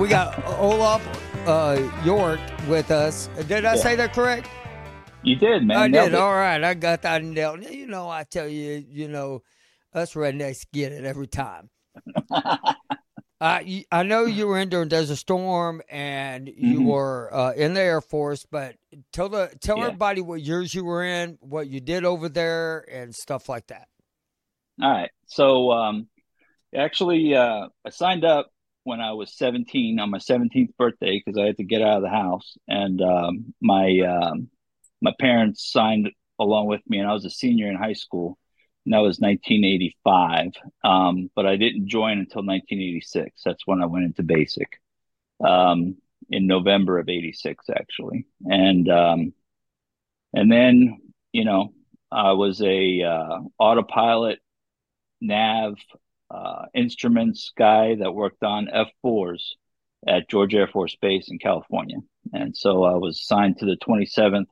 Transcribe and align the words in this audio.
we 0.00 0.08
got 0.08 0.42
Olaf 0.58 1.06
uh, 1.46 1.76
Jorek 2.02 2.40
with 2.68 2.90
us. 2.90 3.28
Did 3.46 3.66
I 3.66 3.74
Yeah. 3.74 3.82
say 3.82 3.96
that 3.96 4.14
correct? 4.14 4.48
You 5.22 5.36
did, 5.36 5.66
man. 5.66 5.76
I 5.76 5.88
Nailed 5.88 6.10
did. 6.12 6.14
it. 6.14 6.20
All 6.20 6.32
right. 6.32 6.64
I 6.64 6.72
got 6.72 7.02
that 7.02 7.22
nailed. 7.22 7.62
You 7.64 7.86
know, 7.86 8.08
I 8.08 8.24
tell 8.24 8.48
you, 8.48 8.82
you 8.88 9.08
know, 9.08 9.42
us 9.92 10.14
rednecks 10.14 10.64
get 10.72 10.92
it 10.92 11.04
every 11.04 11.26
time. 11.28 11.68
Uh, 13.42 13.62
I 13.90 14.02
know 14.02 14.26
you 14.26 14.46
were 14.46 14.58
in 14.58 14.68
during 14.68 14.90
Desert 14.90 15.16
Storm 15.16 15.80
and 15.88 16.46
you 16.46 16.80
Mhm. 16.80 16.84
were 16.84 17.30
uh, 17.34 17.52
in 17.52 17.72
the 17.72 17.80
Air 17.80 18.02
Force, 18.02 18.44
but 18.44 18.76
tell 19.14 19.30
the 19.30 19.50
tell 19.62 19.78
Yeah. 19.78 19.86
everybody 19.86 20.20
what 20.20 20.42
years 20.42 20.74
you 20.74 20.84
were 20.84 21.02
in, 21.02 21.38
what 21.40 21.66
you 21.66 21.80
did 21.80 22.04
over 22.04 22.28
there, 22.28 22.84
and 22.92 23.14
stuff 23.14 23.48
like 23.48 23.66
that. 23.68 23.88
All 24.82 24.90
right. 24.90 25.10
So, 25.24 25.72
um, 25.72 26.10
actually, 26.76 27.34
uh, 27.34 27.68
I 27.82 27.88
signed 27.88 28.26
up 28.26 28.52
when 28.90 29.00
I 29.00 29.12
was 29.12 29.32
17 29.38 30.00
on 30.00 30.10
my 30.10 30.18
17th 30.18 30.76
birthday 30.76 31.22
because 31.24 31.38
I 31.38 31.46
had 31.46 31.58
to 31.58 31.64
get 31.64 31.80
out 31.80 31.98
of 31.98 32.02
the 32.02 32.08
house, 32.08 32.56
and 32.66 33.00
um, 33.00 33.54
my 33.60 34.00
um, 34.00 34.50
my 35.00 35.14
parents 35.20 35.70
signed 35.70 36.10
along 36.40 36.66
with 36.66 36.80
me, 36.88 36.98
and 36.98 37.08
I 37.08 37.12
was 37.12 37.24
a 37.24 37.30
senior 37.30 37.70
in 37.70 37.76
high 37.76 37.92
school, 37.92 38.36
and 38.84 38.92
that 38.92 38.98
was 38.98 39.20
1985. 39.20 40.54
Um, 40.82 41.30
but 41.36 41.46
I 41.46 41.54
didn't 41.54 41.86
join 41.86 42.18
until 42.18 42.42
1986. 42.44 43.42
That's 43.44 43.64
when 43.64 43.80
I 43.80 43.86
went 43.86 44.06
into 44.06 44.24
basic, 44.24 44.80
um, 45.38 45.96
in 46.28 46.48
November 46.48 46.98
of 46.98 47.08
'86, 47.08 47.66
actually, 47.70 48.26
and 48.44 48.90
um, 48.90 49.32
and 50.34 50.50
then 50.50 51.00
you 51.30 51.44
know 51.44 51.72
I 52.10 52.32
was 52.32 52.60
a 52.60 53.02
uh, 53.02 53.38
autopilot 53.56 54.40
nav 55.20 55.76
uh, 56.30 56.66
instruments 56.74 57.52
guy 57.56 57.96
that 57.96 58.14
worked 58.14 58.42
on 58.42 58.68
F4s 59.04 59.42
at 60.06 60.28
George 60.28 60.54
Air 60.54 60.68
Force 60.68 60.96
Base 61.00 61.28
in 61.30 61.38
California. 61.38 61.98
And 62.32 62.56
so 62.56 62.84
I 62.84 62.94
was 62.94 63.18
assigned 63.18 63.58
to 63.58 63.66
the 63.66 63.76
27th, 63.76 64.46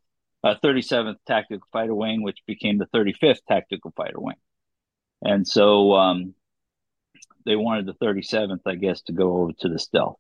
uh, 0.45 0.55
37th 0.63 1.17
Tactical 1.27 1.67
Fighter 1.73 1.95
Wing, 1.95 2.23
which 2.23 2.39
became 2.47 2.79
the 2.79 2.87
35th 2.87 3.39
Tactical 3.49 3.93
Fighter 3.97 4.21
Wing. 4.21 4.37
And 5.23 5.47
so 5.47 5.93
um, 5.95 6.35
they 7.47 7.57
wanted 7.57 7.87
the 7.87 7.95
37th, 7.95 8.61
I 8.67 8.75
guess, 8.75 9.03
to 9.03 9.13
go 9.13 9.39
over 9.39 9.53
to 9.61 9.69
the 9.69 9.79
stealth. 9.79 10.17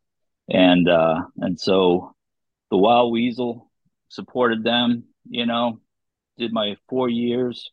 And 0.48 0.89
uh, 0.89 1.25
and 1.37 1.61
so 1.61 2.15
the 2.70 2.78
Wild 2.78 3.12
Weasel 3.12 3.70
supported 4.09 4.65
them, 4.65 5.05
you 5.28 5.45
know, 5.45 5.81
did 6.39 6.53
my 6.53 6.77
four 6.89 7.11
years, 7.11 7.70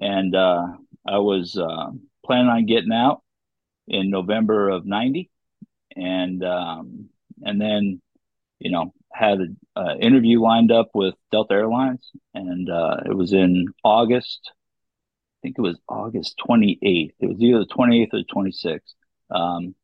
and 0.00 0.34
uh, 0.34 0.68
I 1.06 1.18
was 1.18 1.58
uh, 1.58 1.90
planning 2.24 2.48
on 2.48 2.64
getting 2.64 2.92
out 2.92 3.23
in 3.86 4.10
November 4.10 4.68
of 4.70 4.86
'90, 4.86 5.30
and 5.96 6.44
um, 6.44 7.08
and 7.42 7.60
then 7.60 8.00
you 8.58 8.70
know 8.70 8.92
had 9.12 9.38
an 9.76 10.00
interview 10.00 10.40
lined 10.40 10.72
up 10.72 10.90
with 10.94 11.14
Delta 11.30 11.54
Airlines, 11.54 12.10
and 12.34 12.68
uh, 12.68 12.96
it 13.06 13.14
was 13.14 13.32
in 13.32 13.66
August. 13.84 14.40
I 14.46 15.38
think 15.42 15.56
it 15.58 15.62
was 15.62 15.78
August 15.88 16.40
28th. 16.48 17.12
It 17.20 17.26
was 17.26 17.40
either 17.40 17.60
the 17.60 17.66
28th 17.66 18.14
or 18.14 18.18
the 18.18 18.50
26th. 18.50 18.80
Um, 19.30 19.74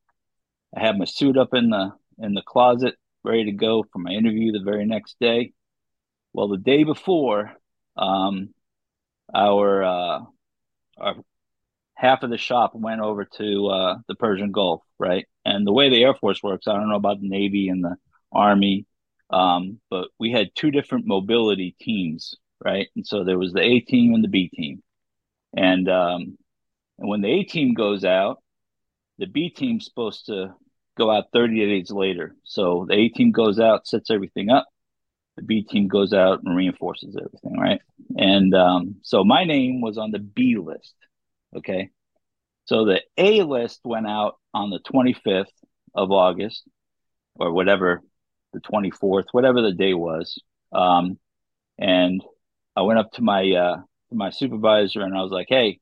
I 0.75 0.81
had 0.81 0.98
my 0.98 1.05
suit 1.05 1.37
up 1.37 1.55
in 1.55 1.70
the 1.70 1.92
in 2.19 2.35
the 2.35 2.42
closet, 2.42 2.97
ready 3.25 3.47
to 3.47 3.53
go 3.53 3.85
for 3.92 3.98
my 3.98 4.11
interview 4.11 4.53
the 4.53 4.64
very 4.64 4.86
next 4.86 5.17
day. 5.20 5.53
Well, 6.33 6.48
the 6.48 6.58
day 6.58 6.85
before, 6.85 7.53
um, 7.97 8.55
our 9.35 9.83
uh, 9.83 10.20
our 10.98 11.14
half 12.00 12.22
of 12.22 12.30
the 12.30 12.38
shop 12.38 12.74
went 12.74 13.02
over 13.02 13.27
to 13.27 13.66
uh, 13.66 13.98
the 14.08 14.14
Persian 14.14 14.52
Gulf, 14.52 14.83
right? 14.98 15.27
And 15.44 15.66
the 15.66 15.72
way 15.72 15.90
the 15.90 16.02
Air 16.02 16.14
Force 16.14 16.42
works, 16.42 16.66
I 16.66 16.72
don't 16.72 16.88
know 16.88 16.96
about 16.96 17.20
the 17.20 17.28
Navy 17.28 17.68
and 17.68 17.84
the 17.84 17.96
Army, 18.33 18.86
um, 19.28 19.80
but 19.90 20.08
we 20.18 20.33
had 20.33 20.48
two 20.55 20.70
different 20.70 21.06
mobility 21.06 21.77
teams, 21.78 22.34
right? 22.64 22.88
And 22.96 23.06
so 23.06 23.22
there 23.22 23.38
was 23.38 23.52
the 23.52 23.61
A 23.61 23.80
team 23.80 24.14
and 24.14 24.24
the 24.24 24.28
B 24.28 24.48
team, 24.48 24.83
and 25.55 25.90
um, 25.90 26.38
and 26.98 27.08
when 27.08 27.20
the 27.20 27.28
A 27.28 27.44
team 27.44 27.74
goes 27.74 28.02
out, 28.02 28.42
the 29.18 29.27
B 29.27 29.50
team's 29.50 29.84
supposed 29.84 30.27
to 30.27 30.55
go 30.96 31.11
out 31.11 31.27
30 31.34 31.67
days 31.67 31.90
later. 31.90 32.34
So 32.44 32.86
the 32.88 32.94
A 32.94 33.08
team 33.11 33.30
goes 33.30 33.61
out, 33.61 33.86
sets 33.86 34.11
everything 34.11 34.48
up. 34.48 34.67
The 35.36 35.42
B 35.42 35.62
team 35.62 35.86
goes 35.86 36.14
out 36.14 36.42
and 36.42 36.56
reinforces 36.56 37.14
everything, 37.14 37.58
right? 37.58 37.80
And 38.17 38.55
um, 38.55 38.96
so 39.02 39.22
my 39.22 39.44
name 39.44 39.82
was 39.82 39.98
on 39.98 40.12
the 40.12 40.18
B 40.18 40.56
list. 40.56 40.94
Okay. 41.56 41.90
So 42.66 42.84
the 42.84 43.02
A 43.18 43.42
list 43.42 43.80
went 43.84 44.06
out 44.06 44.38
on 44.55 44.70
the 44.70 44.80
25th 44.80 45.52
of 45.94 46.11
August 46.12 46.64
or 47.36 47.52
whatever, 47.52 48.02
the 48.52 48.61
24th, 48.61 49.27
whatever 49.33 49.62
the 49.62 49.72
day 49.72 49.94
was. 49.94 50.40
Um, 50.72 51.18
and 51.78 52.22
I 52.77 52.83
went 52.83 53.00
up 53.00 53.12
to 53.12 53.22
my, 53.22 53.50
uh, 53.52 53.77
my 54.12 54.30
supervisor 54.30 55.02
and 55.02 55.16
I 55.16 55.22
was 55.22 55.33
like, 55.33 55.48
Hey, 55.48 55.80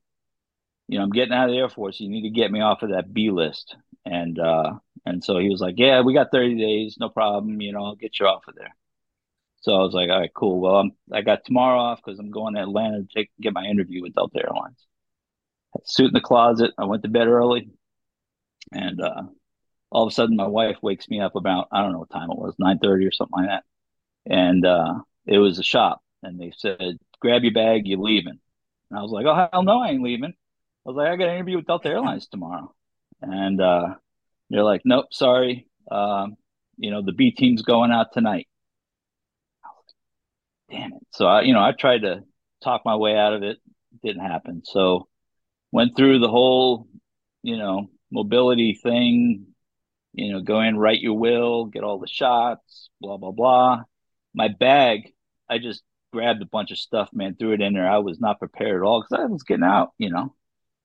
you 0.87 0.97
know, 0.97 1.03
I'm 1.03 1.11
getting 1.11 1.33
out 1.33 1.49
of 1.49 1.51
the 1.53 1.59
Air 1.59 1.69
Force. 1.69 1.99
You 1.99 2.09
need 2.09 2.23
to 2.23 2.29
get 2.31 2.51
me 2.51 2.61
off 2.61 2.83
of 2.83 2.89
that 2.91 3.13
B 3.13 3.31
list. 3.31 3.75
And, 4.05 4.39
uh, 4.39 4.73
and 5.05 5.23
so 5.23 5.37
he 5.37 5.49
was 5.49 5.61
like, 5.61 5.75
yeah, 5.77 6.01
we 6.01 6.13
got 6.15 6.31
30 6.31 6.57
days. 6.57 6.97
No 6.99 7.09
problem. 7.09 7.61
You 7.61 7.73
know, 7.73 7.85
I'll 7.85 7.95
get 7.95 8.19
you 8.19 8.25
off 8.25 8.47
of 8.47 8.55
there. 8.55 8.75
So 9.61 9.73
I 9.73 9.79
was 9.79 9.93
like, 9.93 10.09
all 10.09 10.19
right, 10.19 10.33
cool. 10.33 10.61
Well, 10.61 10.75
I'm, 10.77 10.91
I 11.13 11.21
got 11.21 11.45
tomorrow 11.45 11.79
off 11.79 12.01
because 12.03 12.19
I'm 12.19 12.31
going 12.31 12.55
to 12.55 12.61
Atlanta 12.61 13.03
to 13.03 13.07
take, 13.13 13.31
get 13.41 13.53
my 13.53 13.65
interview 13.65 14.01
with 14.01 14.15
Delta 14.15 14.39
Airlines. 14.43 14.77
Suit 15.85 16.07
in 16.07 16.13
the 16.13 16.21
closet. 16.21 16.71
I 16.77 16.85
went 16.85 17.03
to 17.03 17.09
bed 17.09 17.27
early, 17.27 17.69
and 18.71 19.01
uh, 19.01 19.23
all 19.91 20.03
of 20.05 20.11
a 20.11 20.13
sudden, 20.13 20.35
my 20.35 20.47
wife 20.47 20.77
wakes 20.81 21.09
me 21.09 21.21
up 21.21 21.35
about 21.35 21.67
I 21.71 21.81
don't 21.81 21.91
know 21.91 21.99
what 21.99 22.09
time 22.09 22.31
it 22.31 22.37
was, 22.37 22.55
nine 22.59 22.79
thirty 22.79 23.05
or 23.05 23.11
something 23.11 23.43
like 23.43 23.49
that, 23.49 23.63
and 24.25 24.65
uh, 24.65 24.95
it 25.25 25.37
was 25.37 25.59
a 25.59 25.63
shop, 25.63 26.01
and 26.23 26.39
they 26.39 26.51
said, 26.57 26.97
"Grab 27.21 27.43
your 27.43 27.53
bag, 27.53 27.83
you're 27.85 27.99
leaving." 27.99 28.39
And 28.89 28.99
I 28.99 29.01
was 29.01 29.11
like, 29.11 29.25
"Oh 29.25 29.49
hell 29.51 29.63
no, 29.63 29.79
I 29.79 29.89
ain't 29.89 30.03
leaving." 30.03 30.31
I 30.31 30.89
was 30.89 30.95
like, 30.95 31.07
"I 31.07 31.15
got 31.15 31.29
an 31.29 31.35
interview 31.35 31.57
with 31.57 31.67
Delta 31.67 31.89
Airlines 31.89 32.27
tomorrow," 32.27 32.73
and 33.21 33.61
uh, 33.61 33.95
they're 34.49 34.63
like, 34.63 34.81
"Nope, 34.85 35.13
sorry, 35.13 35.67
um, 35.91 36.35
you 36.77 36.91
know 36.91 37.01
the 37.03 37.13
B 37.13 37.31
team's 37.31 37.61
going 37.61 37.91
out 37.91 38.13
tonight." 38.13 38.47
damn 40.69 40.93
it. 40.93 41.07
So 41.11 41.25
I, 41.25 41.41
you 41.41 41.53
know, 41.53 41.61
I 41.63 41.71
tried 41.71 41.99
to 41.99 42.23
talk 42.63 42.83
my 42.85 42.95
way 42.95 43.17
out 43.17 43.33
of 43.33 43.43
it. 43.43 43.57
Didn't 44.03 44.25
happen. 44.25 44.61
So 44.65 45.08
went 45.71 45.95
through 45.95 46.19
the 46.19 46.29
whole, 46.29 46.87
you 47.43 47.57
know, 47.57 47.89
mobility 48.11 48.73
thing, 48.73 49.47
you 50.13 50.31
know, 50.33 50.41
go 50.41 50.61
in, 50.61 50.77
write 50.77 51.01
your 51.01 51.17
will, 51.17 51.65
get 51.65 51.83
all 51.83 51.99
the 51.99 52.07
shots, 52.07 52.89
blah, 52.99 53.17
blah, 53.17 53.31
blah. 53.31 53.83
My 54.33 54.47
bag, 54.47 55.13
I 55.49 55.59
just 55.59 55.83
grabbed 56.11 56.41
a 56.41 56.45
bunch 56.45 56.71
of 56.71 56.77
stuff, 56.77 57.09
man, 57.13 57.35
threw 57.35 57.53
it 57.53 57.61
in 57.61 57.73
there. 57.73 57.89
I 57.89 57.99
was 57.99 58.19
not 58.19 58.39
prepared 58.39 58.81
at 58.81 58.85
all 58.85 59.01
because 59.01 59.23
I 59.23 59.25
was 59.25 59.43
getting 59.43 59.63
out, 59.63 59.91
you 59.97 60.09
know. 60.09 60.33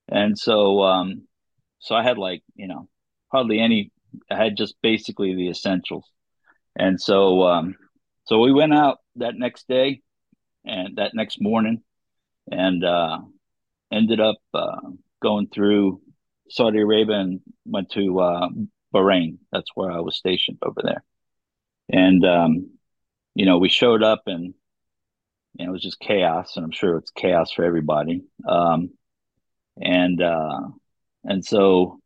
And 0.08 0.38
so 0.38 0.82
um 0.82 1.22
so 1.78 1.94
I 1.94 2.02
had 2.02 2.18
like, 2.18 2.42
you 2.54 2.68
know, 2.68 2.88
hardly 3.28 3.58
any 3.60 3.90
I 4.30 4.36
had 4.36 4.56
just 4.56 4.74
basically 4.82 5.34
the 5.34 5.48
essentials. 5.48 6.04
And 6.76 7.00
so 7.00 7.42
um 7.44 7.76
so 8.26 8.40
we 8.40 8.52
went 8.52 8.74
out 8.74 8.98
that 9.16 9.34
next 9.36 9.66
day 9.68 10.02
and 10.64 10.96
that 10.96 11.14
next 11.14 11.40
morning 11.40 11.82
and 12.50 12.84
uh, 12.84 13.20
ended 13.94 14.20
up 14.20 14.36
uh, 14.52 14.80
going 15.22 15.48
through 15.48 16.00
Saudi 16.50 16.80
Arabia 16.80 17.20
and 17.20 17.40
went 17.64 17.90
to 17.92 18.20
uh, 18.20 18.48
Bahrain. 18.94 19.38
That's 19.52 19.70
where 19.74 19.90
I 19.90 20.00
was 20.00 20.16
stationed 20.16 20.58
over 20.62 20.80
there. 20.82 21.04
And, 21.88 22.24
um, 22.24 22.70
you 23.34 23.46
know, 23.46 23.58
we 23.58 23.68
showed 23.68 24.02
up 24.02 24.22
and, 24.26 24.54
know, 25.58 25.70
it 25.70 25.72
was 25.72 25.82
just 25.82 26.00
chaos. 26.00 26.56
And 26.56 26.64
I'm 26.64 26.72
sure 26.72 26.98
it's 26.98 27.10
chaos 27.10 27.52
for 27.52 27.64
everybody. 27.64 28.24
Um, 28.48 28.90
and, 29.80 30.22
uh, 30.22 30.60
and 31.24 31.44
so, 31.44 32.00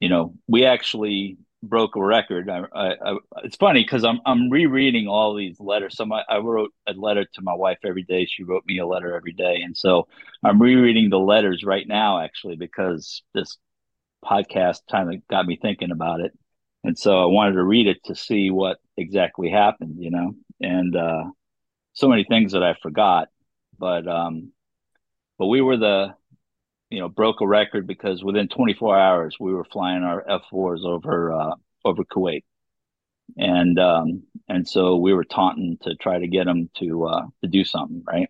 you 0.00 0.08
know, 0.08 0.34
we 0.46 0.64
actually 0.66 1.38
broke 1.68 1.96
a 1.96 2.02
record. 2.02 2.50
I, 2.50 2.64
I, 2.72 3.12
I 3.12 3.16
it's 3.44 3.56
funny 3.56 3.82
because 3.82 4.04
I'm 4.04 4.20
I'm 4.26 4.50
rereading 4.50 5.08
all 5.08 5.34
these 5.34 5.60
letters. 5.60 5.96
So 5.96 6.06
my, 6.06 6.22
I 6.28 6.38
wrote 6.38 6.72
a 6.86 6.92
letter 6.92 7.24
to 7.34 7.42
my 7.42 7.54
wife 7.54 7.78
every 7.84 8.02
day. 8.02 8.26
She 8.26 8.44
wrote 8.44 8.64
me 8.66 8.78
a 8.78 8.86
letter 8.86 9.14
every 9.14 9.32
day, 9.32 9.60
and 9.62 9.76
so 9.76 10.08
I'm 10.44 10.60
rereading 10.60 11.10
the 11.10 11.18
letters 11.18 11.64
right 11.64 11.86
now 11.86 12.20
actually 12.20 12.56
because 12.56 13.22
this 13.34 13.58
podcast 14.24 14.80
kind 14.90 15.14
of 15.14 15.26
got 15.28 15.46
me 15.46 15.58
thinking 15.60 15.90
about 15.90 16.20
it, 16.20 16.32
and 16.84 16.98
so 16.98 17.22
I 17.22 17.26
wanted 17.26 17.52
to 17.54 17.64
read 17.64 17.86
it 17.86 17.98
to 18.04 18.14
see 18.14 18.50
what 18.50 18.78
exactly 18.96 19.50
happened, 19.50 19.96
you 19.98 20.10
know, 20.10 20.34
and 20.60 20.96
uh, 20.96 21.24
so 21.92 22.08
many 22.08 22.24
things 22.24 22.52
that 22.52 22.62
I 22.62 22.74
forgot, 22.82 23.28
but 23.78 24.06
um, 24.08 24.52
but 25.38 25.46
we 25.46 25.60
were 25.60 25.76
the 25.76 26.14
you 26.90 27.00
know, 27.00 27.08
broke 27.08 27.40
a 27.40 27.46
record 27.46 27.86
because 27.86 28.22
within 28.22 28.48
24 28.48 28.98
hours 28.98 29.36
we 29.40 29.52
were 29.52 29.64
flying 29.64 30.02
our 30.02 30.24
F4s 30.24 30.84
over 30.84 31.32
uh, 31.32 31.54
over 31.84 32.04
Kuwait, 32.04 32.44
and 33.36 33.78
um, 33.78 34.22
and 34.48 34.68
so 34.68 34.96
we 34.96 35.14
were 35.14 35.24
taunting 35.24 35.78
to 35.82 35.94
try 35.96 36.18
to 36.18 36.28
get 36.28 36.44
them 36.44 36.70
to 36.78 37.06
uh, 37.06 37.26
to 37.42 37.48
do 37.48 37.64
something, 37.64 38.02
right? 38.06 38.28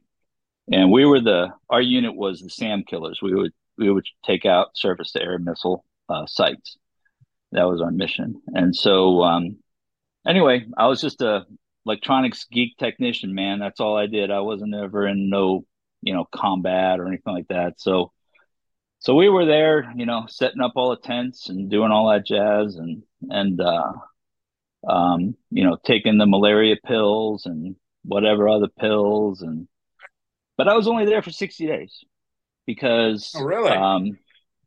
And 0.73 0.91
we 0.91 1.05
were 1.05 1.21
the 1.21 1.53
our 1.71 1.83
unit 1.83 2.15
was 2.15 2.41
the 2.41 2.51
SAM 2.51 2.85
killers. 2.85 3.21
We 3.23 3.35
would 3.35 3.53
we 3.79 3.91
would 3.91 4.07
take 4.25 4.47
out 4.47 4.77
surface 4.77 5.13
to 5.13 5.23
air 5.23 5.39
missile 5.39 5.85
uh, 6.09 6.27
sites, 6.27 6.77
that 7.53 7.65
was 7.69 7.81
our 7.81 7.91
mission. 7.91 8.41
And 8.49 8.75
so, 8.75 9.23
um, 9.23 9.59
anyway, 10.27 10.67
I 10.77 10.87
was 10.87 11.01
just 11.01 11.23
a 11.23 11.47
electronics 11.85 12.47
geek 12.51 12.77
technician, 12.79 13.35
man. 13.35 13.59
That's 13.59 13.81
all 13.81 13.97
I 13.97 14.07
did. 14.07 14.31
I 14.31 14.41
wasn't 14.41 14.75
ever 14.75 15.07
in 15.07 15.31
no, 15.31 15.65
you 16.03 16.13
know, 16.13 16.27
combat 16.35 17.01
or 17.01 17.07
anything 17.07 17.35
like 17.35 17.49
that. 17.49 17.81
So, 17.81 18.13
so 18.99 19.15
we 19.15 19.29
were 19.29 19.45
there, 19.45 19.93
you 19.95 20.07
know, 20.07 20.25
setting 20.29 20.61
up 20.61 20.73
all 20.75 20.91
the 20.91 20.97
tents 20.97 21.49
and 21.49 21.71
doing 21.71 21.91
all 21.91 22.11
that 22.11 22.27
jazz 22.27 22.77
and, 22.77 23.03
and, 23.29 23.61
uh, 23.61 23.93
um, 24.89 25.37
you 25.51 25.65
know, 25.65 25.77
taking 25.85 26.19
the 26.19 26.27
malaria 26.27 26.77
pills 26.85 27.47
and 27.47 27.77
whatever 28.05 28.49
other 28.49 28.69
pills. 28.69 29.43
And, 29.43 29.69
but 30.57 30.69
I 30.69 30.75
was 30.75 30.89
only 30.89 31.07
there 31.07 31.23
for 31.23 31.31
60 31.31 31.67
days 31.67 32.05
because, 32.67 33.33
oh, 33.37 33.45
really? 33.45 33.71
um, 33.71 34.19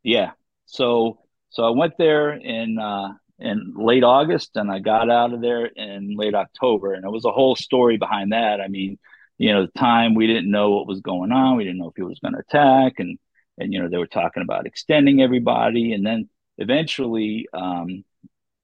yeah. 0.03 0.31
So, 0.65 1.19
so 1.49 1.63
I 1.63 1.71
went 1.71 1.93
there 1.97 2.31
in, 2.31 2.77
uh, 2.77 3.13
in 3.39 3.73
late 3.75 4.03
August 4.03 4.51
and 4.55 4.71
I 4.71 4.79
got 4.79 5.09
out 5.09 5.33
of 5.33 5.41
there 5.41 5.65
in 5.65 6.15
late 6.15 6.35
October. 6.35 6.93
And 6.93 7.03
it 7.03 7.11
was 7.11 7.25
a 7.25 7.31
whole 7.31 7.55
story 7.55 7.97
behind 7.97 8.31
that. 8.31 8.61
I 8.61 8.67
mean, 8.67 8.99
you 9.37 9.53
know, 9.53 9.65
the 9.65 9.79
time 9.79 10.13
we 10.13 10.27
didn't 10.27 10.51
know 10.51 10.71
what 10.71 10.87
was 10.87 11.01
going 11.01 11.31
on. 11.31 11.57
We 11.57 11.63
didn't 11.63 11.79
know 11.79 11.89
if 11.89 11.95
he 11.95 12.03
was 12.03 12.19
going 12.19 12.33
to 12.33 12.39
attack. 12.39 12.99
And, 12.99 13.17
and, 13.59 13.73
you 13.73 13.81
know, 13.81 13.89
they 13.89 13.97
were 13.97 14.07
talking 14.07 14.41
about 14.41 14.65
extending 14.65 15.21
everybody. 15.21 15.94
And 15.94 16.06
then 16.06 16.29
eventually, 16.57 17.47
um, 17.53 18.03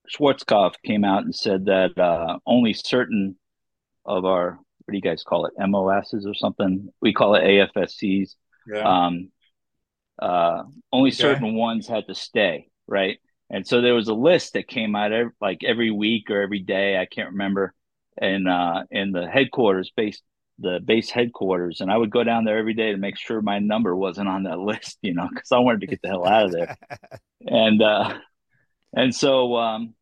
Schwarzkopf 0.09 0.73
came 0.83 1.03
out 1.03 1.23
and 1.23 1.35
said 1.35 1.65
that 1.65 1.97
uh, 1.97 2.39
only 2.45 2.73
certain 2.73 3.37
of 4.05 4.25
our, 4.25 4.51
what 4.51 4.91
do 4.91 4.95
you 4.95 5.01
guys 5.01 5.23
call 5.23 5.45
it, 5.47 5.53
MOSs 5.57 6.25
or 6.25 6.33
something? 6.33 6.89
We 7.01 7.13
call 7.13 7.35
it 7.35 7.43
AFSCs. 7.43 8.35
Yeah. 8.67 9.05
Um, 9.05 9.31
uh, 10.19 10.63
only 10.91 11.09
okay. 11.09 11.17
certain 11.17 11.55
ones 11.55 11.87
had 11.87 12.07
to 12.07 12.15
stay, 12.15 12.69
right? 12.87 13.19
And 13.49 13.67
so 13.67 13.81
there 13.81 13.93
was 13.93 14.07
a 14.07 14.13
list 14.13 14.53
that 14.53 14.67
came 14.67 14.95
out 14.95 15.11
every, 15.11 15.31
like 15.41 15.63
every 15.63 15.91
week 15.91 16.29
or 16.29 16.41
every 16.41 16.59
day, 16.59 16.97
I 16.97 17.05
can't 17.05 17.31
remember, 17.31 17.73
and 18.17 18.47
uh, 18.47 18.83
in 18.89 19.11
the 19.11 19.27
headquarters, 19.27 19.91
base 19.95 20.21
the 20.59 20.79
base 20.83 21.09
headquarters, 21.09 21.81
and 21.81 21.91
I 21.91 21.97
would 21.97 22.11
go 22.11 22.23
down 22.23 22.45
there 22.45 22.57
every 22.57 22.73
day 22.73 22.91
to 22.91 22.97
make 22.97 23.17
sure 23.17 23.41
my 23.41 23.59
number 23.59 23.95
wasn't 23.95 24.29
on 24.29 24.43
that 24.43 24.59
list, 24.71 24.97
you 25.01 25.13
know, 25.13 25.27
because 25.33 25.51
I 25.51 25.59
wanted 25.59 25.81
to 25.81 25.87
get 25.87 26.01
the 26.01 26.09
hell 26.09 26.25
out 26.25 26.45
of 26.45 26.51
there. 26.51 26.77
and 27.47 27.81
uh, 27.81 28.17
and 28.93 29.13
so 29.13 29.55
um, 29.57 29.93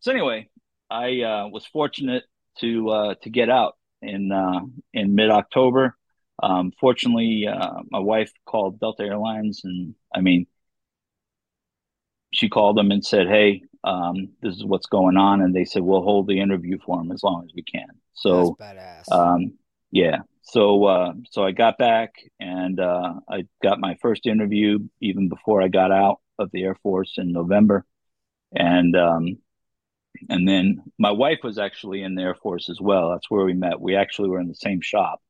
so 0.00 0.12
anyway, 0.12 0.48
I 0.90 1.22
uh, 1.22 1.48
was 1.48 1.64
fortunate 1.66 2.24
to 2.58 2.90
uh, 2.90 3.14
to 3.22 3.30
get 3.30 3.48
out 3.48 3.76
in 4.02 4.32
uh, 4.32 4.60
in 4.92 5.14
mid 5.14 5.30
October. 5.30 5.96
Um, 6.42 6.72
fortunately, 6.80 7.46
uh, 7.46 7.82
my 7.90 8.00
wife 8.00 8.32
called 8.46 8.80
Delta 8.80 9.04
Airlines, 9.04 9.60
and 9.64 9.94
I 10.14 10.20
mean, 10.20 10.46
she 12.32 12.48
called 12.48 12.76
them 12.76 12.90
and 12.90 13.04
said, 13.04 13.28
"Hey, 13.28 13.62
um, 13.84 14.30
this 14.42 14.56
is 14.56 14.64
what's 14.64 14.86
going 14.86 15.16
on," 15.16 15.40
and 15.40 15.54
they 15.54 15.64
said, 15.64 15.82
"We'll 15.82 16.02
hold 16.02 16.26
the 16.26 16.40
interview 16.40 16.78
for 16.84 17.00
him 17.00 17.12
as 17.12 17.22
long 17.22 17.44
as 17.44 17.52
we 17.54 17.62
can." 17.62 17.88
So, 18.14 18.56
um, 19.10 19.54
yeah. 19.92 20.18
So, 20.42 20.84
uh, 20.84 21.12
so 21.30 21.44
I 21.44 21.52
got 21.52 21.78
back 21.78 22.14
and 22.40 22.80
uh, 22.80 23.14
I 23.30 23.44
got 23.62 23.78
my 23.78 23.96
first 24.02 24.26
interview 24.26 24.80
even 25.00 25.28
before 25.28 25.62
I 25.62 25.68
got 25.68 25.92
out 25.92 26.18
of 26.38 26.50
the 26.50 26.64
Air 26.64 26.76
Force 26.82 27.14
in 27.18 27.32
November, 27.32 27.86
and 28.52 28.96
um, 28.96 29.38
and 30.28 30.48
then 30.48 30.82
my 30.98 31.12
wife 31.12 31.38
was 31.44 31.58
actually 31.58 32.02
in 32.02 32.16
the 32.16 32.22
Air 32.22 32.34
Force 32.34 32.68
as 32.68 32.80
well. 32.80 33.10
That's 33.10 33.30
where 33.30 33.44
we 33.44 33.52
met. 33.52 33.80
We 33.80 33.94
actually 33.94 34.30
were 34.30 34.40
in 34.40 34.48
the 34.48 34.54
same 34.54 34.80
shop, 34.80 35.22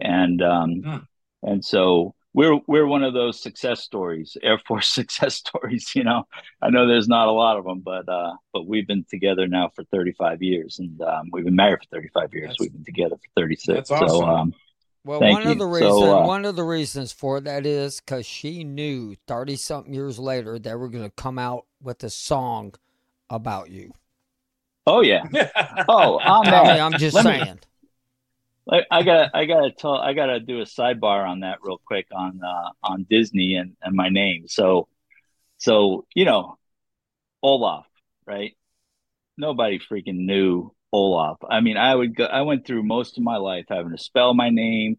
and 0.00 0.42
um, 0.42 0.82
huh. 0.84 1.00
and 1.42 1.64
so 1.64 2.14
we're 2.36 2.60
we're 2.66 2.86
one 2.86 3.02
of 3.02 3.14
those 3.14 3.40
success 3.40 3.82
stories, 3.82 4.36
Air 4.42 4.58
Force 4.58 4.88
success 4.94 5.36
stories. 5.36 5.90
You 5.96 6.04
know, 6.04 6.28
I 6.62 6.68
know 6.70 6.86
there's 6.86 7.08
not 7.08 7.26
a 7.28 7.32
lot 7.32 7.56
of 7.56 7.64
them, 7.64 7.80
but 7.80 8.08
uh, 8.08 8.34
but 8.52 8.66
we've 8.66 8.86
been 8.86 9.06
together 9.10 9.48
now 9.48 9.70
for 9.74 9.82
35 9.84 10.42
years, 10.42 10.78
and 10.78 11.00
um, 11.00 11.30
we've 11.32 11.46
been 11.46 11.56
married 11.56 11.80
for 11.80 11.96
35 11.96 12.34
years. 12.34 12.48
That's, 12.48 12.60
we've 12.60 12.72
been 12.72 12.84
together 12.84 13.16
for 13.16 13.40
36. 13.40 13.90
Awesome. 13.90 14.08
So. 14.08 14.24
Um, 14.24 14.54
well, 15.04 15.20
one 15.20 15.44
you. 15.44 15.52
of 15.52 15.58
the 15.58 15.66
reasons 15.66 16.00
so, 16.00 16.18
uh, 16.18 16.26
one 16.26 16.44
of 16.44 16.56
the 16.56 16.64
reasons 16.64 17.12
for 17.12 17.40
that 17.40 17.64
is 17.64 18.00
because 18.00 18.26
she 18.26 18.64
knew 18.64 19.14
thirty 19.26 19.56
something 19.56 19.94
years 19.94 20.18
later 20.18 20.58
they 20.58 20.74
were 20.74 20.88
going 20.88 21.04
to 21.04 21.10
come 21.10 21.38
out 21.38 21.64
with 21.80 22.02
a 22.02 22.10
song 22.10 22.74
about 23.30 23.70
you. 23.70 23.92
Oh 24.84 25.00
yeah. 25.02 25.22
oh, 25.88 26.18
I'm, 26.18 26.52
I 26.52 26.72
mean, 26.72 26.82
I'm 26.82 26.98
just 26.98 27.14
Let 27.14 27.24
saying. 27.24 27.54
Me, 27.54 27.60
I 28.68 29.02
got 29.02 29.30
I 29.34 29.44
got 29.44 29.60
to 29.60 29.70
tell 29.70 29.94
I 29.94 30.12
got 30.12 30.26
to 30.26 30.40
do 30.40 30.60
a 30.60 30.64
sidebar 30.64 31.28
on 31.28 31.40
that 31.40 31.58
real 31.62 31.80
quick 31.84 32.08
on 32.12 32.40
uh, 32.44 32.70
on 32.82 33.06
Disney 33.08 33.54
and, 33.54 33.76
and 33.80 33.94
my 33.94 34.08
name. 34.08 34.48
So 34.48 34.88
so 35.58 36.06
you 36.14 36.24
know 36.24 36.58
Olaf, 37.42 37.86
right? 38.26 38.56
Nobody 39.38 39.78
freaking 39.78 40.26
knew 40.26 40.72
Olaf. 40.92 41.38
I 41.48 41.60
mean, 41.60 41.76
I 41.76 41.94
would 41.94 42.16
go. 42.16 42.24
I 42.24 42.42
went 42.42 42.66
through 42.66 42.82
most 42.82 43.18
of 43.18 43.24
my 43.24 43.36
life 43.36 43.66
having 43.68 43.92
to 43.92 43.98
spell 43.98 44.34
my 44.34 44.50
name, 44.50 44.98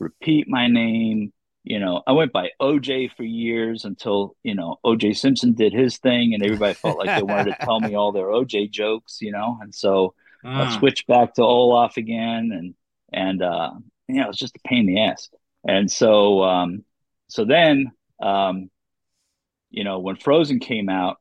repeat 0.00 0.48
my 0.48 0.66
name, 0.66 1.32
you 1.64 1.80
know, 1.80 2.02
I 2.06 2.12
went 2.12 2.30
by 2.30 2.50
OJ 2.60 3.12
for 3.16 3.22
years 3.22 3.86
until, 3.86 4.36
you 4.42 4.54
know, 4.54 4.76
OJ 4.84 5.16
Simpson 5.16 5.54
did 5.54 5.72
his 5.72 5.96
thing 5.96 6.34
and 6.34 6.42
everybody 6.42 6.74
felt 6.74 6.98
like 6.98 7.16
they 7.16 7.22
wanted 7.22 7.56
to 7.58 7.64
tell 7.64 7.80
me 7.80 7.94
all 7.94 8.12
their 8.12 8.26
OJ 8.26 8.70
jokes, 8.70 9.18
you 9.22 9.32
know, 9.32 9.58
and 9.62 9.74
so 9.74 10.14
mm. 10.44 10.54
I 10.54 10.78
switched 10.78 11.06
back 11.06 11.34
to 11.34 11.42
Olaf 11.42 11.96
again 11.96 12.50
and, 12.52 12.74
and, 13.14 13.42
uh, 13.42 13.70
you 14.08 14.20
know, 14.20 14.28
it's 14.28 14.38
just 14.38 14.56
a 14.56 14.68
pain 14.68 14.80
in 14.80 14.94
the 14.94 15.00
ass. 15.00 15.28
And 15.66 15.90
so, 15.90 16.42
um, 16.42 16.84
so 17.28 17.44
then, 17.44 17.92
um, 18.20 18.70
you 19.70 19.84
know, 19.84 19.98
when 20.00 20.16
Frozen 20.16 20.60
came 20.60 20.88
out, 20.88 21.16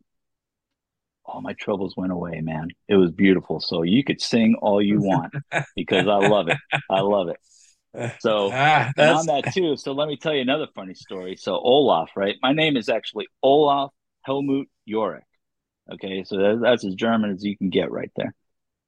all 1.26 1.42
my 1.42 1.54
troubles 1.54 1.96
went 1.96 2.12
away, 2.12 2.42
man. 2.42 2.68
It 2.88 2.96
was 2.96 3.12
beautiful. 3.12 3.62
So 3.62 3.84
you 3.84 4.04
could 4.04 4.22
sing 4.22 4.56
all 4.62 4.82
you 4.82 5.00
want 5.02 5.34
because 5.76 6.08
I 6.08 6.28
love 6.28 6.50
it. 6.50 6.58
I 6.90 7.00
love 7.00 7.30
it. 7.30 7.38
So 8.20 8.50
ah, 8.54 8.92
on 8.98 9.26
that 9.28 9.54
too. 9.54 9.78
So 9.78 9.94
let 9.94 10.08
me 10.08 10.18
tell 10.18 10.34
you 10.34 10.42
another 10.42 10.68
funny 10.76 10.94
story. 10.94 11.38
So 11.38 11.54
Olaf, 11.54 12.10
right? 12.16 12.36
My 12.42 12.52
name 12.52 12.76
is 12.76 12.90
actually 12.90 13.28
Olaf 13.42 13.92
Helmut 14.24 14.68
Jorek. 14.88 15.22
Okay, 15.92 16.24
so 16.24 16.38
that, 16.38 16.60
that's 16.62 16.86
as 16.86 16.96
German 16.96 17.32
as 17.32 17.44
you 17.44 17.58
can 17.58 17.70
get 17.70 17.92
right 17.92 18.12
there. 18.16 18.34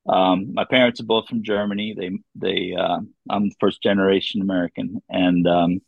Um, 0.08 0.54
my 0.54 0.66
parents 0.66 1.00
are 1.00 1.06
both 1.06 1.28
from 1.28 1.44
Germany. 1.44 1.96
They 1.98 2.12
they 2.36 2.76
uh, 2.78 3.00
I'm 3.30 3.52
first 3.60 3.82
generation 3.82 4.42
American, 4.42 5.02
and 5.10 5.48
um, 5.48 5.82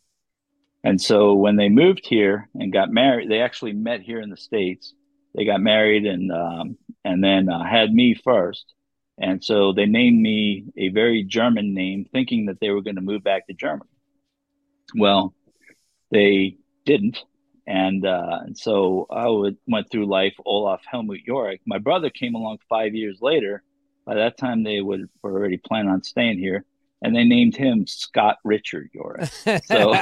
and 0.82 1.00
so 1.00 1.34
when 1.34 1.56
they 1.56 1.68
moved 1.68 2.06
here 2.06 2.48
and 2.54 2.72
got 2.72 2.90
married, 2.90 3.30
they 3.30 3.40
actually 3.40 3.72
met 3.72 4.00
here 4.00 4.20
in 4.20 4.30
the 4.30 4.36
states. 4.36 4.94
They 5.34 5.44
got 5.44 5.60
married 5.60 6.06
and 6.06 6.32
um, 6.32 6.78
and 7.04 7.22
then 7.22 7.48
uh, 7.48 7.64
had 7.64 7.92
me 7.92 8.14
first, 8.14 8.64
and 9.18 9.42
so 9.42 9.72
they 9.72 9.86
named 9.86 10.20
me 10.20 10.64
a 10.76 10.88
very 10.88 11.22
German 11.22 11.74
name, 11.74 12.06
thinking 12.10 12.46
that 12.46 12.58
they 12.60 12.70
were 12.70 12.82
going 12.82 12.96
to 12.96 13.02
move 13.02 13.22
back 13.22 13.46
to 13.46 13.54
Germany. 13.54 13.90
Well, 14.94 15.34
they 16.10 16.56
didn't. 16.84 17.18
And, 17.66 18.06
uh, 18.06 18.38
and 18.46 18.56
so 18.56 19.06
I 19.10 19.28
would, 19.28 19.58
went 19.66 19.90
through 19.90 20.06
life, 20.06 20.34
Olaf 20.46 20.80
Helmut 20.90 21.20
Jorek. 21.28 21.60
My 21.66 21.76
brother 21.76 22.08
came 22.08 22.34
along 22.34 22.58
five 22.68 22.94
years 22.94 23.18
later. 23.20 23.62
By 24.08 24.14
that 24.14 24.38
time, 24.38 24.62
they 24.62 24.80
would 24.80 25.06
already 25.22 25.58
plan 25.58 25.86
on 25.86 26.02
staying 26.02 26.38
here. 26.38 26.64
And 27.02 27.14
they 27.14 27.24
named 27.24 27.54
him 27.54 27.86
Scott 27.86 28.38
Richard 28.42 28.88
Jorek. 28.96 29.28
So 29.66 29.92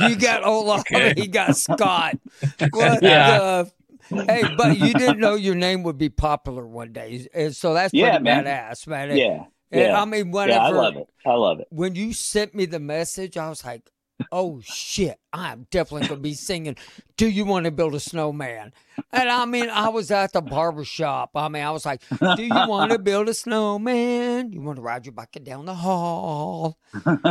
you 0.08 0.16
got 0.16 0.42
Olaf, 0.42 0.80
okay. 0.80 1.14
he 1.16 1.28
got 1.28 1.56
Scott. 1.56 2.18
What 2.72 3.02
yeah. 3.02 3.64
the 4.10 4.24
hey, 4.26 4.42
but 4.56 4.78
you 4.78 4.92
didn't 4.92 5.20
know 5.20 5.36
your 5.36 5.54
name 5.54 5.84
would 5.84 5.96
be 5.96 6.08
popular 6.08 6.66
one 6.66 6.92
day, 6.92 7.28
and 7.32 7.54
so 7.54 7.72
that's 7.72 7.92
pretty 7.92 8.04
yeah, 8.04 8.18
man. 8.18 8.44
badass, 8.44 8.86
man. 8.86 9.16
Yeah, 9.16 9.44
yeah. 9.70 10.00
I 10.00 10.04
mean, 10.04 10.30
whenever 10.30 10.58
yeah, 10.58 10.66
I 10.66 10.70
love 10.70 10.96
it. 10.96 11.08
I 11.24 11.34
love 11.34 11.60
it. 11.60 11.68
When 11.70 11.94
you 11.94 12.12
sent 12.12 12.54
me 12.54 12.66
the 12.66 12.80
message, 12.80 13.36
I 13.36 13.48
was 13.48 13.64
like, 13.64 13.88
"Oh 14.32 14.60
shit, 14.62 15.18
I'm 15.32 15.66
definitely 15.70 16.08
gonna 16.08 16.20
be 16.20 16.34
singing." 16.34 16.76
Do 17.16 17.28
you 17.28 17.44
want 17.44 17.64
to 17.64 17.70
build 17.70 17.94
a 17.94 18.00
snowman? 18.00 18.72
And 19.12 19.28
I 19.28 19.44
mean, 19.44 19.70
I 19.70 19.88
was 19.88 20.10
at 20.10 20.32
the 20.32 20.40
barber 20.40 20.84
shop. 20.84 21.30
I 21.34 21.48
mean, 21.48 21.62
I 21.62 21.70
was 21.70 21.86
like, 21.86 22.02
"Do 22.36 22.42
you 22.42 22.68
want 22.68 22.92
to 22.92 22.98
build 23.00 23.28
a 23.28 23.34
snowman? 23.34 24.52
You 24.52 24.60
want 24.60 24.76
to 24.76 24.82
ride 24.82 25.06
your 25.06 25.12
bike 25.12 25.38
down 25.42 25.66
the 25.66 25.74
hall?" 25.74 26.78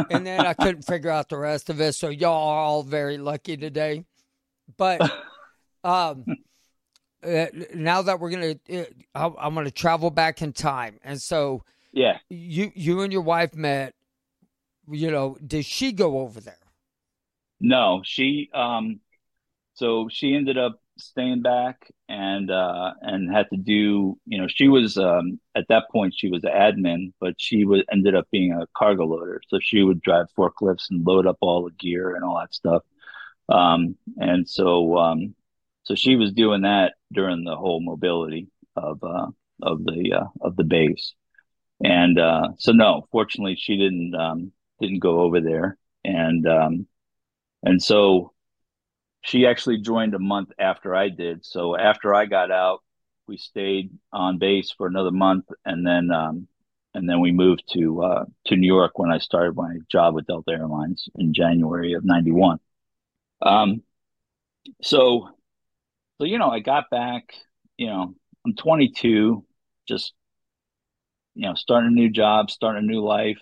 And 0.10 0.25
then 0.25 0.46
I 0.46 0.53
couldn't 0.53 0.84
figure 0.84 1.12
out 1.12 1.29
the 1.29 1.38
rest 1.38 1.70
of 1.70 1.79
it. 1.82 1.94
So 1.94 2.10
y'all 2.10 2.50
are 2.50 2.60
all 2.60 2.84
very 2.84 3.17
lucky 3.17 3.58
today, 3.58 4.06
but. 4.77 5.01
Um, 5.84 6.25
uh, 7.24 7.46
now 7.74 8.01
that 8.01 8.20
we're 8.20 8.29
gonna, 8.29 8.56
uh, 9.15 9.32
I'm 9.38 9.56
gonna 9.56 9.72
travel 9.72 10.12
back 10.12 10.41
in 10.41 10.53
time, 10.53 11.00
and 11.03 11.22
so 11.22 11.63
yeah, 11.91 12.20
you 12.29 12.72
you 12.75 13.01
and 13.01 13.12
your 13.12 13.22
wife 13.22 13.56
met. 13.56 13.94
You 14.89 15.12
know, 15.12 15.38
did 15.46 15.65
she 15.65 15.91
go 15.91 16.20
over 16.20 16.39
there? 16.39 16.56
No, 17.59 18.01
she 18.03 18.49
um, 18.53 18.99
so 19.75 20.09
she 20.11 20.35
ended 20.35 20.57
up 20.57 20.79
staying 20.97 21.41
back 21.41 21.91
and 22.09 22.51
uh 22.51 22.93
and 23.01 23.31
had 23.33 23.47
to 23.51 23.57
do 23.57 24.17
you 24.25 24.37
know 24.39 24.47
she 24.47 24.67
was 24.67 24.97
um 24.97 25.39
at 25.55 25.67
that 25.69 25.85
point 25.91 26.13
she 26.15 26.29
was 26.29 26.43
an 26.43 26.51
admin 26.51 27.13
but 27.19 27.35
she 27.39 27.65
was 27.65 27.83
ended 27.91 28.15
up 28.15 28.27
being 28.31 28.53
a 28.53 28.67
cargo 28.77 29.05
loader. 29.05 29.41
So 29.49 29.59
she 29.61 29.83
would 29.83 30.01
drive 30.01 30.27
forklifts 30.37 30.89
and 30.91 31.05
load 31.05 31.27
up 31.27 31.37
all 31.41 31.65
the 31.65 31.71
gear 31.71 32.15
and 32.15 32.23
all 32.25 32.39
that 32.39 32.53
stuff. 32.53 32.83
Um 33.49 33.97
and 34.17 34.47
so 34.49 34.97
um 34.97 35.35
so 35.83 35.95
she 35.95 36.15
was 36.17 36.33
doing 36.33 36.63
that 36.63 36.95
during 37.13 37.43
the 37.45 37.55
whole 37.55 37.81
mobility 37.81 38.49
of 38.75 39.03
uh, 39.03 39.27
of 39.61 39.83
the 39.85 40.13
uh, 40.21 40.27
of 40.41 40.55
the 40.57 40.63
base. 40.65 41.13
And 41.83 42.19
uh, 42.19 42.49
so 42.57 42.71
no, 42.71 43.07
fortunately, 43.11 43.55
she 43.57 43.77
didn't 43.77 44.15
um, 44.15 44.51
didn't 44.81 44.99
go 44.99 45.21
over 45.21 45.41
there, 45.41 45.77
and 46.03 46.47
um, 46.47 46.87
and 47.67 47.83
so 47.83 48.31
she 49.21 49.45
actually 49.45 49.79
joined 49.81 50.13
a 50.13 50.19
month 50.19 50.51
after 50.57 50.95
I 50.95 51.09
did. 51.09 51.45
So 51.45 51.75
after 51.77 52.15
I 52.15 52.25
got 52.25 52.50
out, 52.50 52.79
we 53.27 53.36
stayed 53.36 53.91
on 54.13 54.38
base 54.38 54.71
for 54.71 54.88
another 54.88 55.12
month, 55.12 55.45
and 55.65 55.86
then 55.86 56.09
um, 56.12 56.47
and 56.93 57.09
then 57.09 57.19
we 57.19 57.33
moved 57.33 57.63
to 57.74 58.01
uh, 58.03 58.25
to 58.45 58.55
New 58.55 58.74
York 58.74 58.97
when 58.97 59.12
I 59.12 59.17
started 59.17 59.57
my 59.57 59.79
job 59.91 60.15
with 60.15 60.27
Delta 60.27 60.51
Airlines 60.51 61.09
in 61.15 61.33
January 61.33 61.91
of 61.91 62.05
'91. 62.05 62.59
Um, 63.41 63.83
so, 64.81 65.27
so 66.19 66.24
you 66.24 66.38
know, 66.38 66.50
I 66.50 66.59
got 66.59 66.89
back. 66.89 67.33
You 67.75 67.88
know, 67.88 68.15
I'm 68.45 68.55
22, 68.55 69.45
just 69.89 70.13
you 71.36 71.47
know, 71.47 71.53
starting 71.53 71.89
a 71.89 71.93
new 71.93 72.09
job, 72.09 72.50
starting 72.50 72.86
a 72.86 72.88
new 72.88 73.01
life. 73.01 73.41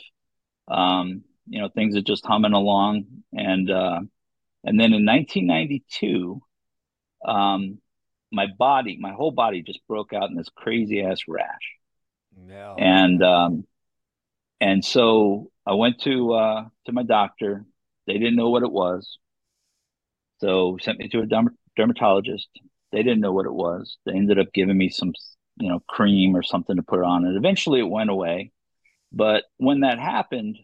Um, 0.67 1.23
you 1.47 1.61
know, 1.61 1.69
things 1.69 1.95
are 1.95 2.01
just 2.01 2.25
humming 2.25 2.53
along, 2.53 3.05
and 3.31 3.69
uh, 3.69 3.99
and 4.65 4.79
then 4.79 4.93
in 4.93 5.05
1992, 5.05 6.41
um, 7.23 7.79
my 8.31 8.47
body, 8.47 8.97
my 8.99 9.13
whole 9.13 9.31
body, 9.31 9.61
just 9.61 9.79
broke 9.87 10.11
out 10.11 10.29
in 10.29 10.35
this 10.35 10.49
crazy 10.55 11.03
ass 11.03 11.19
rash. 11.27 11.45
No. 12.35 12.75
And 12.77 13.23
um, 13.23 13.65
and 14.59 14.83
so 14.83 15.51
I 15.65 15.73
went 15.73 16.01
to 16.01 16.33
uh, 16.33 16.65
to 16.87 16.91
my 16.91 17.03
doctor. 17.03 17.65
They 18.07 18.13
didn't 18.13 18.35
know 18.35 18.49
what 18.49 18.63
it 18.63 18.71
was, 18.71 19.17
so 20.39 20.77
sent 20.81 20.99
me 20.99 21.07
to 21.09 21.19
a 21.19 21.25
derm- 21.25 21.55
dermatologist. 21.75 22.49
They 22.91 23.03
didn't 23.03 23.21
know 23.21 23.33
what 23.33 23.45
it 23.45 23.53
was. 23.53 23.97
They 24.05 24.13
ended 24.13 24.39
up 24.39 24.53
giving 24.53 24.77
me 24.77 24.89
some, 24.89 25.13
you 25.57 25.69
know, 25.69 25.81
cream 25.87 26.35
or 26.35 26.43
something 26.43 26.75
to 26.75 26.83
put 26.83 27.03
on, 27.03 27.25
and 27.25 27.37
eventually 27.37 27.79
it 27.79 27.89
went 27.89 28.09
away. 28.09 28.51
But 29.11 29.43
when 29.57 29.81
that 29.81 29.99
happened, 29.99 30.57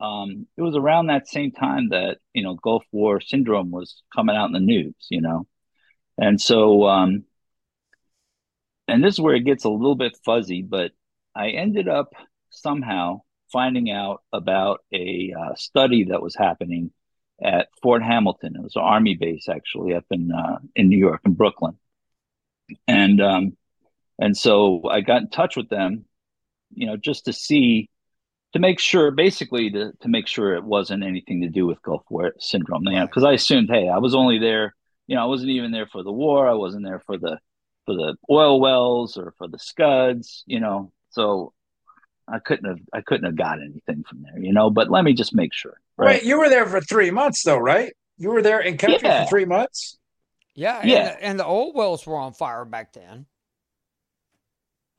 um, 0.00 0.46
it 0.56 0.62
was 0.62 0.76
around 0.76 1.06
that 1.06 1.28
same 1.28 1.52
time 1.52 1.90
that 1.90 2.18
you 2.32 2.42
know 2.42 2.54
Gulf 2.54 2.84
War 2.92 3.20
syndrome 3.20 3.70
was 3.70 4.02
coming 4.14 4.36
out 4.36 4.46
in 4.46 4.52
the 4.52 4.60
news. 4.60 4.94
You 5.10 5.20
know, 5.20 5.46
and 6.16 6.40
so 6.40 6.84
um, 6.86 7.24
and 8.86 9.04
this 9.04 9.14
is 9.14 9.20
where 9.20 9.34
it 9.34 9.44
gets 9.44 9.64
a 9.64 9.70
little 9.70 9.96
bit 9.96 10.18
fuzzy, 10.24 10.62
but 10.62 10.92
I 11.34 11.50
ended 11.50 11.88
up 11.88 12.12
somehow 12.50 13.22
finding 13.52 13.90
out 13.90 14.22
about 14.32 14.80
a 14.92 15.32
uh, 15.38 15.54
study 15.54 16.04
that 16.04 16.22
was 16.22 16.34
happening 16.34 16.92
at 17.42 17.68
Fort 17.82 18.02
Hamilton. 18.02 18.56
It 18.56 18.62
was 18.62 18.76
an 18.76 18.82
army 18.82 19.14
base 19.14 19.48
actually 19.48 19.94
up 19.94 20.04
in 20.10 20.30
uh, 20.32 20.58
in 20.74 20.88
New 20.88 20.98
York 20.98 21.20
in 21.24 21.34
Brooklyn, 21.34 21.78
and 22.86 23.20
um, 23.20 23.56
and 24.18 24.36
so 24.36 24.82
I 24.88 25.00
got 25.00 25.22
in 25.22 25.28
touch 25.28 25.56
with 25.56 25.68
them, 25.68 26.04
you 26.72 26.86
know, 26.86 26.96
just 26.96 27.26
to 27.26 27.32
see 27.32 27.90
to 28.52 28.58
make 28.58 28.80
sure, 28.80 29.10
basically 29.10 29.70
to 29.70 29.92
to 30.00 30.08
make 30.08 30.26
sure 30.26 30.54
it 30.54 30.64
wasn't 30.64 31.04
anything 31.04 31.42
to 31.42 31.48
do 31.48 31.66
with 31.66 31.82
Gulf 31.82 32.02
War 32.08 32.32
syndrome. 32.38 32.84
You 32.84 32.92
know, 32.92 33.06
because 33.06 33.24
I 33.24 33.32
assumed, 33.32 33.68
hey, 33.70 33.88
I 33.88 33.98
was 33.98 34.14
only 34.14 34.38
there, 34.38 34.74
you 35.06 35.16
know, 35.16 35.22
I 35.22 35.26
wasn't 35.26 35.50
even 35.50 35.72
there 35.72 35.86
for 35.86 36.02
the 36.02 36.12
war. 36.12 36.48
I 36.48 36.54
wasn't 36.54 36.84
there 36.84 37.02
for 37.06 37.18
the 37.18 37.38
for 37.86 37.94
the 37.94 38.16
oil 38.30 38.60
wells 38.60 39.16
or 39.16 39.34
for 39.38 39.48
the 39.48 39.58
scuds, 39.58 40.44
you 40.46 40.60
know. 40.60 40.92
So 41.10 41.52
I 42.28 42.38
couldn't 42.38 42.68
have 42.68 42.78
I 42.92 43.00
couldn't 43.00 43.26
have 43.26 43.36
got 43.36 43.58
anything 43.60 44.04
from 44.08 44.22
there, 44.22 44.38
you 44.38 44.52
know. 44.52 44.70
But 44.70 44.90
let 44.90 45.04
me 45.04 45.14
just 45.14 45.34
make 45.34 45.54
sure. 45.54 45.80
Right. 45.96 46.20
Wait, 46.20 46.24
you 46.24 46.38
were 46.38 46.48
there 46.48 46.66
for 46.66 46.80
three 46.80 47.10
months, 47.10 47.42
though, 47.42 47.58
right? 47.58 47.92
You 48.18 48.30
were 48.30 48.42
there 48.42 48.60
in 48.60 48.76
country 48.76 49.00
yeah. 49.02 49.24
for 49.24 49.30
three 49.30 49.44
months. 49.44 49.98
Yeah, 50.54 50.80
yeah. 50.84 50.96
And 50.98 51.06
the, 51.06 51.24
and 51.24 51.40
the 51.40 51.44
old 51.44 51.74
wells 51.74 52.06
were 52.06 52.16
on 52.16 52.32
fire 52.34 52.64
back 52.64 52.92
then. 52.92 53.26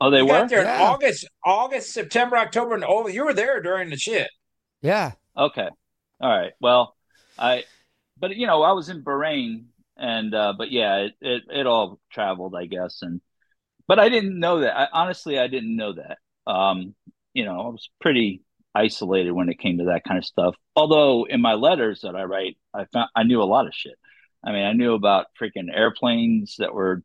Oh, 0.00 0.10
they 0.10 0.18
you 0.18 0.26
were 0.26 0.48
there 0.48 0.62
yeah. 0.62 0.76
in 0.76 0.82
August, 0.82 1.28
August, 1.44 1.92
September, 1.92 2.36
October, 2.36 2.74
and 2.74 2.84
oh, 2.86 3.06
you 3.08 3.24
were 3.24 3.34
there 3.34 3.60
during 3.60 3.90
the 3.90 3.96
shit. 3.96 4.30
Yeah. 4.80 5.12
Okay. 5.36 5.68
All 6.20 6.30
right. 6.30 6.52
Well, 6.60 6.96
I, 7.38 7.64
but 8.18 8.34
you 8.36 8.46
know, 8.46 8.62
I 8.62 8.72
was 8.72 8.88
in 8.88 9.02
Bahrain, 9.02 9.64
and 9.96 10.34
uh, 10.34 10.54
but 10.56 10.70
yeah, 10.70 10.96
it, 10.96 11.12
it 11.20 11.42
it 11.50 11.66
all 11.66 12.00
traveled, 12.10 12.54
I 12.56 12.66
guess, 12.66 13.00
and 13.02 13.20
but 13.86 13.98
I 13.98 14.08
didn't 14.08 14.38
know 14.38 14.60
that. 14.60 14.76
I, 14.76 14.88
honestly, 14.92 15.38
I 15.38 15.48
didn't 15.48 15.76
know 15.76 15.92
that. 15.94 16.18
Um, 16.50 16.94
you 17.34 17.44
know, 17.44 17.60
I 17.60 17.68
was 17.68 17.90
pretty 18.00 18.42
isolated 18.74 19.32
when 19.32 19.48
it 19.48 19.58
came 19.58 19.78
to 19.78 19.86
that 19.86 20.04
kind 20.04 20.18
of 20.18 20.24
stuff. 20.24 20.54
Although 20.76 21.24
in 21.24 21.40
my 21.40 21.54
letters 21.54 22.02
that 22.02 22.16
I 22.16 22.24
write, 22.24 22.56
I 22.72 22.86
found 22.92 23.10
I 23.14 23.24
knew 23.24 23.42
a 23.42 23.44
lot 23.44 23.66
of 23.66 23.74
shit. 23.74 23.96
I 24.44 24.52
mean, 24.52 24.64
I 24.64 24.72
knew 24.72 24.94
about 24.94 25.26
freaking 25.40 25.68
airplanes 25.74 26.56
that 26.58 26.72
were 26.72 27.02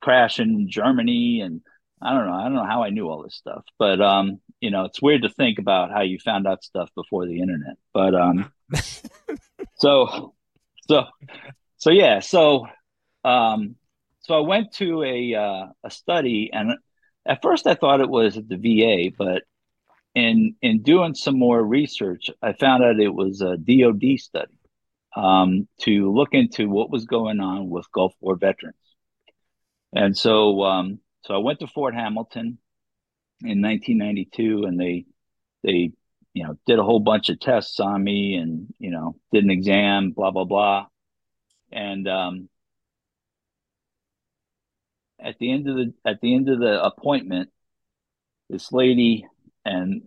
crashing 0.00 0.50
in 0.50 0.70
Germany, 0.70 1.40
and 1.40 1.62
I 2.00 2.12
don't 2.12 2.26
know, 2.26 2.34
I 2.34 2.44
don't 2.44 2.54
know 2.54 2.66
how 2.66 2.82
I 2.82 2.90
knew 2.90 3.08
all 3.08 3.22
this 3.22 3.34
stuff. 3.34 3.64
But 3.78 4.00
um, 4.00 4.40
you 4.60 4.70
know, 4.70 4.84
it's 4.84 5.02
weird 5.02 5.22
to 5.22 5.28
think 5.28 5.58
about 5.58 5.90
how 5.90 6.02
you 6.02 6.18
found 6.18 6.46
out 6.46 6.64
stuff 6.64 6.90
before 6.94 7.26
the 7.26 7.40
internet. 7.40 7.76
But 7.92 8.14
um, 8.14 8.52
so, 9.76 10.34
so, 10.88 11.04
so 11.78 11.90
yeah, 11.90 12.20
so 12.20 12.66
um, 13.24 13.76
so 14.20 14.34
I 14.34 14.40
went 14.40 14.72
to 14.74 15.02
a 15.02 15.34
uh, 15.34 15.66
a 15.84 15.90
study, 15.90 16.50
and 16.52 16.72
at 17.26 17.42
first 17.42 17.66
I 17.66 17.74
thought 17.74 18.00
it 18.00 18.08
was 18.08 18.36
at 18.36 18.48
the 18.48 18.56
VA, 18.56 19.14
but 19.16 19.42
in 20.14 20.56
in 20.62 20.82
doing 20.82 21.14
some 21.14 21.38
more 21.38 21.62
research, 21.62 22.30
I 22.42 22.52
found 22.52 22.82
out 22.82 23.00
it 23.00 23.14
was 23.14 23.40
a 23.40 23.56
DoD 23.56 24.18
study 24.18 24.58
um, 25.16 25.66
to 25.80 26.12
look 26.12 26.30
into 26.32 26.68
what 26.68 26.90
was 26.90 27.06
going 27.06 27.40
on 27.40 27.70
with 27.70 27.90
Gulf 27.92 28.14
War 28.20 28.36
veterans. 28.36 28.76
And 29.92 30.16
so, 30.16 30.62
um, 30.62 31.00
so 31.26 31.34
I 31.34 31.38
went 31.38 31.58
to 31.60 31.66
Fort 31.66 31.94
Hamilton 31.94 32.58
in 33.42 33.60
1992, 33.60 34.64
and 34.64 34.78
they 34.78 35.06
they 35.62 35.92
you 36.32 36.44
know 36.44 36.56
did 36.66 36.78
a 36.78 36.84
whole 36.84 37.00
bunch 37.00 37.28
of 37.30 37.40
tests 37.40 37.80
on 37.80 38.02
me, 38.02 38.36
and 38.36 38.72
you 38.78 38.90
know 38.90 39.16
did 39.32 39.44
an 39.44 39.50
exam, 39.50 40.12
blah 40.12 40.30
blah 40.30 40.44
blah, 40.44 40.86
and 41.72 42.06
um, 42.06 42.48
at 45.20 45.38
the 45.38 45.50
end 45.52 45.68
of 45.68 45.76
the 45.76 45.94
at 46.04 46.20
the 46.20 46.34
end 46.34 46.48
of 46.48 46.60
the 46.60 46.82
appointment, 46.82 47.50
this 48.48 48.70
lady 48.70 49.26
and 49.64 50.02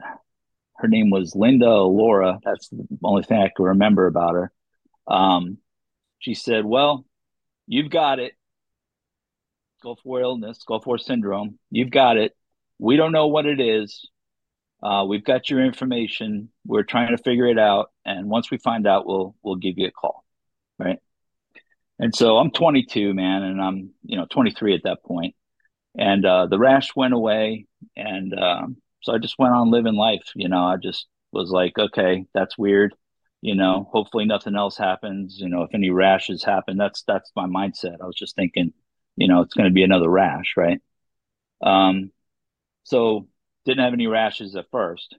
her 0.77 0.87
name 0.87 1.09
was 1.09 1.35
Linda 1.35 1.81
Laura. 1.81 2.39
That's 2.45 2.69
the 2.69 2.87
only 3.03 3.23
thing 3.23 3.41
I 3.41 3.51
can 3.53 3.65
remember 3.65 4.07
about 4.07 4.35
her. 4.35 4.51
Um, 5.05 5.57
she 6.19 6.33
said, 6.33 6.63
"Well, 6.63 7.05
you've 7.67 7.89
got 7.89 8.19
it, 8.19 8.33
Gulf 9.81 9.99
War 10.03 10.21
illness, 10.21 10.63
Gulf 10.67 10.85
War 10.85 10.97
syndrome. 10.97 11.59
You've 11.71 11.91
got 11.91 12.17
it. 12.17 12.35
We 12.79 12.95
don't 12.95 13.11
know 13.11 13.27
what 13.27 13.45
it 13.45 13.59
is. 13.59 14.07
Uh, 14.81 15.05
we've 15.07 15.23
got 15.23 15.49
your 15.49 15.63
information. 15.63 16.49
We're 16.65 16.83
trying 16.83 17.15
to 17.15 17.21
figure 17.21 17.47
it 17.47 17.59
out, 17.59 17.91
and 18.05 18.29
once 18.29 18.49
we 18.49 18.57
find 18.57 18.87
out, 18.87 19.05
we'll 19.05 19.35
we'll 19.43 19.57
give 19.57 19.77
you 19.77 19.87
a 19.87 19.91
call, 19.91 20.23
right?" 20.77 20.99
And 21.99 22.15
so 22.15 22.37
I'm 22.37 22.51
22, 22.51 23.13
man, 23.13 23.43
and 23.43 23.61
I'm 23.61 23.91
you 24.05 24.17
know 24.17 24.25
23 24.31 24.75
at 24.75 24.83
that 24.83 25.03
point, 25.03 25.35
and 25.97 26.25
uh, 26.25 26.47
the 26.47 26.57
rash 26.57 26.95
went 26.95 27.13
away, 27.13 27.67
and 27.97 28.33
um, 28.39 28.77
so 29.01 29.13
I 29.13 29.17
just 29.17 29.37
went 29.37 29.53
on 29.53 29.71
living 29.71 29.95
life. 29.95 30.23
You 30.33 30.47
know, 30.47 30.63
I 30.63 30.77
just 30.77 31.07
was 31.31 31.51
like, 31.51 31.77
okay, 31.77 32.25
that's 32.33 32.57
weird. 32.57 32.95
You 33.41 33.55
know, 33.55 33.87
hopefully 33.91 34.25
nothing 34.25 34.55
else 34.55 34.77
happens. 34.77 35.37
You 35.39 35.49
know, 35.49 35.63
if 35.63 35.73
any 35.73 35.89
rashes 35.89 36.43
happen, 36.43 36.77
that's 36.77 37.03
that's 37.03 37.31
my 37.35 37.47
mindset. 37.47 37.97
I 38.01 38.05
was 38.05 38.15
just 38.15 38.35
thinking, 38.35 38.73
you 39.19 39.27
know, 39.27 39.41
it's 39.41 39.53
going 39.53 39.69
to 39.69 39.73
be 39.73 39.83
another 39.83 40.09
rash, 40.09 40.53
right? 40.55 40.81
Um, 41.61 42.11
so 42.83 43.27
didn't 43.65 43.83
have 43.83 43.93
any 43.93 44.07
rashes 44.07 44.55
at 44.55 44.71
first, 44.71 45.15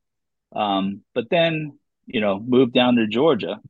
um, 0.56 1.02
but 1.14 1.26
then 1.30 1.78
you 2.06 2.20
know 2.20 2.40
moved 2.40 2.72
down 2.72 2.96
to 2.96 3.06
Georgia. 3.06 3.60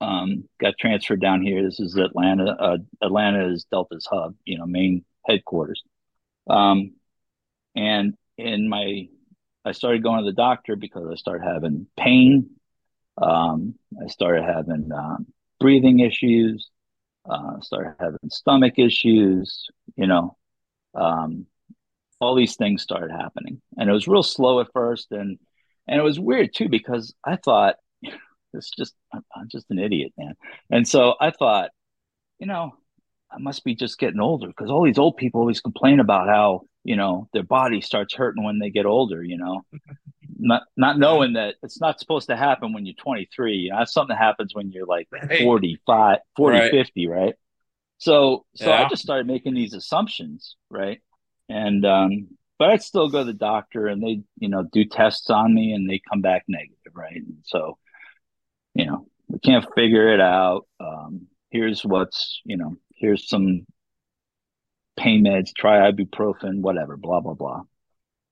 Um, 0.00 0.48
got 0.60 0.74
transferred 0.78 1.20
down 1.20 1.42
here. 1.42 1.62
This 1.64 1.80
is 1.80 1.96
Atlanta. 1.96 2.52
Uh, 2.52 2.78
Atlanta 3.02 3.52
is 3.52 3.66
Delta's 3.70 4.06
hub, 4.10 4.36
you 4.44 4.56
know, 4.56 4.64
main 4.64 5.04
headquarters. 5.26 5.82
Um, 6.48 6.92
and 7.74 8.14
in 8.38 8.68
my 8.68 9.08
I 9.64 9.72
started 9.72 10.02
going 10.02 10.24
to 10.24 10.30
the 10.30 10.34
doctor 10.34 10.76
because 10.76 11.08
I 11.10 11.16
started 11.16 11.44
having 11.44 11.86
pain. 11.96 12.50
Um, 13.20 13.74
I 14.02 14.06
started 14.06 14.44
having 14.44 14.90
um, 14.92 15.26
breathing 15.60 16.00
issues. 16.00 16.70
Uh, 17.28 17.60
started 17.60 17.94
having 18.00 18.18
stomach 18.30 18.78
issues. 18.78 19.66
You 19.96 20.06
know, 20.06 20.36
um, 20.94 21.46
all 22.20 22.34
these 22.34 22.56
things 22.56 22.82
started 22.82 23.10
happening, 23.10 23.60
and 23.76 23.88
it 23.88 23.92
was 23.92 24.08
real 24.08 24.22
slow 24.22 24.60
at 24.60 24.72
first, 24.72 25.12
and 25.12 25.38
and 25.86 26.00
it 26.00 26.04
was 26.04 26.18
weird 26.20 26.54
too 26.54 26.68
because 26.68 27.14
I 27.24 27.36
thought 27.36 27.76
it's 28.54 28.70
just 28.70 28.94
I'm, 29.12 29.24
I'm 29.34 29.48
just 29.48 29.66
an 29.70 29.78
idiot, 29.78 30.12
man. 30.16 30.34
And 30.70 30.86
so 30.86 31.14
I 31.20 31.30
thought, 31.30 31.70
you 32.38 32.46
know, 32.46 32.72
I 33.30 33.38
must 33.38 33.64
be 33.64 33.74
just 33.74 33.98
getting 33.98 34.20
older 34.20 34.48
because 34.48 34.70
all 34.70 34.84
these 34.84 34.98
old 34.98 35.16
people 35.16 35.40
always 35.40 35.60
complain 35.60 36.00
about 36.00 36.28
how 36.28 36.62
you 36.84 36.96
know 36.96 37.28
their 37.32 37.42
body 37.42 37.80
starts 37.80 38.14
hurting 38.14 38.44
when 38.44 38.58
they 38.58 38.70
get 38.70 38.86
older 38.86 39.22
you 39.22 39.36
know 39.36 39.62
not 40.38 40.62
not 40.76 40.98
knowing 40.98 41.34
that 41.34 41.56
it's 41.62 41.80
not 41.80 41.98
supposed 42.00 42.28
to 42.28 42.36
happen 42.36 42.72
when 42.72 42.86
you're 42.86 42.94
23 42.94 43.56
you 43.56 43.70
know, 43.70 43.78
that's 43.78 43.92
something 43.92 44.14
that 44.14 44.22
happens 44.22 44.54
when 44.54 44.70
you're 44.70 44.86
like 44.86 45.08
right. 45.12 45.40
45 45.42 46.18
40 46.36 46.58
right. 46.58 46.70
50 46.70 47.06
right 47.08 47.34
So 47.98 48.44
so 48.54 48.70
Yeah. 48.70 48.84
I 48.84 48.88
just 48.88 49.02
started 49.02 49.26
making 49.26 49.54
these 49.54 49.74
assumptions, 49.74 50.56
right? 50.70 51.00
And 51.48 51.84
um, 51.84 52.28
but 52.58 52.70
I'd 52.70 52.82
still 52.82 53.08
go 53.08 53.20
to 53.20 53.24
the 53.24 53.32
doctor 53.32 53.86
and 53.86 54.02
they, 54.02 54.22
you 54.38 54.48
know, 54.48 54.62
do 54.64 54.84
tests 54.84 55.30
on 55.30 55.54
me 55.54 55.72
and 55.72 55.88
they 55.88 56.00
come 56.10 56.20
back 56.20 56.44
negative, 56.48 56.92
right? 56.94 57.16
And 57.16 57.38
so, 57.44 57.78
you 58.74 58.86
know, 58.86 59.06
we 59.28 59.38
can't 59.38 59.66
figure 59.74 60.12
it 60.12 60.20
out. 60.20 60.66
Um, 60.80 61.28
here's 61.50 61.84
what's, 61.84 62.40
you 62.44 62.56
know, 62.56 62.76
here's 62.96 63.28
some 63.28 63.66
pain 64.96 65.24
meds, 65.24 65.50
try 65.56 65.90
ibuprofen, 65.90 66.60
whatever, 66.60 66.96
blah, 66.96 67.20
blah, 67.20 67.34
blah. 67.34 67.62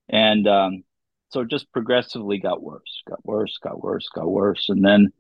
And 0.09 0.47
um, 0.49 0.85
so 1.31 1.41
it 1.41 1.49
just 1.51 1.73
progressively 1.73 2.39
got 2.39 2.63
worse, 2.63 3.03
got 3.09 3.25
worse, 3.25 3.59
got 3.63 3.83
worse, 3.83 4.07
got 4.15 4.31
worse. 4.31 4.69
And 4.69 4.85
then 4.85 5.13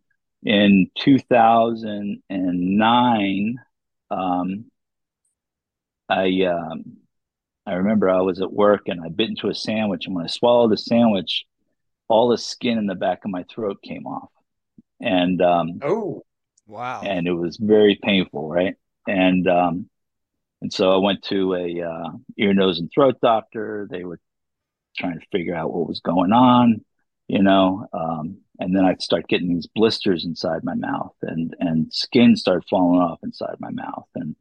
in 0.44 0.90
2009, 0.96 3.54
um, 4.10 4.66
I 6.08 6.42
um, 6.44 6.96
I 7.66 7.75
remember 7.75 8.08
I 8.10 8.20
was 8.20 8.40
at 8.40 8.52
work 8.52 8.88
and 8.88 9.00
I 9.04 9.08
bit 9.08 9.30
into 9.30 9.48
a 9.48 9.54
sandwich, 9.54 10.06
and 10.06 10.14
when 10.14 10.25
I 10.25 10.28
swallowed 10.28 10.70
the 10.72 10.76
sandwich, 10.76 11.46
all 12.08 12.28
the 12.28 12.38
skin 12.38 12.78
in 12.78 12.86
the 12.86 12.94
back 12.94 13.25
of 13.25 13.30
my 13.30 13.44
throat 13.44 13.78
came 13.82 14.06
off, 14.06 14.30
and 15.00 15.40
um, 15.42 15.80
Oh, 15.82 16.22
Wow. 16.66 17.02
and 17.02 17.26
it 17.26 17.32
was 17.32 17.56
very 17.56 17.98
painful, 18.02 18.48
right? 18.48 18.75
And 19.06 19.46
um, 19.48 19.88
and 20.62 20.72
so 20.72 20.94
I 20.94 20.98
went 20.98 21.22
to 21.25 21.54
a 21.54 21.82
uh, 21.82 22.10
ear, 22.38 22.54
nose, 22.54 22.80
and 22.80 22.90
throat 22.92 23.16
doctor. 23.22 23.86
They 23.90 24.04
were 24.04 24.20
trying 24.96 25.18
to 25.18 25.26
figure 25.32 25.54
out 25.54 25.72
what 25.72 25.88
was 25.88 26.00
going 26.00 26.32
on, 26.32 26.84
you 27.28 27.42
know. 27.42 27.86
Um, 27.92 28.38
and 28.58 28.74
then 28.74 28.84
I'd 28.84 29.02
start 29.02 29.28
getting 29.28 29.48
these 29.48 29.68
blisters 29.74 30.24
inside 30.24 30.64
my 30.64 30.74
mouth, 30.74 31.14
and 31.22 31.54
and 31.60 31.92
skin 31.92 32.36
started 32.36 32.66
falling 32.68 33.00
off 33.00 33.20
inside 33.22 33.56
my 33.60 33.70
mouth, 33.70 34.08
and 34.14 34.36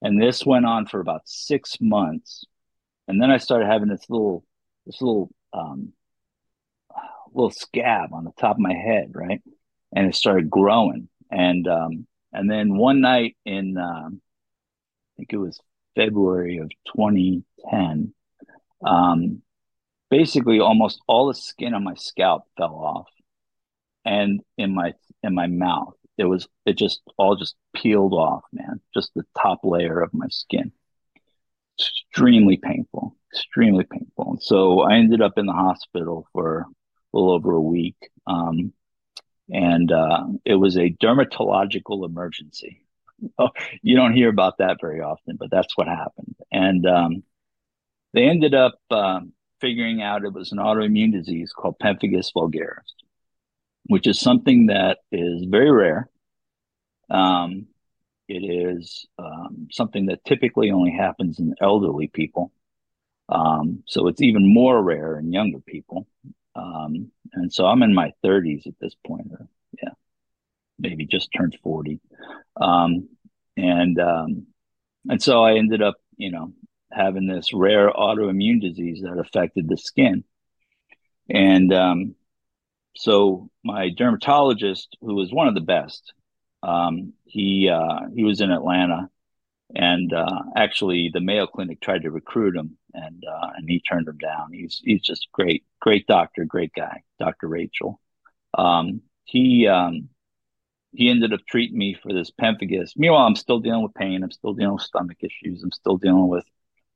and 0.00 0.20
this 0.20 0.44
went 0.44 0.66
on 0.66 0.86
for 0.86 1.00
about 1.00 1.22
six 1.24 1.78
months, 1.80 2.44
and 3.08 3.22
then 3.22 3.30
I 3.30 3.38
started 3.38 3.66
having 3.66 3.88
this 3.88 4.04
little 4.08 4.44
this 4.86 5.00
little 5.00 5.30
um, 5.52 5.92
little 7.32 7.50
scab 7.50 8.12
on 8.12 8.24
the 8.24 8.32
top 8.38 8.56
of 8.56 8.60
my 8.60 8.74
head, 8.74 9.12
right? 9.14 9.42
And 9.94 10.06
it 10.08 10.14
started 10.14 10.50
growing, 10.50 11.08
and 11.30 11.66
um, 11.68 12.06
and 12.32 12.50
then 12.50 12.76
one 12.76 13.00
night 13.00 13.36
in 13.44 13.76
um, 13.76 14.20
I 14.20 15.16
think 15.16 15.32
it 15.32 15.38
was 15.38 15.60
February 15.94 16.58
of 16.58 16.70
2010. 16.96 18.14
Um, 18.84 19.42
basically, 20.12 20.60
almost 20.60 21.00
all 21.08 21.28
the 21.28 21.34
skin 21.34 21.72
on 21.72 21.82
my 21.82 21.94
scalp 21.94 22.44
fell 22.58 22.74
off, 22.74 23.08
and 24.04 24.42
in 24.58 24.74
my 24.74 24.92
in 25.22 25.34
my 25.34 25.46
mouth, 25.46 25.94
it 26.18 26.24
was 26.24 26.46
it 26.66 26.76
just 26.76 27.00
all 27.16 27.34
just 27.34 27.56
peeled 27.74 28.12
off, 28.12 28.42
man. 28.52 28.80
Just 28.94 29.12
the 29.14 29.24
top 29.40 29.60
layer 29.64 30.00
of 30.00 30.12
my 30.12 30.28
skin. 30.28 30.70
Extremely 31.80 32.58
painful, 32.58 33.16
extremely 33.32 33.84
painful. 33.84 34.32
and 34.32 34.42
So 34.42 34.82
I 34.82 34.96
ended 34.96 35.22
up 35.22 35.38
in 35.38 35.46
the 35.46 35.52
hospital 35.54 36.28
for 36.32 36.58
a 36.60 36.66
little 37.16 37.32
over 37.32 37.52
a 37.52 37.60
week, 37.60 37.96
um, 38.26 38.74
and 39.50 39.90
uh, 39.90 40.26
it 40.44 40.56
was 40.56 40.76
a 40.76 40.90
dermatological 40.90 42.04
emergency 42.04 42.82
you 43.82 43.96
don't 43.96 44.14
hear 44.14 44.28
about 44.28 44.58
that 44.58 44.78
very 44.80 45.00
often, 45.00 45.36
but 45.36 45.50
that's 45.50 45.76
what 45.76 45.86
happened. 45.86 46.34
And 46.50 46.86
um, 46.86 47.22
they 48.14 48.24
ended 48.28 48.54
up 48.54 48.74
um, 48.90 49.32
figuring 49.62 50.02
out 50.02 50.24
it 50.24 50.32
was 50.34 50.52
an 50.52 50.58
autoimmune 50.58 51.12
disease 51.12 51.52
called 51.56 51.78
pemphigus 51.78 52.32
vulgaris, 52.34 52.92
which 53.86 54.06
is 54.06 54.20
something 54.20 54.66
that 54.66 54.98
is 55.12 55.44
very 55.44 55.70
rare. 55.70 56.10
Um, 57.08 57.68
it 58.28 58.42
is 58.42 59.06
um, 59.18 59.68
something 59.70 60.06
that 60.06 60.24
typically 60.24 60.70
only 60.72 60.90
happens 60.90 61.38
in 61.38 61.54
elderly 61.60 62.08
people. 62.08 62.52
Um, 63.28 63.84
so 63.86 64.08
it's 64.08 64.20
even 64.20 64.52
more 64.52 64.82
rare 64.82 65.18
in 65.18 65.32
younger 65.32 65.60
people. 65.60 66.06
Um, 66.56 67.12
and 67.32 67.52
so 67.52 67.64
I'm 67.64 67.82
in 67.82 67.94
my 67.94 68.12
30s 68.24 68.66
at 68.66 68.74
this 68.80 68.94
point, 69.06 69.28
or 69.30 69.46
yeah, 69.80 69.90
maybe 70.78 71.06
just 71.06 71.30
turned 71.32 71.56
40. 71.62 72.00
Um, 72.60 73.08
and 73.56 73.98
um, 74.00 74.46
and 75.08 75.22
so 75.22 75.42
I 75.42 75.54
ended 75.54 75.82
up, 75.82 75.96
you 76.16 76.30
know, 76.30 76.52
having 76.94 77.26
this 77.26 77.52
rare 77.52 77.90
autoimmune 77.90 78.60
disease 78.60 79.02
that 79.02 79.18
affected 79.18 79.68
the 79.68 79.76
skin. 79.76 80.24
And 81.28 81.72
um, 81.72 82.14
so 82.96 83.50
my 83.64 83.90
dermatologist, 83.90 84.96
who 85.00 85.14
was 85.14 85.32
one 85.32 85.48
of 85.48 85.54
the 85.54 85.60
best, 85.60 86.12
um, 86.62 87.14
he 87.24 87.68
uh, 87.68 88.08
he 88.14 88.24
was 88.24 88.40
in 88.40 88.50
Atlanta, 88.50 89.08
and 89.74 90.12
uh, 90.12 90.42
actually 90.54 91.10
the 91.12 91.20
Mayo 91.20 91.46
Clinic 91.46 91.80
tried 91.80 92.02
to 92.02 92.10
recruit 92.10 92.56
him, 92.56 92.76
and 92.94 93.22
uh, 93.26 93.48
and 93.56 93.68
he 93.68 93.80
turned 93.80 94.08
him 94.08 94.18
down. 94.18 94.52
He's 94.52 94.80
he's 94.84 95.02
just 95.02 95.28
great, 95.32 95.64
great 95.80 96.06
doctor, 96.06 96.44
great 96.44 96.72
guy, 96.74 97.02
Doctor 97.18 97.48
Rachel. 97.48 98.00
Um, 98.56 99.02
he 99.24 99.66
um, 99.66 100.10
he 100.92 101.08
ended 101.08 101.32
up 101.32 101.40
treating 101.48 101.78
me 101.78 101.94
for 102.00 102.12
this 102.12 102.30
pemphigus. 102.30 102.92
Meanwhile, 102.96 103.26
I'm 103.26 103.36
still 103.36 103.60
dealing 103.60 103.82
with 103.82 103.94
pain. 103.94 104.22
I'm 104.22 104.30
still 104.30 104.52
dealing 104.52 104.74
with 104.74 104.82
stomach 104.82 105.18
issues. 105.20 105.62
I'm 105.62 105.72
still 105.72 105.96
dealing 105.96 106.28
with, 106.28 106.44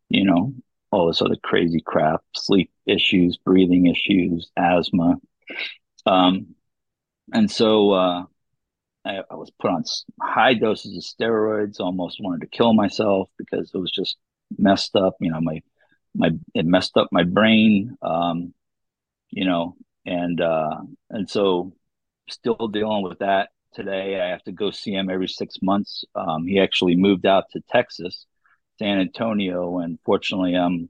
you 0.08 0.24
know, 0.24 0.52
all 0.90 1.08
this 1.08 1.22
other 1.22 1.36
crazy 1.42 1.80
crap, 1.80 2.22
sleep 2.34 2.70
issues, 2.86 3.36
breathing 3.38 3.86
issues, 3.86 4.50
asthma. 4.56 5.16
Um, 6.06 6.54
and 7.32 7.50
so 7.50 7.92
uh, 7.92 8.24
I, 9.04 9.22
I 9.30 9.34
was 9.34 9.50
put 9.60 9.70
on 9.70 9.84
high 10.20 10.54
doses 10.54 10.96
of 10.96 11.02
steroids. 11.02 11.80
Almost 11.80 12.18
wanted 12.20 12.42
to 12.42 12.56
kill 12.56 12.72
myself 12.72 13.28
because 13.38 13.70
it 13.72 13.78
was 13.78 13.90
just 13.90 14.16
messed 14.58 14.96
up. 14.96 15.16
You 15.20 15.32
know, 15.32 15.40
my 15.40 15.62
my 16.14 16.30
it 16.54 16.66
messed 16.66 16.96
up 16.96 17.08
my 17.12 17.24
brain. 17.24 17.96
Um, 18.02 18.54
you 19.30 19.44
know, 19.44 19.76
and 20.04 20.40
uh, 20.40 20.80
and 21.10 21.28
so 21.28 21.72
still 22.28 22.68
dealing 22.68 23.02
with 23.02 23.18
that 23.20 23.50
today. 23.74 24.20
I 24.20 24.30
have 24.30 24.42
to 24.44 24.52
go 24.52 24.70
see 24.70 24.92
him 24.92 25.10
every 25.10 25.28
six 25.28 25.56
months. 25.62 26.04
Um, 26.14 26.46
he 26.46 26.60
actually 26.60 26.96
moved 26.96 27.26
out 27.26 27.44
to 27.52 27.60
Texas, 27.70 28.26
San 28.78 28.98
Antonio, 29.00 29.78
and 29.78 29.98
fortunately, 30.04 30.54
um, 30.56 30.88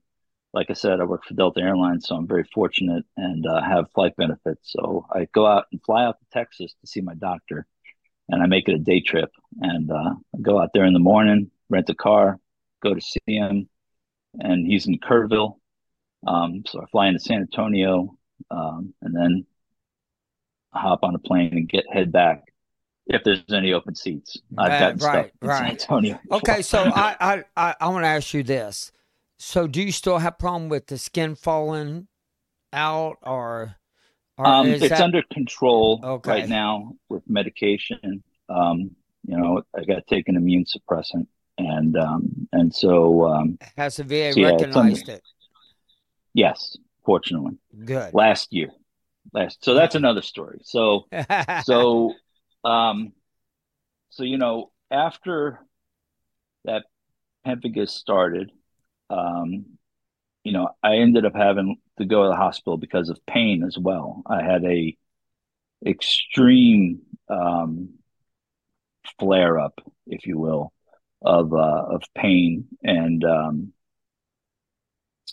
like 0.53 0.71
I 0.71 0.75
said, 0.75 1.01
I 1.01 1.05
work 1.05 1.25
for 1.25 1.35
Delta 1.35 1.61
Airlines, 1.61 2.07
so 2.07 2.17
I'm 2.17 2.27
very 2.27 2.45
fortunate 2.55 3.05
and 3.17 3.47
uh, 3.47 3.63
have 3.63 3.91
flight 3.95 4.17
benefits. 4.17 4.73
So 4.73 5.07
I 5.13 5.29
go 5.33 5.47
out 5.47 5.67
and 5.71 5.83
fly 5.83 6.05
out 6.05 6.19
to 6.19 6.27
Texas 6.33 6.75
to 6.81 6.87
see 6.87 7.01
my 7.01 7.15
doctor, 7.15 7.67
and 8.29 8.43
I 8.43 8.47
make 8.47 8.69
it 8.69 8.75
a 8.75 8.79
day 8.79 9.01
trip. 9.01 9.31
And 9.61 9.91
uh, 9.91 10.15
go 10.41 10.61
out 10.61 10.71
there 10.75 10.85
in 10.85 10.95
the 10.95 10.99
morning, 10.99 11.51
rent 11.69 11.91
a 11.91 11.95
car, 11.95 12.41
go 12.83 12.95
to 12.95 13.01
see 13.01 13.21
him, 13.27 13.69
and 14.39 14.67
he's 14.67 14.87
in 14.87 14.99
Kerrville. 14.99 15.59
Um, 16.27 16.65
so 16.67 16.83
I 16.83 16.87
fly 16.87 17.09
into 17.09 17.21
San 17.21 17.41
Antonio, 17.41 18.17
um, 18.51 18.95
and 19.03 19.15
then 19.15 19.47
hop 20.73 21.01
on 21.03 21.15
a 21.15 21.19
plane 21.19 21.53
and 21.53 21.69
get 21.69 21.85
head 21.93 22.13
back 22.13 22.46
if 23.07 23.23
there's 23.25 23.43
any 23.53 23.73
open 23.73 23.95
seats. 23.95 24.39
I've 24.59 24.79
got 24.79 24.99
gotten 24.99 24.99
right, 24.99 25.33
in 25.43 25.49
right. 25.49 25.57
San 25.57 25.71
Antonio. 25.71 26.19
Okay, 26.31 26.63
so 26.63 26.79
I 26.91 27.17
I 27.21 27.45
I, 27.57 27.75
I 27.81 27.89
want 27.89 28.05
to 28.05 28.09
ask 28.09 28.35
you 28.35 28.43
this. 28.43 28.93
So 29.39 29.67
do 29.67 29.83
you 29.83 29.93
still 29.93 30.19
have 30.19 30.39
problem 30.39 30.69
with 30.69 30.87
the 30.87 30.99
skin 30.99 31.35
falling 31.35 32.09
out 32.73 33.19
or 33.23 33.77
or 34.39 34.47
um, 34.51 34.67
it's 34.69 34.89
that 34.89 35.01
under 35.01 35.23
control 35.33 36.05
Okay. 36.05 36.31
right 36.31 36.49
now 36.49 36.95
with 37.09 37.23
medication. 37.29 38.23
Um, 38.49 38.91
you 39.27 39.37
know, 39.37 39.63
I 39.75 39.85
got 39.85 39.97
to 39.97 40.15
take 40.15 40.29
an 40.29 40.37
immune 40.37 40.65
suppressant, 40.65 41.27
and 41.59 41.97
um, 41.97 42.49
and 42.53 42.75
so 42.75 43.27
um, 43.27 43.59
has 43.77 43.97
the 43.97 44.05
VA 44.05 44.35
So, 44.35 44.41
yeah, 44.41 44.47
recognized 44.47 45.09
it? 45.09 45.23
yes, 46.35 46.77
fortunately, 47.05 47.59
Good. 47.85 48.13
last 48.13 48.53
year, 48.53 48.69
last. 49.33 49.65
So 49.65 49.75
that's 49.75 49.95
another 49.95 50.23
story. 50.23 50.61
So 50.65 51.09
so 51.57 52.15
um 52.67 53.13
so 54.11 54.25
you 54.25 54.39
know 54.39 54.71
after 54.91 55.61
that 56.65 56.85
pemphigus 57.47 57.91
started 57.91 58.51
um 59.11 59.67
you 60.45 60.53
know 60.53 60.69
i 60.83 60.97
ended 60.97 61.25
up 61.25 61.35
having 61.35 61.77
to 61.99 62.05
go 62.05 62.25
to 62.25 62.29
the 62.29 62.37
hospital 62.37 62.77
because 62.77 63.09
of 63.09 63.25
pain 63.27 63.63
as 63.65 63.79
well. 63.79 64.23
I 64.27 64.43
had 64.43 64.65
a 64.65 64.97
extreme 65.87 67.03
um 67.29 67.95
flare 69.19 69.59
up 69.59 69.81
if 70.07 70.27
you 70.27 70.39
will 70.39 70.73
of 71.23 71.53
uh 71.53 71.85
of 71.91 72.03
pain. 72.15 72.67
And 72.83 73.25
um 73.25 73.73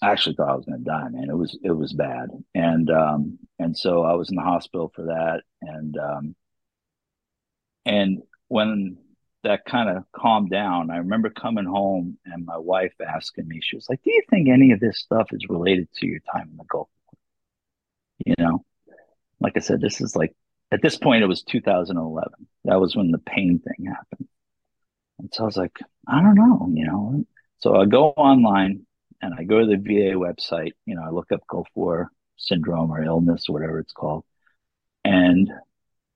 I 0.01 0.11
actually 0.11 0.35
thought 0.35 0.49
I 0.49 0.55
was 0.55 0.65
going 0.65 0.79
to 0.79 0.83
die, 0.83 1.07
man. 1.09 1.29
It 1.29 1.37
was 1.37 1.57
it 1.63 1.71
was 1.71 1.93
bad, 1.93 2.29
and 2.55 2.89
um, 2.89 3.39
and 3.59 3.77
so 3.77 4.03
I 4.03 4.15
was 4.15 4.29
in 4.29 4.35
the 4.35 4.41
hospital 4.41 4.91
for 4.93 5.05
that, 5.05 5.43
and 5.61 5.95
um, 5.97 6.35
and 7.85 8.21
when 8.47 8.97
that 9.43 9.65
kind 9.65 9.89
of 9.89 10.05
calmed 10.13 10.49
down, 10.49 10.89
I 10.89 10.97
remember 10.97 11.29
coming 11.29 11.65
home 11.65 12.17
and 12.25 12.45
my 12.45 12.57
wife 12.57 12.93
asking 13.05 13.47
me, 13.47 13.59
she 13.61 13.75
was 13.75 13.89
like, 13.89 14.01
"Do 14.03 14.11
you 14.11 14.23
think 14.29 14.47
any 14.49 14.71
of 14.71 14.79
this 14.79 14.99
stuff 14.99 15.27
is 15.33 15.47
related 15.49 15.89
to 15.95 16.07
your 16.07 16.19
time 16.33 16.49
in 16.51 16.57
the 16.57 16.63
Gulf?" 16.65 16.89
You 18.25 18.35
know, 18.37 18.65
like 19.39 19.57
I 19.57 19.59
said, 19.59 19.81
this 19.81 20.01
is 20.01 20.15
like 20.15 20.35
at 20.71 20.81
this 20.81 20.97
point 20.97 21.23
it 21.23 21.27
was 21.27 21.43
2011. 21.43 22.31
That 22.65 22.79
was 22.79 22.95
when 22.95 23.11
the 23.11 23.19
pain 23.19 23.59
thing 23.59 23.87
happened, 23.87 24.29
and 25.19 25.29
so 25.33 25.43
I 25.43 25.45
was 25.45 25.57
like, 25.57 25.77
I 26.07 26.21
don't 26.21 26.35
know, 26.35 26.69
you 26.73 26.85
know. 26.85 27.25
So 27.59 27.75
I 27.75 27.85
go 27.85 28.09
online 28.09 28.85
and 29.21 29.33
I 29.37 29.43
go 29.43 29.59
to 29.59 29.65
the 29.65 29.77
VA 29.77 30.15
website. 30.17 30.73
You 30.85 30.95
know, 30.95 31.03
I 31.03 31.09
look 31.09 31.31
up 31.31 31.47
Gulf 31.47 31.67
War 31.75 32.11
syndrome 32.37 32.91
or 32.91 33.03
illness 33.03 33.45
or 33.49 33.53
whatever 33.53 33.79
it's 33.79 33.93
called, 33.93 34.23
and 35.03 35.51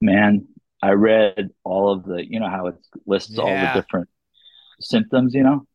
man, 0.02 0.48
I 0.82 0.92
read 0.92 1.50
all 1.64 1.92
of 1.92 2.04
the, 2.04 2.26
you 2.26 2.40
know, 2.40 2.50
how 2.50 2.68
it 2.68 2.76
lists 3.06 3.32
yeah. 3.32 3.42
all 3.42 3.50
the 3.50 3.82
different 3.82 4.10
symptoms, 4.80 5.34
you 5.34 5.44
know, 5.44 5.66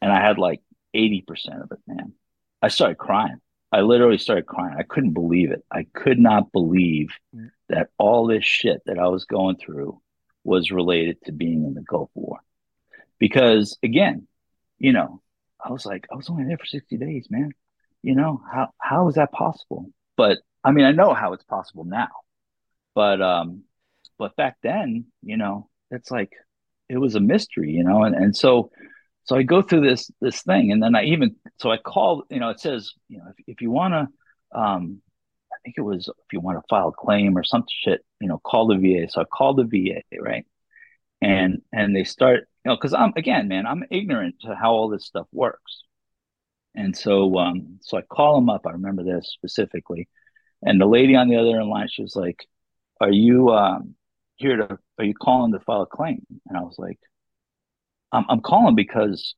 and 0.00 0.12
I 0.12 0.20
had 0.20 0.38
like 0.38 0.60
80% 0.94 1.62
of 1.62 1.72
it, 1.72 1.78
man. 1.86 2.12
I 2.60 2.68
started 2.68 2.98
crying. 2.98 3.38
I 3.72 3.80
literally 3.80 4.18
started 4.18 4.46
crying. 4.46 4.76
I 4.78 4.82
couldn't 4.82 5.14
believe 5.14 5.50
it. 5.50 5.64
I 5.70 5.86
could 5.94 6.18
not 6.18 6.52
believe 6.52 7.10
mm. 7.34 7.50
that 7.70 7.88
all 7.98 8.26
this 8.26 8.44
shit 8.44 8.82
that 8.84 8.98
I 8.98 9.08
was 9.08 9.24
going 9.24 9.56
through 9.56 10.00
was 10.44 10.70
related 10.70 11.22
to 11.24 11.32
being 11.32 11.64
in 11.64 11.74
the 11.74 11.80
Gulf 11.80 12.10
War. 12.14 12.40
Because 13.18 13.78
again, 13.82 14.26
you 14.78 14.92
know, 14.92 15.22
I 15.64 15.70
was 15.70 15.86
like, 15.86 16.06
I 16.12 16.16
was 16.16 16.28
only 16.28 16.44
there 16.44 16.58
for 16.58 16.66
60 16.66 16.96
days, 16.98 17.28
man. 17.30 17.52
You 18.02 18.16
know, 18.16 18.42
how 18.52 18.70
how 18.78 19.08
is 19.08 19.14
that 19.14 19.32
possible? 19.32 19.90
But 20.16 20.38
I 20.64 20.72
mean, 20.72 20.84
I 20.84 20.90
know 20.90 21.14
how 21.14 21.32
it's 21.32 21.44
possible 21.44 21.84
now. 21.84 22.10
But 22.94 23.22
um 23.22 23.62
but 24.22 24.36
back 24.36 24.56
then, 24.62 25.06
you 25.20 25.36
know, 25.36 25.68
it's 25.90 26.12
like 26.12 26.32
it 26.88 26.96
was 26.96 27.16
a 27.16 27.20
mystery, 27.20 27.72
you 27.72 27.82
know, 27.82 28.04
and, 28.04 28.14
and 28.14 28.36
so 28.36 28.70
so 29.24 29.34
I 29.36 29.42
go 29.42 29.62
through 29.62 29.80
this 29.80 30.12
this 30.20 30.42
thing, 30.42 30.70
and 30.70 30.80
then 30.80 30.94
I 30.94 31.06
even 31.06 31.34
so 31.58 31.72
I 31.72 31.76
call, 31.76 32.22
you 32.30 32.38
know, 32.38 32.50
it 32.50 32.60
says, 32.60 32.92
you 33.08 33.18
know, 33.18 33.24
if, 33.36 33.44
if 33.48 33.60
you 33.60 33.72
want 33.72 33.94
to, 33.94 34.56
um, 34.56 35.02
I 35.52 35.56
think 35.64 35.74
it 35.76 35.80
was 35.80 36.06
if 36.06 36.32
you 36.32 36.38
want 36.38 36.58
to 36.58 36.62
file 36.70 36.90
a 36.90 36.92
claim 36.92 37.36
or 37.36 37.42
some 37.42 37.64
shit, 37.68 38.04
you 38.20 38.28
know, 38.28 38.38
call 38.38 38.68
the 38.68 38.76
VA. 38.76 39.10
So 39.10 39.22
I 39.22 39.24
call 39.24 39.54
the 39.54 39.64
VA, 39.64 40.02
right, 40.20 40.46
and 41.20 41.62
and 41.72 41.96
they 41.96 42.04
start, 42.04 42.48
you 42.64 42.68
know, 42.68 42.76
because 42.76 42.94
I'm 42.94 43.12
again, 43.16 43.48
man, 43.48 43.66
I'm 43.66 43.82
ignorant 43.90 44.36
to 44.42 44.54
how 44.54 44.70
all 44.70 44.88
this 44.88 45.04
stuff 45.04 45.26
works, 45.32 45.82
and 46.76 46.96
so 46.96 47.38
um, 47.38 47.80
so 47.80 47.98
I 47.98 48.02
call 48.02 48.36
them 48.36 48.50
up. 48.50 48.68
I 48.68 48.70
remember 48.70 49.02
this 49.02 49.32
specifically, 49.32 50.08
and 50.62 50.80
the 50.80 50.86
lady 50.86 51.16
on 51.16 51.28
the 51.28 51.38
other 51.38 51.58
end 51.60 51.68
line, 51.68 51.88
she 51.90 52.02
was 52.02 52.14
like, 52.14 52.46
"Are 53.00 53.10
you 53.10 53.50
um, 53.50 53.96
here 54.42 54.56
to? 54.56 54.78
Are 54.98 55.04
you 55.04 55.14
calling 55.14 55.52
to 55.52 55.60
file 55.60 55.82
a 55.82 55.86
claim?" 55.86 56.26
And 56.48 56.58
I 56.58 56.62
was 56.62 56.78
like 56.78 56.98
I'm, 58.12 58.26
I'm 58.28 58.40
calling 58.40 58.74
because 58.74 59.34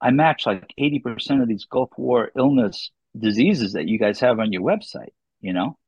I 0.00 0.10
match 0.10 0.44
like 0.44 0.74
80% 0.78 1.42
of 1.42 1.48
these 1.48 1.64
Gulf 1.64 1.90
War 1.96 2.30
illness 2.36 2.90
diseases 3.16 3.72
that 3.74 3.88
you 3.88 3.98
guys 3.98 4.20
have 4.20 4.40
on 4.40 4.52
your 4.52 4.62
website, 4.62 5.12
you 5.40 5.52
know? 5.52 5.78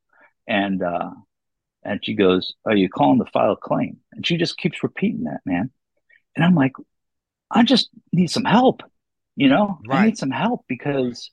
And, 0.47 0.83
uh, 0.83 1.11
and 1.83 2.01
she 2.03 2.15
goes, 2.15 2.55
Are 2.65 2.77
you 2.77 2.89
calling 2.89 3.19
to 3.19 3.31
file 3.31 3.53
a 3.53 3.57
claim? 3.57 3.99
And 4.13 4.27
she 4.27 4.37
just 4.37 4.57
keeps 4.57 4.83
repeating 4.83 5.25
that, 5.25 5.41
man. 5.45 5.71
And 6.35 6.45
I'm 6.45 6.55
like, 6.55 6.73
I 7.51 7.65
just 7.65 7.91
need 8.13 8.31
some 8.31 8.45
help, 8.45 8.83
you 9.37 9.49
know? 9.49 9.79
Right. 9.87 10.01
I 10.01 10.07
need 10.07 10.19
some 10.19 10.31
help 10.31 10.65
because, 10.69 11.31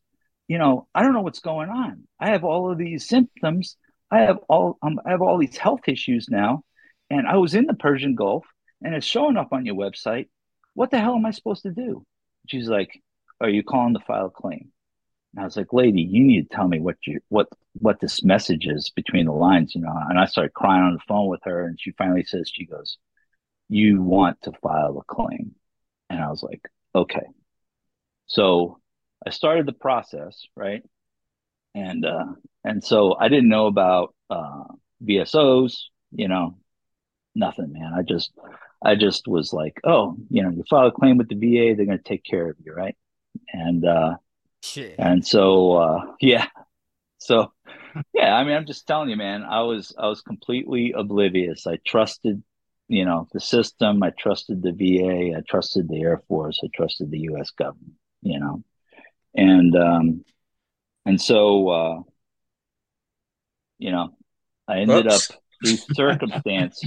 you 0.47 0.57
know, 0.57 0.87
I 0.93 1.03
don't 1.03 1.13
know 1.13 1.21
what's 1.21 1.39
going 1.39 1.69
on. 1.69 2.03
I 2.19 2.29
have 2.29 2.43
all 2.43 2.71
of 2.71 2.77
these 2.77 3.07
symptoms. 3.07 3.77
I 4.11 4.21
have 4.21 4.37
all 4.49 4.77
um, 4.81 4.99
I 5.05 5.11
have 5.11 5.21
all 5.21 5.37
these 5.37 5.57
health 5.57 5.87
issues 5.87 6.27
now. 6.29 6.63
And 7.09 7.27
I 7.27 7.37
was 7.37 7.55
in 7.55 7.65
the 7.65 7.73
Persian 7.73 8.15
Gulf 8.15 8.45
and 8.81 8.95
it's 8.95 9.05
showing 9.05 9.37
up 9.37 9.49
on 9.51 9.65
your 9.65 9.75
website 9.75 10.27
what 10.73 10.91
the 10.91 10.99
hell 10.99 11.15
am 11.15 11.25
I 11.25 11.31
supposed 11.31 11.63
to 11.63 11.71
do? 11.71 12.05
She's 12.47 12.67
like, 12.67 13.01
Are 13.41 13.49
you 13.49 13.63
calling 13.63 13.93
to 13.93 13.99
file 14.01 14.27
a 14.27 14.29
claim? 14.29 14.71
And 15.33 15.41
I 15.41 15.45
was 15.45 15.57
like, 15.57 15.73
Lady, 15.73 16.01
you 16.01 16.23
need 16.23 16.49
to 16.49 16.55
tell 16.55 16.67
me 16.67 16.79
what 16.79 16.97
you 17.07 17.19
what 17.29 17.47
what 17.73 17.99
this 17.99 18.23
message 18.23 18.67
is 18.67 18.89
between 18.89 19.25
the 19.25 19.31
lines, 19.31 19.73
you 19.75 19.81
know. 19.81 19.97
And 20.09 20.19
I 20.19 20.25
started 20.25 20.53
crying 20.53 20.83
on 20.83 20.93
the 20.93 20.99
phone 21.07 21.27
with 21.27 21.41
her, 21.43 21.65
and 21.65 21.79
she 21.79 21.91
finally 21.91 22.23
says, 22.23 22.51
She 22.53 22.65
goes, 22.65 22.97
You 23.69 24.01
want 24.01 24.41
to 24.43 24.51
file 24.61 24.97
a 24.97 25.13
claim. 25.13 25.55
And 26.09 26.21
I 26.21 26.29
was 26.29 26.43
like, 26.43 26.61
Okay. 26.93 27.25
So 28.27 28.79
I 29.25 29.29
started 29.29 29.65
the 29.65 29.73
process, 29.73 30.45
right? 30.55 30.83
And 31.73 32.05
uh 32.05 32.25
and 32.63 32.83
so 32.83 33.15
I 33.19 33.27
didn't 33.29 33.49
know 33.49 33.67
about 33.67 34.13
uh 34.29 34.63
VSOs, 35.03 35.75
you 36.11 36.27
know, 36.27 36.57
nothing, 37.35 37.73
man. 37.73 37.93
I 37.93 38.01
just 38.01 38.31
I 38.83 38.95
just 38.95 39.27
was 39.27 39.53
like, 39.53 39.79
oh, 39.83 40.15
you 40.29 40.43
know, 40.43 40.49
you 40.49 40.63
file 40.69 40.87
a 40.87 40.91
claim 40.91 41.17
with 41.17 41.29
the 41.29 41.35
VA, 41.35 41.75
they're 41.75 41.85
going 41.85 41.97
to 41.97 42.03
take 42.03 42.23
care 42.23 42.49
of 42.49 42.57
you, 42.63 42.73
right? 42.73 42.95
And 43.51 43.85
uh, 43.85 44.17
Shit. 44.61 44.95
and 44.97 45.25
so 45.25 45.73
uh, 45.73 46.01
yeah, 46.21 46.47
so 47.17 47.51
yeah, 48.13 48.35
I 48.35 48.43
mean, 48.43 48.55
I'm 48.55 48.65
just 48.65 48.87
telling 48.87 49.09
you, 49.09 49.15
man, 49.15 49.43
I 49.43 49.61
was 49.61 49.93
I 49.97 50.07
was 50.07 50.21
completely 50.21 50.93
oblivious. 50.95 51.67
I 51.67 51.79
trusted, 51.85 52.43
you 52.87 53.05
know, 53.05 53.27
the 53.33 53.39
system. 53.39 54.03
I 54.03 54.11
trusted 54.11 54.61
the 54.61 54.71
VA. 54.71 55.37
I 55.37 55.41
trusted 55.47 55.89
the 55.89 56.01
Air 56.01 56.21
Force. 56.27 56.59
I 56.63 56.67
trusted 56.73 57.11
the 57.11 57.19
U.S. 57.19 57.51
government. 57.51 57.93
You 58.21 58.39
know, 58.39 58.63
and 59.35 59.75
um, 59.75 60.25
and 61.05 61.21
so 61.21 61.67
uh, 61.69 62.01
you 63.77 63.91
know, 63.91 64.15
I 64.67 64.79
ended 64.79 65.07
Oops. 65.07 65.31
up 65.31 65.37
through 65.63 65.77
circumstance 65.95 66.83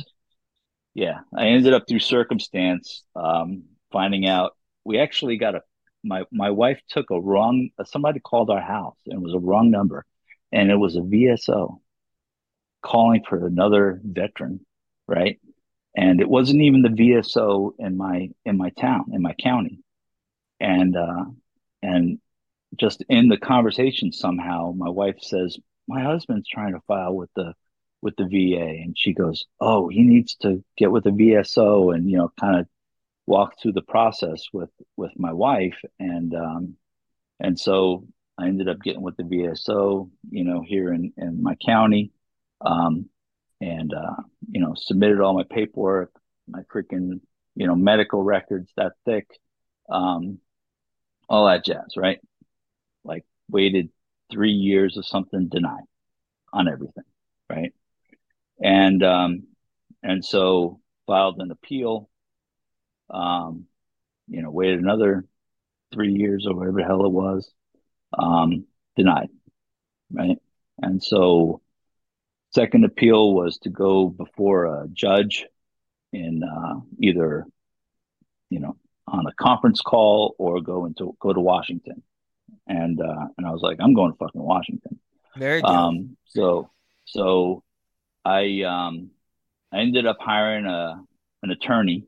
yeah, 0.98 1.20
I 1.32 1.46
ended 1.46 1.74
up 1.74 1.84
through 1.88 2.00
circumstance 2.00 3.04
um, 3.14 3.62
finding 3.92 4.26
out 4.26 4.56
we 4.84 4.98
actually 4.98 5.36
got 5.36 5.54
a 5.54 5.62
my 6.02 6.24
my 6.32 6.50
wife 6.50 6.80
took 6.88 7.12
a 7.12 7.20
wrong 7.20 7.70
somebody 7.84 8.18
called 8.18 8.50
our 8.50 8.60
house 8.60 8.98
and 9.06 9.14
it 9.14 9.22
was 9.22 9.32
a 9.32 9.38
wrong 9.38 9.70
number 9.70 10.04
and 10.50 10.72
it 10.72 10.76
was 10.76 10.96
a 10.96 11.00
VSO 11.00 11.78
calling 12.82 13.22
for 13.28 13.46
another 13.46 14.00
veteran, 14.02 14.66
right? 15.06 15.38
And 15.96 16.20
it 16.20 16.28
wasn't 16.28 16.62
even 16.62 16.82
the 16.82 16.88
VSO 16.88 17.74
in 17.78 17.96
my 17.96 18.30
in 18.44 18.56
my 18.56 18.70
town 18.70 19.10
in 19.12 19.22
my 19.22 19.34
county, 19.34 19.78
and 20.58 20.96
uh, 20.96 21.26
and 21.80 22.18
just 22.76 23.04
in 23.08 23.28
the 23.28 23.38
conversation 23.38 24.10
somehow 24.10 24.72
my 24.76 24.88
wife 24.88 25.20
says 25.20 25.58
my 25.86 26.02
husband's 26.02 26.48
trying 26.48 26.72
to 26.72 26.80
file 26.88 27.14
with 27.14 27.30
the 27.36 27.54
with 28.02 28.16
the 28.16 28.24
VA 28.24 28.82
and 28.82 28.96
she 28.98 29.12
goes, 29.14 29.46
"Oh, 29.60 29.88
he 29.88 30.02
needs 30.02 30.34
to 30.42 30.62
get 30.76 30.90
with 30.92 31.04
the 31.04 31.10
VSO 31.10 31.90
and 31.92 32.08
you 32.10 32.18
know 32.18 32.32
kind 32.40 32.60
of 32.60 32.66
walk 33.26 33.54
through 33.60 33.72
the 33.72 33.82
process 33.82 34.44
with 34.52 34.70
with 34.96 35.12
my 35.18 35.32
wife 35.32 35.78
and 36.00 36.34
um 36.34 36.76
and 37.40 37.58
so 37.58 38.06
I 38.38 38.48
ended 38.48 38.68
up 38.68 38.80
getting 38.82 39.02
with 39.02 39.16
the 39.16 39.24
VSO, 39.24 40.10
you 40.30 40.44
know, 40.44 40.62
here 40.62 40.92
in 40.92 41.12
in 41.16 41.42
my 41.42 41.56
county 41.56 42.12
um 42.60 43.08
and 43.60 43.92
uh 43.94 44.22
you 44.50 44.60
know, 44.60 44.74
submitted 44.76 45.20
all 45.20 45.34
my 45.34 45.44
paperwork, 45.50 46.12
my 46.48 46.62
freaking, 46.74 47.20
you 47.56 47.66
know, 47.66 47.74
medical 47.76 48.22
records 48.22 48.70
that 48.76 48.92
thick 49.04 49.28
um 49.90 50.38
all 51.28 51.46
that 51.46 51.64
jazz, 51.64 51.96
right? 51.96 52.20
Like 53.04 53.24
waited 53.50 53.90
3 54.32 54.52
years 54.52 54.96
of 54.96 55.06
something 55.06 55.48
denied 55.48 55.84
on 56.52 56.68
everything, 56.68 57.04
right? 57.50 57.72
And 58.62 59.02
um, 59.02 59.44
and 60.02 60.24
so 60.24 60.80
filed 61.06 61.40
an 61.40 61.50
appeal. 61.50 62.08
Um, 63.10 63.66
you 64.28 64.42
know, 64.42 64.50
waited 64.50 64.80
another 64.80 65.24
three 65.92 66.12
years 66.12 66.46
or 66.46 66.54
whatever 66.54 66.78
the 66.78 66.84
hell 66.84 67.06
it 67.06 67.12
was. 67.12 67.50
Um, 68.16 68.66
denied, 68.96 69.28
right? 70.10 70.38
And 70.80 71.02
so, 71.02 71.60
second 72.50 72.84
appeal 72.84 73.34
was 73.34 73.58
to 73.58 73.70
go 73.70 74.08
before 74.08 74.66
a 74.66 74.88
judge 74.92 75.46
in 76.12 76.42
uh, 76.42 76.80
either, 77.00 77.44
you 78.50 78.60
know, 78.60 78.76
on 79.06 79.26
a 79.26 79.32
conference 79.32 79.80
call 79.80 80.34
or 80.38 80.60
go 80.60 80.84
into 80.86 81.16
go 81.20 81.32
to 81.32 81.40
Washington. 81.40 82.02
And 82.66 83.00
uh, 83.00 83.28
and 83.36 83.46
I 83.46 83.50
was 83.50 83.62
like, 83.62 83.78
I'm 83.80 83.94
going 83.94 84.12
to 84.12 84.18
fucking 84.18 84.40
Washington. 84.40 84.98
Very 85.36 85.62
good. 85.62 85.70
Um, 85.70 86.16
so 86.26 86.70
so 87.04 87.62
I 88.28 88.62
um, 88.62 89.10
I 89.72 89.78
ended 89.80 90.06
up 90.06 90.18
hiring 90.20 90.66
a 90.66 91.02
an 91.42 91.50
attorney, 91.50 92.04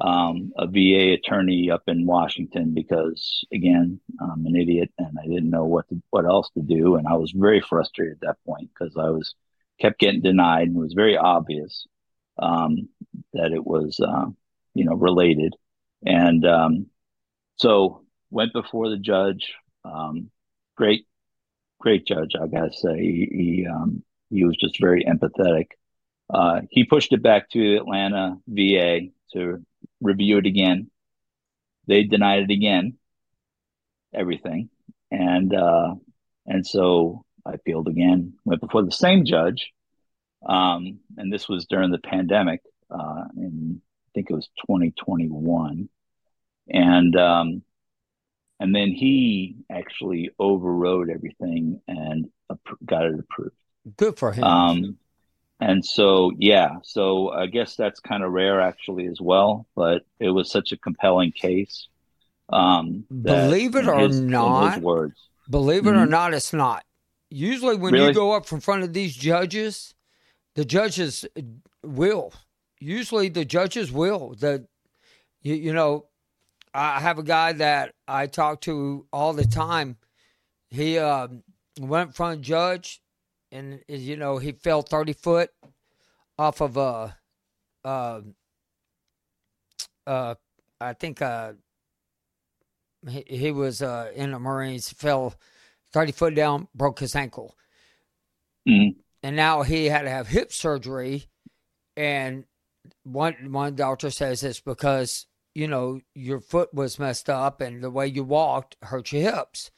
um, 0.00 0.52
a 0.58 0.66
VA 0.66 1.14
attorney 1.14 1.70
up 1.70 1.84
in 1.86 2.06
Washington 2.06 2.74
because 2.74 3.44
again, 3.52 4.00
I'm 4.20 4.44
an 4.46 4.56
idiot 4.56 4.90
and 4.98 5.16
I 5.18 5.26
didn't 5.26 5.50
know 5.50 5.64
what 5.64 5.88
to, 5.88 6.02
what 6.10 6.26
else 6.26 6.50
to 6.54 6.62
do, 6.62 6.96
and 6.96 7.06
I 7.06 7.14
was 7.14 7.32
very 7.32 7.60
frustrated 7.60 8.14
at 8.14 8.20
that 8.20 8.44
point 8.46 8.70
because 8.74 8.96
I 8.96 9.10
was 9.10 9.34
kept 9.80 10.00
getting 10.00 10.22
denied, 10.22 10.68
and 10.68 10.76
it 10.76 10.80
was 10.80 10.92
very 10.94 11.16
obvious 11.16 11.86
um, 12.38 12.88
that 13.32 13.52
it 13.52 13.64
was 13.64 14.00
uh, 14.00 14.26
you 14.74 14.84
know 14.84 14.94
related, 14.94 15.54
and 16.04 16.44
um, 16.46 16.86
so 17.56 18.02
went 18.30 18.52
before 18.52 18.90
the 18.90 18.98
judge. 18.98 19.54
Um, 19.84 20.30
great, 20.76 21.06
great 21.80 22.06
judge, 22.06 22.32
I 22.40 22.46
gotta 22.48 22.72
say. 22.72 22.98
He, 22.98 23.28
he 23.32 23.66
um, 23.66 24.02
he 24.30 24.44
was 24.44 24.56
just 24.56 24.80
very 24.80 25.04
empathetic. 25.04 25.68
Uh, 26.32 26.60
he 26.70 26.84
pushed 26.84 27.12
it 27.12 27.22
back 27.22 27.48
to 27.50 27.76
Atlanta 27.76 28.36
VA 28.46 29.08
to 29.32 29.64
review 30.00 30.38
it 30.38 30.46
again. 30.46 30.90
They 31.86 32.04
denied 32.04 32.42
it 32.42 32.50
again, 32.50 32.98
everything, 34.14 34.68
and 35.10 35.54
uh, 35.54 35.94
and 36.46 36.66
so 36.66 37.24
I 37.46 37.54
appealed 37.54 37.88
again. 37.88 38.34
Went 38.44 38.60
before 38.60 38.82
the 38.82 38.92
same 38.92 39.24
judge, 39.24 39.72
um, 40.46 41.00
and 41.16 41.32
this 41.32 41.48
was 41.48 41.64
during 41.66 41.90
the 41.90 41.98
pandemic. 41.98 42.60
Uh, 42.90 43.24
in 43.36 43.80
I 44.08 44.10
think 44.14 44.30
it 44.30 44.34
was 44.34 44.48
2021, 44.66 45.88
and 46.68 47.16
um, 47.16 47.62
and 48.60 48.74
then 48.74 48.88
he 48.88 49.56
actually 49.70 50.30
overrode 50.38 51.10
everything 51.10 51.80
and 51.88 52.28
got 52.84 53.04
it 53.04 53.18
approved. 53.18 53.54
Good 53.96 54.18
for 54.18 54.32
him. 54.32 54.44
Um, 54.44 54.98
and 55.60 55.84
so, 55.84 56.32
yeah, 56.38 56.76
so 56.82 57.30
I 57.30 57.46
guess 57.46 57.74
that's 57.74 57.98
kind 58.00 58.22
of 58.22 58.32
rare 58.32 58.60
actually 58.60 59.06
as 59.06 59.20
well, 59.20 59.66
but 59.74 60.04
it 60.20 60.30
was 60.30 60.50
such 60.50 60.70
a 60.72 60.76
compelling 60.76 61.32
case. 61.32 61.88
Um, 62.50 63.04
believe 63.10 63.74
it 63.74 63.86
or 63.88 63.98
his, 63.98 64.20
not, 64.20 64.80
words. 64.80 65.28
Believe 65.50 65.86
it 65.86 65.90
mm-hmm. 65.90 65.98
or 65.98 66.06
not, 66.06 66.32
it's 66.32 66.52
not. 66.52 66.84
Usually, 67.30 67.76
when 67.76 67.92
really? 67.92 68.06
you 68.06 68.14
go 68.14 68.32
up 68.32 68.50
in 68.52 68.60
front 68.60 68.84
of 68.84 68.92
these 68.92 69.14
judges, 69.14 69.94
the 70.54 70.64
judges 70.64 71.26
will. 71.82 72.32
Usually, 72.78 73.28
the 73.28 73.44
judges 73.44 73.92
will. 73.92 74.34
The 74.38 74.66
you, 75.42 75.54
you 75.54 75.72
know, 75.72 76.06
I 76.72 77.00
have 77.00 77.18
a 77.18 77.22
guy 77.22 77.52
that 77.54 77.94
I 78.06 78.28
talk 78.28 78.62
to 78.62 79.06
all 79.12 79.32
the 79.32 79.44
time. 79.44 79.96
He 80.70 80.98
uh, 80.98 81.28
went 81.80 82.08
in 82.08 82.12
front 82.12 82.36
of 82.36 82.42
judge 82.42 83.02
and 83.50 83.80
you 83.88 84.16
know 84.16 84.38
he 84.38 84.52
fell 84.52 84.82
thirty 84.82 85.12
foot 85.12 85.50
off 86.38 86.60
of 86.60 86.76
a, 86.76 87.16
uh, 87.84 88.20
uh, 90.06 90.34
I 90.80 90.92
think 90.92 91.20
uh, 91.20 91.52
he, 93.08 93.24
he 93.26 93.50
was 93.50 93.82
uh, 93.82 94.10
in 94.14 94.32
the 94.32 94.38
Marines, 94.38 94.90
fell 94.90 95.34
thirty 95.92 96.12
foot 96.12 96.34
down, 96.34 96.68
broke 96.74 97.00
his 97.00 97.16
ankle, 97.16 97.56
mm-hmm. 98.68 98.98
and 99.22 99.36
now 99.36 99.62
he 99.62 99.86
had 99.86 100.02
to 100.02 100.10
have 100.10 100.28
hip 100.28 100.52
surgery, 100.52 101.26
and 101.96 102.44
one 103.04 103.52
one 103.52 103.74
doctor 103.74 104.10
says 104.10 104.42
it's 104.42 104.60
because 104.60 105.26
you 105.54 105.68
know 105.68 106.00
your 106.14 106.40
foot 106.40 106.72
was 106.72 106.98
messed 106.98 107.28
up 107.28 107.60
and 107.60 107.82
the 107.82 107.90
way 107.90 108.06
you 108.06 108.24
walked 108.24 108.76
hurt 108.82 109.12
your 109.12 109.22
hips. 109.22 109.70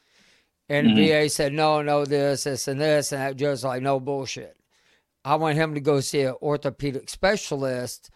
And 0.71 0.87
mm-hmm. 0.87 1.23
VA 1.25 1.29
said, 1.29 1.51
no, 1.51 1.81
no, 1.81 2.05
this, 2.05 2.45
this, 2.45 2.69
and 2.69 2.79
this. 2.79 3.11
And 3.11 3.21
that 3.21 3.35
judge 3.35 3.61
like, 3.61 3.81
no 3.81 3.99
bullshit. 3.99 4.55
I 5.25 5.35
want 5.35 5.57
him 5.57 5.73
to 5.73 5.81
go 5.81 5.99
see 5.99 6.21
an 6.21 6.35
orthopedic 6.41 7.09
specialist. 7.09 8.09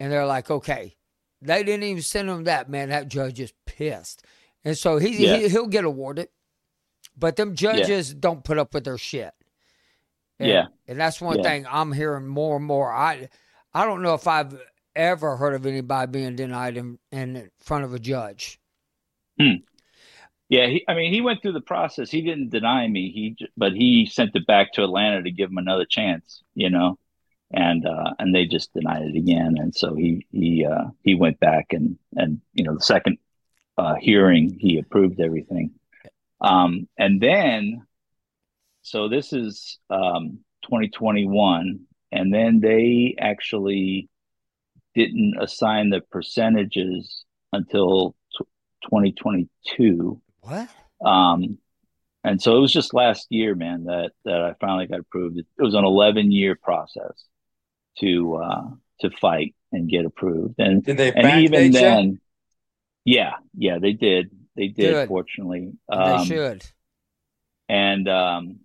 And 0.00 0.10
they're 0.10 0.26
like, 0.26 0.50
okay. 0.50 0.96
They 1.40 1.62
didn't 1.62 1.84
even 1.84 2.02
send 2.02 2.28
him 2.28 2.42
that, 2.44 2.68
man. 2.68 2.88
That 2.88 3.06
judge 3.06 3.38
is 3.38 3.52
pissed. 3.66 4.24
And 4.64 4.76
so 4.76 4.98
he, 4.98 5.24
yeah. 5.24 5.46
he, 5.46 5.56
will 5.56 5.68
get 5.68 5.84
awarded. 5.84 6.28
But 7.16 7.36
them 7.36 7.54
judges 7.54 8.10
yeah. 8.10 8.18
don't 8.18 8.42
put 8.42 8.58
up 8.58 8.74
with 8.74 8.82
their 8.82 8.98
shit. 8.98 9.32
And, 10.40 10.48
yeah. 10.48 10.66
And 10.88 10.98
that's 10.98 11.20
one 11.20 11.36
yeah. 11.36 11.42
thing 11.44 11.66
I'm 11.70 11.92
hearing 11.92 12.26
more 12.26 12.56
and 12.56 12.64
more. 12.64 12.92
I 12.92 13.28
I 13.72 13.84
don't 13.84 14.02
know 14.02 14.14
if 14.14 14.26
I've 14.26 14.60
ever 14.96 15.36
heard 15.36 15.54
of 15.54 15.66
anybody 15.66 16.10
being 16.10 16.34
denied 16.34 16.76
in, 16.76 16.98
in 17.12 17.48
front 17.60 17.84
of 17.84 17.94
a 17.94 18.00
judge. 18.00 18.58
Hmm. 19.38 19.62
Yeah, 20.52 20.66
he, 20.66 20.84
I 20.86 20.92
mean, 20.92 21.14
he 21.14 21.22
went 21.22 21.40
through 21.40 21.54
the 21.54 21.62
process. 21.62 22.10
He 22.10 22.20
didn't 22.20 22.50
deny 22.50 22.86
me. 22.86 23.10
He, 23.10 23.48
but 23.56 23.72
he 23.72 24.04
sent 24.04 24.36
it 24.36 24.46
back 24.46 24.74
to 24.74 24.84
Atlanta 24.84 25.22
to 25.22 25.30
give 25.30 25.48
him 25.48 25.56
another 25.56 25.86
chance. 25.86 26.42
You 26.54 26.68
know, 26.68 26.98
and 27.50 27.86
uh, 27.86 28.10
and 28.18 28.34
they 28.34 28.44
just 28.44 28.70
denied 28.74 29.00
it 29.00 29.16
again. 29.16 29.54
And 29.56 29.74
so 29.74 29.94
he 29.94 30.26
he 30.30 30.66
uh, 30.66 30.90
he 31.04 31.14
went 31.14 31.40
back 31.40 31.68
and 31.70 31.96
and 32.16 32.42
you 32.52 32.64
know 32.64 32.74
the 32.74 32.82
second 32.82 33.16
uh, 33.78 33.94
hearing 33.94 34.58
he 34.60 34.78
approved 34.78 35.20
everything. 35.20 35.70
Um, 36.42 36.86
and 36.98 37.18
then, 37.18 37.86
so 38.82 39.08
this 39.08 39.32
is 39.32 39.78
um, 39.88 40.40
2021, 40.64 41.80
and 42.12 42.34
then 42.34 42.60
they 42.60 43.16
actually 43.18 44.10
didn't 44.94 45.32
assign 45.40 45.88
the 45.88 46.02
percentages 46.02 47.24
until 47.54 48.14
t- 48.36 48.44
2022 48.82 50.20
what? 50.42 50.68
Um, 51.04 51.58
and 52.24 52.40
so 52.40 52.56
it 52.56 52.60
was 52.60 52.72
just 52.72 52.94
last 52.94 53.26
year, 53.30 53.54
man, 53.54 53.84
that 53.84 54.12
that 54.24 54.40
I 54.40 54.54
finally 54.60 54.86
got 54.86 55.00
approved. 55.00 55.38
It, 55.38 55.46
was 55.58 55.74
an 55.74 55.84
11 55.84 56.30
year 56.30 56.54
process 56.54 57.24
to 57.98 58.36
uh, 58.36 58.70
to 59.00 59.10
fight 59.10 59.54
and 59.72 59.90
get 59.90 60.04
approved. 60.04 60.54
And 60.58 60.84
did 60.84 60.98
they 60.98 61.12
and 61.12 61.42
even 61.42 61.72
then, 61.72 62.20
yeah, 63.04 63.32
yeah, 63.56 63.78
they 63.78 63.92
did. 63.92 64.30
They 64.54 64.68
did. 64.68 64.92
Good. 64.92 65.08
Fortunately, 65.08 65.72
um, 65.88 66.18
they 66.18 66.24
should. 66.24 66.64
And 67.68 68.08
um, 68.08 68.60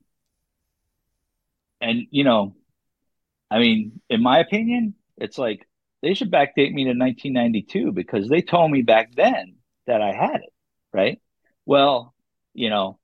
and 1.82 2.08
you 2.12 2.24
know, 2.24 2.56
I 3.50 3.60
mean, 3.60 4.02
in 4.10 4.22
my 4.22 4.40
opinion, 4.40 4.94
it's 5.18 5.38
like 5.40 5.68
they 6.04 6.14
should 6.14 6.32
backdate 6.32 6.74
me 6.74 6.84
to 6.84 6.92
1992 6.92 7.92
because 7.92 8.30
they 8.30 8.42
told 8.42 8.70
me 8.70 8.84
back 8.84 9.16
then 9.16 9.56
that 9.88 10.02
I 10.02 10.14
had 10.14 10.42
it, 10.42 10.54
right? 10.94 11.20
Well, 11.68 12.14
you 12.54 12.70
know, 12.70 12.98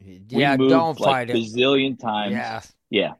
yeah, 0.00 0.56
don't 0.58 1.00
like 1.00 1.28
fight 1.28 1.30
a 1.30 1.32
gazillion 1.32 1.98
times. 1.98 2.32
Yeah, 2.32 2.60
yeah, 2.90 3.12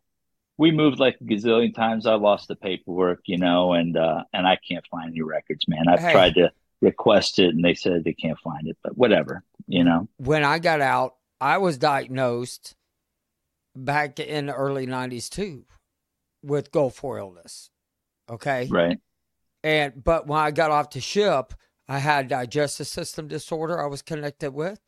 we 0.59 0.71
moved 0.71 0.99
like 0.99 1.17
a 1.19 1.25
gazillion 1.25 1.75
times. 1.75 2.07
I 2.07 2.15
lost 2.15 2.49
the 2.49 2.57
paperwork, 2.57 3.21
you 3.25 3.39
know, 3.39 3.73
and 3.73 3.97
uh, 3.97 4.25
and 4.35 4.47
I 4.47 4.59
can't 4.69 4.87
find 4.91 5.11
any 5.11 5.23
records, 5.23 5.67
man. 5.67 5.89
I've 5.89 6.01
hey. 6.01 6.13
tried 6.13 6.35
to 6.35 6.53
request 6.83 7.39
it, 7.39 7.55
and 7.55 7.65
they 7.65 7.73
said 7.73 8.05
they 8.05 8.13
can't 8.13 8.39
find 8.41 8.69
it, 8.69 8.77
but 8.85 8.99
whatever, 8.99 9.43
you 9.67 9.83
know. 9.83 10.09
When 10.19 10.45
I 10.45 10.59
got 10.59 10.83
out, 10.83 11.15
I 11.41 11.57
was 11.57 11.79
diagnosed 11.79 12.75
back 13.75 14.21
in 14.21 14.47
the 14.47 14.55
early 14.55 14.87
'90s 14.87 15.31
too 15.31 15.65
with 16.43 16.71
Gulf 16.71 17.03
War 17.03 17.17
illness. 17.17 17.71
Okay, 18.29 18.69
right. 18.71 18.99
And 19.65 20.05
but 20.05 20.27
when 20.27 20.39
I 20.39 20.51
got 20.51 20.71
off 20.71 20.91
the 20.91 21.01
ship, 21.01 21.55
I 21.89 21.99
had 21.99 22.29
digestive 22.29 22.87
system 22.87 23.29
disorder 23.29 23.81
I 23.81 23.87
was 23.87 24.03
connected 24.03 24.53
with. 24.53 24.81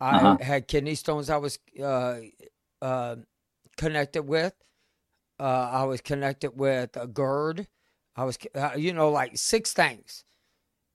I 0.00 0.16
uh-huh. 0.16 0.36
had 0.40 0.68
kidney 0.68 0.94
stones 0.94 1.30
I 1.30 1.36
was 1.36 1.58
uh, 1.82 2.18
uh, 2.80 3.16
connected 3.76 4.22
with. 4.24 4.54
Uh, 5.38 5.70
I 5.72 5.84
was 5.84 6.00
connected 6.00 6.52
with 6.56 6.96
a 6.96 7.06
GERD. 7.06 7.66
I 8.16 8.24
was, 8.24 8.38
uh, 8.54 8.72
you 8.76 8.92
know, 8.92 9.10
like 9.10 9.36
six 9.36 9.72
things. 9.72 10.24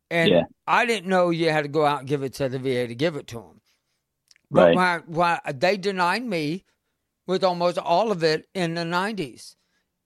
And 0.09 0.29
yeah. 0.29 0.43
I 0.67 0.85
didn't 0.85 1.09
know 1.09 1.31
you 1.31 1.49
had 1.49 1.63
to 1.63 1.67
go 1.69 1.85
out 1.85 1.99
and 1.99 2.07
give 2.07 2.23
it 2.23 2.33
to 2.35 2.47
the 2.47 2.59
VA 2.59 2.87
to 2.87 2.95
give 2.95 3.15
it 3.15 3.27
to 3.27 3.35
them. 3.35 3.61
But 4.49 4.75
right. 4.75 5.07
when 5.07 5.39
they 5.55 5.77
denied 5.77 6.23
me 6.23 6.63
with 7.27 7.43
almost 7.43 7.77
all 7.77 8.11
of 8.11 8.23
it 8.23 8.47
in 8.55 8.73
the 8.73 8.83
90s. 8.83 9.55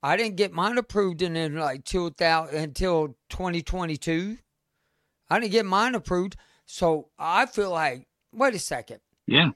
I 0.03 0.17
didn't 0.17 0.35
get 0.35 0.51
mine 0.51 0.79
approved 0.79 1.21
in, 1.21 1.35
in 1.35 1.57
like 1.57 1.85
2000, 1.85 2.55
until 2.55 3.15
2022. 3.29 4.37
I 5.31 5.39
didn't 5.39 5.53
get 5.53 5.65
mine 5.65 5.95
approved. 5.95 6.35
So 6.65 7.07
I 7.17 7.45
feel 7.45 7.71
like, 7.71 8.05
wait 8.33 8.53
a 8.53 8.59
second. 8.59 8.99
Yeah. 9.27 9.51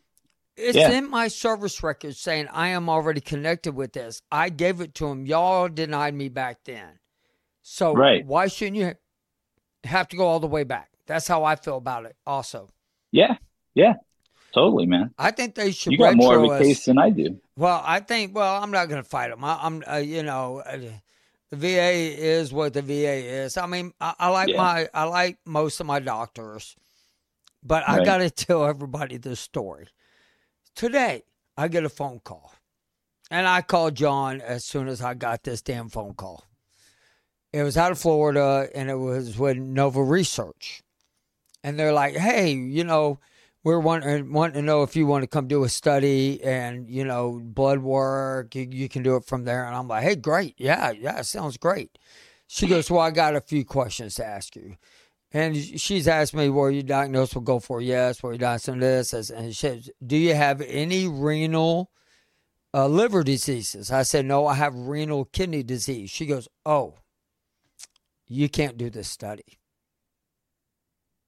It's 0.56 0.78
yeah. 0.78 0.92
in 0.92 1.10
my 1.10 1.28
service 1.28 1.84
record 1.84 2.16
saying 2.16 2.48
I 2.50 2.70
am 2.70 2.88
already 2.88 3.20
connected 3.20 3.76
with 3.76 3.92
this. 3.92 4.22
I 4.32 4.48
gave 4.50 4.80
it 4.80 4.96
to 4.96 5.08
him. 5.08 5.26
Y'all 5.26 5.68
denied 5.68 6.14
me 6.14 6.30
back 6.30 6.60
then. 6.64 7.00
So 7.62 7.94
right. 7.94 8.26
why 8.26 8.48
shouldn't 8.48 8.78
you 8.78 8.94
have 9.84 10.08
to 10.10 10.16
go 10.16 10.26
all 10.26 10.40
the 10.40 10.48
way 10.48 10.64
back? 10.64 10.92
That's 11.08 11.28
how 11.28 11.44
I 11.44 11.58
feel 11.58 11.76
about 11.76 12.06
it 12.06 12.16
also. 12.26 12.70
Yeah. 13.12 13.36
Yeah. 13.74 13.96
Totally, 14.54 14.86
man. 14.86 15.12
I 15.18 15.32
think 15.32 15.56
they 15.56 15.72
should. 15.72 15.92
You 15.92 15.98
got 15.98 16.16
more 16.16 16.38
of 16.38 16.50
a 16.50 16.60
case 16.60 16.86
than 16.86 16.98
I 16.98 17.10
do. 17.10 17.38
Well, 17.58 17.84
I 17.86 18.00
think. 18.00 18.34
Well, 18.34 18.64
I'm 18.64 18.72
not 18.72 18.88
going 18.88 19.04
to 19.04 19.10
fight 19.10 19.30
them. 19.30 19.44
I, 19.44 19.60
am 19.62 19.84
uh, 19.86 19.98
you 19.98 20.24
know, 20.24 20.60
uh, 20.60 20.78
the 21.56 21.68
VA 21.68 21.92
is 21.92 22.54
what 22.54 22.74
the 22.74 22.82
VA 22.82 23.44
is. 23.44 23.58
I 23.58 23.66
mean, 23.66 23.94
I, 24.00 24.14
I 24.20 24.30
like 24.30 24.50
yeah. 24.50 24.58
my 24.58 24.90
I 24.94 25.04
like 25.04 25.38
most 25.46 25.80
of 25.80 25.86
my 25.86 26.00
doctors, 26.00 26.76
but 27.64 27.88
right. 27.88 28.02
I 28.02 28.06
got 28.06 28.18
to 28.18 28.30
tell 28.30 28.66
everybody 28.66 29.18
this 29.18 29.40
story. 29.40 29.88
Today, 30.76 31.24
I 31.58 31.68
get 31.68 31.86
a 31.86 31.90
phone 31.90 32.20
call, 32.20 32.54
and 33.32 33.48
I 33.48 33.62
called 33.62 33.96
John 33.96 34.42
as 34.42 34.66
soon 34.66 34.88
as 34.88 35.02
I 35.02 35.14
got 35.14 35.44
this 35.44 35.62
damn 35.62 35.90
phone 35.90 36.14
call. 36.14 36.44
It 37.54 37.64
was 37.64 37.78
out 37.78 37.92
of 37.92 38.00
Florida, 38.00 38.68
and 38.76 38.90
it 38.90 38.98
was 38.98 39.38
with 39.38 39.58
Nova 39.58 40.04
Research, 40.04 40.84
and 41.64 41.80
they're 41.80 41.94
like, 41.94 42.16
"Hey, 42.16 42.52
you 42.52 42.84
know." 42.84 43.20
We're 43.66 43.80
wanting, 43.80 44.32
wanting 44.32 44.54
to 44.54 44.62
know 44.62 44.84
if 44.84 44.96
you 44.96 45.08
want 45.08 45.24
to 45.24 45.28
come 45.28 45.48
do 45.48 45.64
a 45.64 45.70
study 45.70 46.40
and 46.44 46.88
you 46.88 47.04
know 47.04 47.42
blood 47.44 47.80
work 47.80 48.54
you, 48.54 48.68
you, 48.70 48.88
can 48.88 49.02
do 49.02 49.16
it 49.16 49.26
from 49.26 49.44
there. 49.44 49.66
And 49.66 49.76
i'm 49.76 49.88
like 49.88 50.04
hey 50.04 50.16
great. 50.16 50.54
Yeah 50.60 50.92
yeah 50.92 51.24
sounds 51.24 51.58
great. 51.58 51.98
She 52.46 52.68
goes 52.68 52.92
well 52.92 53.02
i 53.02 53.10
got 53.10 53.36
a 53.36 53.42
few 53.42 53.66
questions 53.66 54.14
to 54.16 54.26
ask 54.26 54.56
you. 54.56 54.78
And 55.32 55.58
she's 55.58 56.08
asked 56.08 56.36
me 56.36 56.48
were 56.48 56.70
you 56.70 56.84
diagnosed 56.84 57.34
with 57.34 57.46
Gulf 57.46 57.68
War 57.72 57.82
yes 57.82 58.22
were 58.22 58.34
you 58.34 58.38
diagnosed 58.38 58.68
with 58.68 58.80
this 58.82 59.32
and 59.32 59.48
she 59.48 59.54
says 59.56 59.90
do 60.06 60.16
you 60.16 60.36
have 60.36 60.62
any 60.62 61.08
renal 61.08 61.90
uh, 62.72 62.86
liver 62.86 63.24
diseases? 63.24 63.90
I 63.90 64.04
said 64.04 64.28
no 64.28 64.46
i 64.46 64.54
have 64.54 64.76
renal 64.76 65.26
kidney 65.26 65.64
disease. 65.64 66.12
She 66.12 66.28
goes 66.28 66.48
oh 66.68 67.00
you 68.28 68.48
can't 68.48 68.78
do 68.78 68.92
this 68.92 69.08
study. 69.08 69.58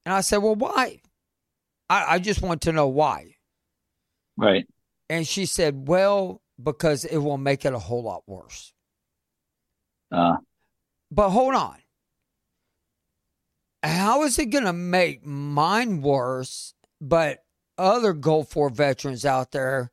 And 0.05 0.13
i 0.13 0.21
said 0.21 0.37
well 0.37 0.53
why 0.53 0.99
I, 1.89 2.15
I 2.15 2.19
just 2.19 2.41
want 2.41 2.61
to 2.63 2.71
know 2.71 2.87
why. 2.87 3.35
Right. 4.35 4.67
And 5.09 5.27
she 5.27 5.45
said, 5.45 5.87
well, 5.87 6.41
because 6.61 7.05
it 7.05 7.17
will 7.17 7.37
make 7.37 7.65
it 7.65 7.73
a 7.73 7.79
whole 7.79 8.03
lot 8.03 8.23
worse. 8.27 8.73
Uh, 10.11 10.37
but 11.11 11.29
hold 11.29 11.53
on. 11.53 11.77
how 13.83 14.23
is 14.23 14.37
it 14.39 14.47
going 14.47 14.65
to 14.65 14.73
make 14.73 15.25
mine 15.25 16.01
worse, 16.01 16.73
but 16.99 17.43
other 17.77 18.13
Gulf 18.13 18.55
War 18.55 18.69
veterans 18.69 19.25
out 19.25 19.51
there 19.51 19.91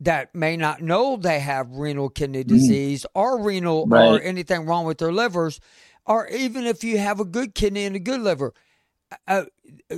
that 0.00 0.34
may 0.34 0.56
not 0.56 0.82
know 0.82 1.16
they 1.16 1.40
have 1.40 1.70
renal 1.70 2.08
kidney 2.08 2.44
disease 2.44 3.02
mm. 3.02 3.10
or 3.14 3.42
renal 3.42 3.86
right. 3.86 4.06
or 4.06 4.20
anything 4.20 4.66
wrong 4.66 4.84
with 4.84 4.98
their 4.98 5.12
livers, 5.12 5.60
or 6.06 6.28
even 6.28 6.64
if 6.64 6.84
you 6.84 6.98
have 6.98 7.20
a 7.20 7.24
good 7.24 7.54
kidney 7.54 7.84
and 7.84 7.96
a 7.96 8.00
good 8.00 8.20
liver, 8.20 8.52
uh, 9.26 9.44
uh 9.90 9.96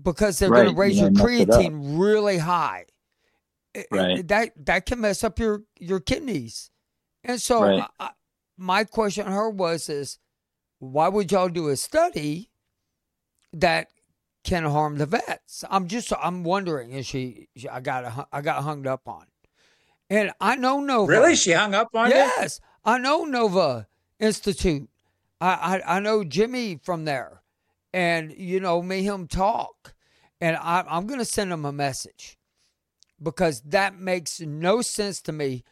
because 0.00 0.38
they're 0.38 0.50
right. 0.50 0.64
going 0.64 0.74
to 0.74 0.80
raise 0.80 0.96
you 0.96 1.04
your 1.04 1.12
creatine 1.12 1.98
really 1.98 2.38
high. 2.38 2.86
Right. 3.90 4.26
That 4.28 4.52
that 4.66 4.86
can 4.86 5.00
mess 5.00 5.24
up 5.24 5.38
your 5.38 5.62
your 5.78 6.00
kidneys. 6.00 6.70
And 7.24 7.40
so 7.40 7.62
right. 7.62 7.84
I, 7.98 8.10
my 8.58 8.84
question 8.84 9.24
to 9.26 9.32
her 9.32 9.48
was 9.48 9.88
is 9.88 10.18
why 10.78 11.08
would 11.08 11.32
y'all 11.32 11.48
do 11.48 11.68
a 11.68 11.76
study 11.76 12.50
that 13.52 13.88
can 14.44 14.64
harm 14.64 14.98
the 14.98 15.06
vets? 15.06 15.64
I'm 15.70 15.88
just 15.88 16.12
I'm 16.20 16.44
wondering 16.44 16.92
is 16.92 17.06
she, 17.06 17.48
she 17.56 17.68
I 17.68 17.80
got 17.80 18.28
I 18.30 18.40
got 18.42 18.62
hung 18.62 18.86
up 18.86 19.08
on. 19.08 19.26
And 20.10 20.32
I 20.40 20.56
know 20.56 20.80
Nova. 20.80 21.10
Really? 21.10 21.36
She 21.36 21.52
hung 21.52 21.74
up 21.74 21.88
on 21.94 22.10
yes, 22.10 22.36
you? 22.36 22.42
Yes. 22.42 22.60
I 22.84 22.98
know 22.98 23.24
Nova 23.24 23.86
Institute. 24.20 24.90
I, 25.40 25.80
I, 25.86 25.96
I 25.96 26.00
know 26.00 26.22
Jimmy 26.22 26.78
from 26.82 27.06
there. 27.06 27.41
And 27.92 28.32
you 28.36 28.60
know, 28.60 28.82
me 28.82 29.02
him 29.02 29.26
talk. 29.26 29.94
And 30.40 30.56
I, 30.56 30.84
I'm 30.88 31.06
gonna 31.06 31.24
send 31.24 31.52
him 31.52 31.64
a 31.64 31.72
message 31.72 32.36
because 33.22 33.60
that 33.62 33.98
makes 33.98 34.40
no 34.40 34.82
sense 34.82 35.20
to 35.22 35.32
me 35.32 35.62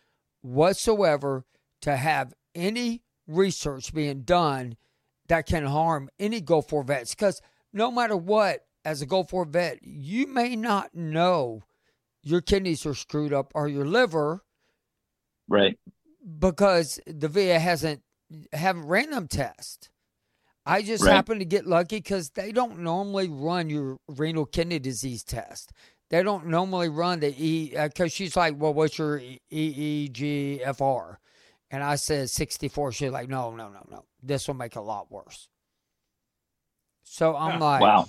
whatsoever 0.43 1.45
to 1.83 1.97
have 1.97 2.35
any 2.55 3.03
research 3.27 3.95
being 3.95 4.23
done 4.23 4.77
that 5.29 5.47
can 5.47 5.65
harm 5.65 6.11
any 6.19 6.41
Gulf 6.41 6.73
War 6.73 6.83
vets. 6.83 7.15
Because 7.15 7.41
no 7.73 7.91
matter 7.91 8.17
what, 8.17 8.67
as 8.85 9.03
a 9.03 9.07
Gulf 9.07 9.33
War 9.33 9.45
vet, 9.45 9.79
you 9.83 10.27
may 10.27 10.57
not 10.57 10.95
know 10.95 11.63
your 12.23 12.41
kidneys 12.41 12.87
are 12.87 12.95
screwed 12.95 13.33
up 13.33 13.53
or 13.55 13.69
your 13.69 13.87
liver. 13.87 14.43
Right. 15.49 15.79
Because 16.39 17.01
the 17.07 17.29
VA 17.29 17.59
hasn't 17.59 18.03
haven't 18.53 18.87
ran 18.87 19.11
them 19.11 19.27
tests. 19.27 19.89
I 20.67 20.83
just 20.83 21.05
right. 21.05 21.15
happen 21.15 21.39
to 21.39 21.45
get 21.45 21.67
lucky 21.67 21.97
because 21.97 22.31
they 22.31 22.53
don't 22.53 22.81
normally 22.81 23.29
run 23.29 23.71
your 23.71 23.99
renal 24.09 24.47
kidney 24.47 24.79
disease 24.79 25.25
test. 25.25 25.73
They 26.11 26.23
don't 26.23 26.47
normally 26.47 26.89
run 26.89 27.21
the 27.21 27.35
E 27.37 27.71
because 27.71 28.13
uh, 28.13 28.15
she's 28.15 28.37
like, 28.37 28.55
"Well, 28.59 28.75
what's 28.75 28.99
your 28.99 29.21
EEGFR?" 29.53 31.17
And 31.71 31.85
I 31.85 31.95
said 31.95 32.31
64. 32.31 32.93
She's 32.93 33.11
like, 33.11 33.29
"No, 33.29 33.55
no, 33.55 33.69
no, 33.69 33.87
no. 33.89 34.05
This 34.23 34.49
will 34.49 34.55
make 34.55 34.73
it 34.73 34.79
a 34.79 34.83
lot 34.83 35.11
worse." 35.11 35.49
So 37.05 37.37
I'm 37.37 37.61
like, 37.61 37.81
"Wow, 37.81 38.07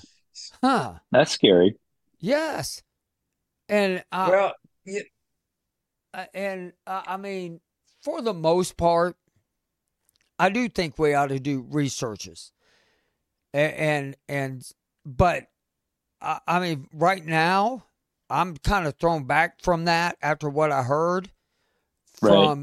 huh? 0.61 0.95
That's 1.11 1.31
scary." 1.31 1.77
Yes, 2.19 2.81
and 3.69 4.03
uh, 4.11 4.27
well, 4.29 4.53
yeah. 4.85 5.01
Uh, 6.13 6.25
and 6.33 6.73
uh, 6.85 7.03
I 7.05 7.17
mean, 7.17 7.61
for 8.01 8.21
the 8.21 8.33
most 8.33 8.77
part, 8.77 9.15
I 10.41 10.49
do 10.49 10.67
think 10.67 10.97
we 10.97 11.13
ought 11.13 11.27
to 11.29 11.39
do 11.39 11.67
researches, 11.69 12.51
and 13.53 13.73
and, 13.73 14.15
and 14.27 14.71
but 15.05 15.43
I, 16.19 16.39
I 16.47 16.59
mean, 16.59 16.87
right 16.91 17.23
now 17.23 17.85
I'm 18.27 18.57
kind 18.57 18.87
of 18.87 18.95
thrown 18.95 19.25
back 19.25 19.61
from 19.61 19.85
that 19.85 20.17
after 20.19 20.49
what 20.49 20.71
I 20.71 20.81
heard 20.81 21.29
from 22.15 22.59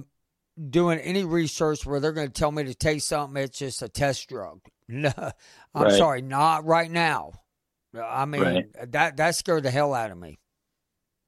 right. 0.56 0.70
doing 0.72 0.98
any 0.98 1.22
research 1.22 1.86
where 1.86 2.00
they're 2.00 2.10
going 2.10 2.26
to 2.26 2.32
tell 2.32 2.50
me 2.50 2.64
to 2.64 2.74
take 2.74 3.00
something. 3.00 3.40
It's 3.40 3.60
just 3.60 3.82
a 3.82 3.88
test 3.88 4.28
drug. 4.28 4.60
No, 4.90 5.12
I'm 5.74 5.82
right. 5.82 5.92
sorry, 5.92 6.22
not 6.22 6.64
right 6.64 6.90
now. 6.90 7.32
I 7.94 8.24
mean, 8.24 8.40
right. 8.40 8.92
that 8.92 9.18
that 9.18 9.34
scared 9.34 9.64
the 9.64 9.70
hell 9.70 9.92
out 9.92 10.10
of 10.10 10.16
me. 10.16 10.38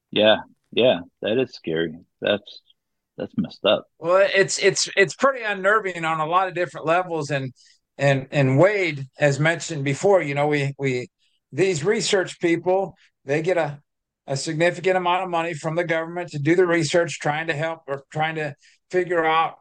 Yeah, 0.09 0.37
yeah, 0.71 1.01
that 1.21 1.37
is 1.37 1.53
scary. 1.53 1.93
That's 2.21 2.61
that's 3.21 3.33
messed 3.37 3.63
up. 3.65 3.85
Well, 3.99 4.27
it's 4.33 4.59
it's 4.59 4.89
it's 4.97 5.15
pretty 5.15 5.43
unnerving 5.43 6.03
on 6.03 6.19
a 6.19 6.25
lot 6.25 6.47
of 6.47 6.55
different 6.55 6.87
levels, 6.87 7.29
and 7.29 7.53
and 7.97 8.27
and 8.31 8.57
Wade, 8.57 9.07
as 9.19 9.39
mentioned 9.39 9.85
before, 9.85 10.21
you 10.21 10.35
know, 10.35 10.47
we 10.47 10.73
we 10.77 11.07
these 11.51 11.83
research 11.83 12.39
people 12.39 12.95
they 13.23 13.41
get 13.41 13.57
a 13.57 13.79
a 14.27 14.35
significant 14.35 14.97
amount 14.97 15.23
of 15.23 15.29
money 15.29 15.53
from 15.53 15.75
the 15.75 15.83
government 15.83 16.29
to 16.29 16.39
do 16.39 16.55
the 16.55 16.65
research, 16.65 17.19
trying 17.19 17.47
to 17.47 17.53
help 17.53 17.81
or 17.87 18.03
trying 18.11 18.35
to 18.35 18.55
figure 18.89 19.23
out 19.23 19.55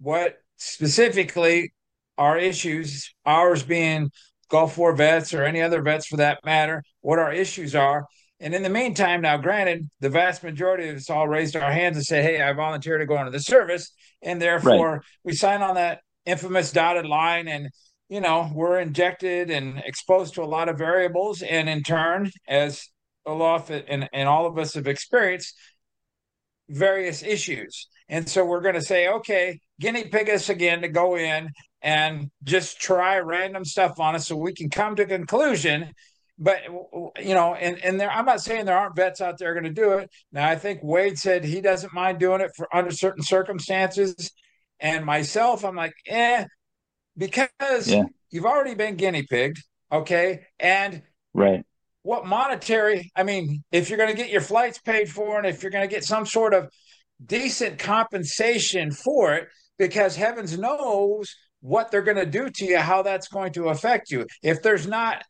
what 0.00 0.36
specifically 0.56 1.72
our 2.18 2.38
issues, 2.38 3.14
ours 3.24 3.62
being 3.62 4.10
Gulf 4.48 4.76
War 4.78 4.94
vets 4.94 5.32
or 5.32 5.44
any 5.44 5.62
other 5.62 5.82
vets 5.82 6.06
for 6.06 6.18
that 6.18 6.44
matter, 6.44 6.82
what 7.00 7.18
our 7.18 7.32
issues 7.32 7.74
are. 7.74 8.06
And 8.42 8.54
in 8.54 8.62
the 8.62 8.68
meantime, 8.68 9.22
now 9.22 9.36
granted, 9.36 9.88
the 10.00 10.10
vast 10.10 10.42
majority 10.42 10.88
of 10.88 10.96
us 10.96 11.08
all 11.08 11.28
raised 11.28 11.56
our 11.56 11.72
hands 11.72 11.96
and 11.96 12.04
said, 12.04 12.24
Hey, 12.24 12.42
I 12.42 12.52
volunteer 12.52 12.98
to 12.98 13.06
go 13.06 13.18
into 13.18 13.30
the 13.30 13.40
service. 13.40 13.92
And 14.20 14.42
therefore 14.42 14.92
right. 14.92 15.02
we 15.24 15.32
sign 15.32 15.62
on 15.62 15.76
that 15.76 16.00
infamous 16.26 16.72
dotted 16.72 17.06
line 17.06 17.48
and 17.48 17.68
you 18.08 18.20
know, 18.20 18.50
we're 18.52 18.78
injected 18.78 19.50
and 19.50 19.78
exposed 19.86 20.34
to 20.34 20.42
a 20.42 20.44
lot 20.44 20.68
of 20.68 20.76
variables. 20.76 21.40
And 21.40 21.66
in 21.66 21.82
turn, 21.82 22.30
as 22.46 22.86
Olaf 23.24 23.70
and, 23.70 24.06
and 24.12 24.28
all 24.28 24.44
of 24.44 24.58
us 24.58 24.74
have 24.74 24.86
experienced 24.86 25.54
various 26.68 27.22
issues. 27.22 27.88
And 28.10 28.28
so 28.28 28.44
we're 28.44 28.60
going 28.60 28.74
to 28.74 28.82
say, 28.82 29.08
okay, 29.08 29.60
guinea 29.80 30.04
pig 30.08 30.28
us 30.28 30.50
again 30.50 30.82
to 30.82 30.88
go 30.88 31.16
in 31.16 31.48
and 31.80 32.30
just 32.44 32.78
try 32.78 33.18
random 33.18 33.64
stuff 33.64 33.98
on 33.98 34.14
us 34.14 34.28
so 34.28 34.36
we 34.36 34.52
can 34.52 34.68
come 34.68 34.94
to 34.96 35.04
a 35.04 35.06
conclusion. 35.06 35.94
But 36.38 36.64
you 36.64 37.34
know, 37.34 37.54
and 37.54 37.78
and 37.84 38.00
there, 38.00 38.10
I'm 38.10 38.24
not 38.24 38.40
saying 38.40 38.64
there 38.64 38.76
aren't 38.76 38.96
vets 38.96 39.20
out 39.20 39.38
there 39.38 39.54
going 39.54 39.64
to 39.64 39.70
do 39.70 39.92
it. 39.92 40.10
Now, 40.32 40.48
I 40.48 40.56
think 40.56 40.80
Wade 40.82 41.18
said 41.18 41.44
he 41.44 41.60
doesn't 41.60 41.92
mind 41.92 42.18
doing 42.18 42.40
it 42.40 42.50
for 42.56 42.74
under 42.74 42.90
certain 42.90 43.22
circumstances, 43.22 44.32
and 44.80 45.04
myself, 45.04 45.64
I'm 45.64 45.76
like, 45.76 45.94
eh, 46.06 46.46
because 47.16 47.88
yeah. 47.88 48.04
you've 48.30 48.46
already 48.46 48.74
been 48.74 48.96
guinea 48.96 49.24
pigged, 49.24 49.62
okay, 49.92 50.46
and 50.58 51.02
right 51.34 51.64
what 52.02 52.26
monetary 52.26 53.10
i 53.16 53.22
mean 53.22 53.62
if 53.72 53.88
you're 53.88 53.98
going 53.98 54.10
to 54.10 54.16
get 54.16 54.30
your 54.30 54.40
flights 54.40 54.78
paid 54.78 55.08
for 55.08 55.38
and 55.38 55.46
if 55.46 55.62
you're 55.62 55.70
going 55.70 55.88
to 55.88 55.92
get 55.92 56.04
some 56.04 56.26
sort 56.26 56.52
of 56.52 56.68
decent 57.24 57.78
compensation 57.78 58.90
for 58.90 59.34
it 59.34 59.48
because 59.78 60.16
heavens 60.16 60.58
knows 60.58 61.34
what 61.60 61.90
they're 61.90 62.02
going 62.02 62.16
to 62.16 62.26
do 62.26 62.50
to 62.50 62.64
you 62.64 62.78
how 62.78 63.02
that's 63.02 63.28
going 63.28 63.52
to 63.52 63.68
affect 63.68 64.10
you 64.10 64.26
if 64.42 64.62
there's 64.62 64.86
not 64.86 65.24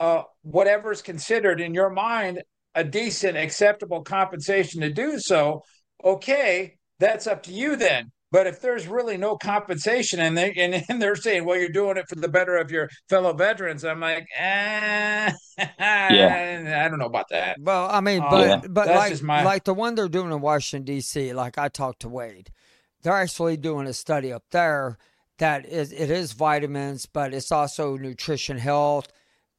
uh, 0.00 0.22
whatever's 0.42 1.02
considered 1.02 1.60
in 1.60 1.74
your 1.74 1.90
mind 1.90 2.42
a 2.74 2.84
decent 2.84 3.36
acceptable 3.36 4.02
compensation 4.02 4.80
to 4.80 4.92
do 4.92 5.18
so 5.18 5.62
okay 6.04 6.76
that's 6.98 7.26
up 7.26 7.42
to 7.42 7.52
you 7.52 7.76
then 7.76 8.10
but 8.32 8.46
if 8.46 8.60
there's 8.60 8.86
really 8.86 9.16
no 9.16 9.36
compensation 9.36 10.20
and 10.20 10.36
they 10.36 10.52
and, 10.54 10.84
and, 10.88 11.00
they're 11.00 11.16
saying, 11.16 11.44
well, 11.44 11.58
you're 11.58 11.68
doing 11.68 11.96
it 11.96 12.06
for 12.08 12.16
the 12.16 12.28
better 12.28 12.56
of 12.56 12.70
your 12.70 12.88
fellow 13.08 13.32
veterans, 13.32 13.84
I'm 13.84 14.00
like, 14.00 14.26
eh, 14.36 15.32
yeah. 15.58 16.84
I 16.84 16.88
don't 16.88 16.98
know 16.98 17.06
about 17.06 17.28
that. 17.30 17.56
Well, 17.60 17.88
I 17.90 18.00
mean, 18.00 18.20
uh, 18.20 18.30
but 18.30 18.48
yeah. 18.48 18.60
but 18.68 18.88
like 18.88 19.22
my... 19.22 19.42
like 19.42 19.64
the 19.64 19.74
one 19.74 19.94
they're 19.94 20.08
doing 20.08 20.32
in 20.32 20.40
Washington 20.40 20.84
D.C. 20.84 21.32
Like 21.32 21.56
I 21.56 21.68
talked 21.68 22.00
to 22.00 22.08
Wade, 22.08 22.50
they're 23.02 23.14
actually 23.14 23.56
doing 23.56 23.86
a 23.86 23.92
study 23.92 24.32
up 24.32 24.44
there 24.50 24.98
that 25.38 25.64
is 25.66 25.92
it 25.92 26.10
is 26.10 26.32
vitamins, 26.32 27.06
but 27.06 27.32
it's 27.32 27.52
also 27.52 27.96
nutrition 27.96 28.58
health. 28.58 29.08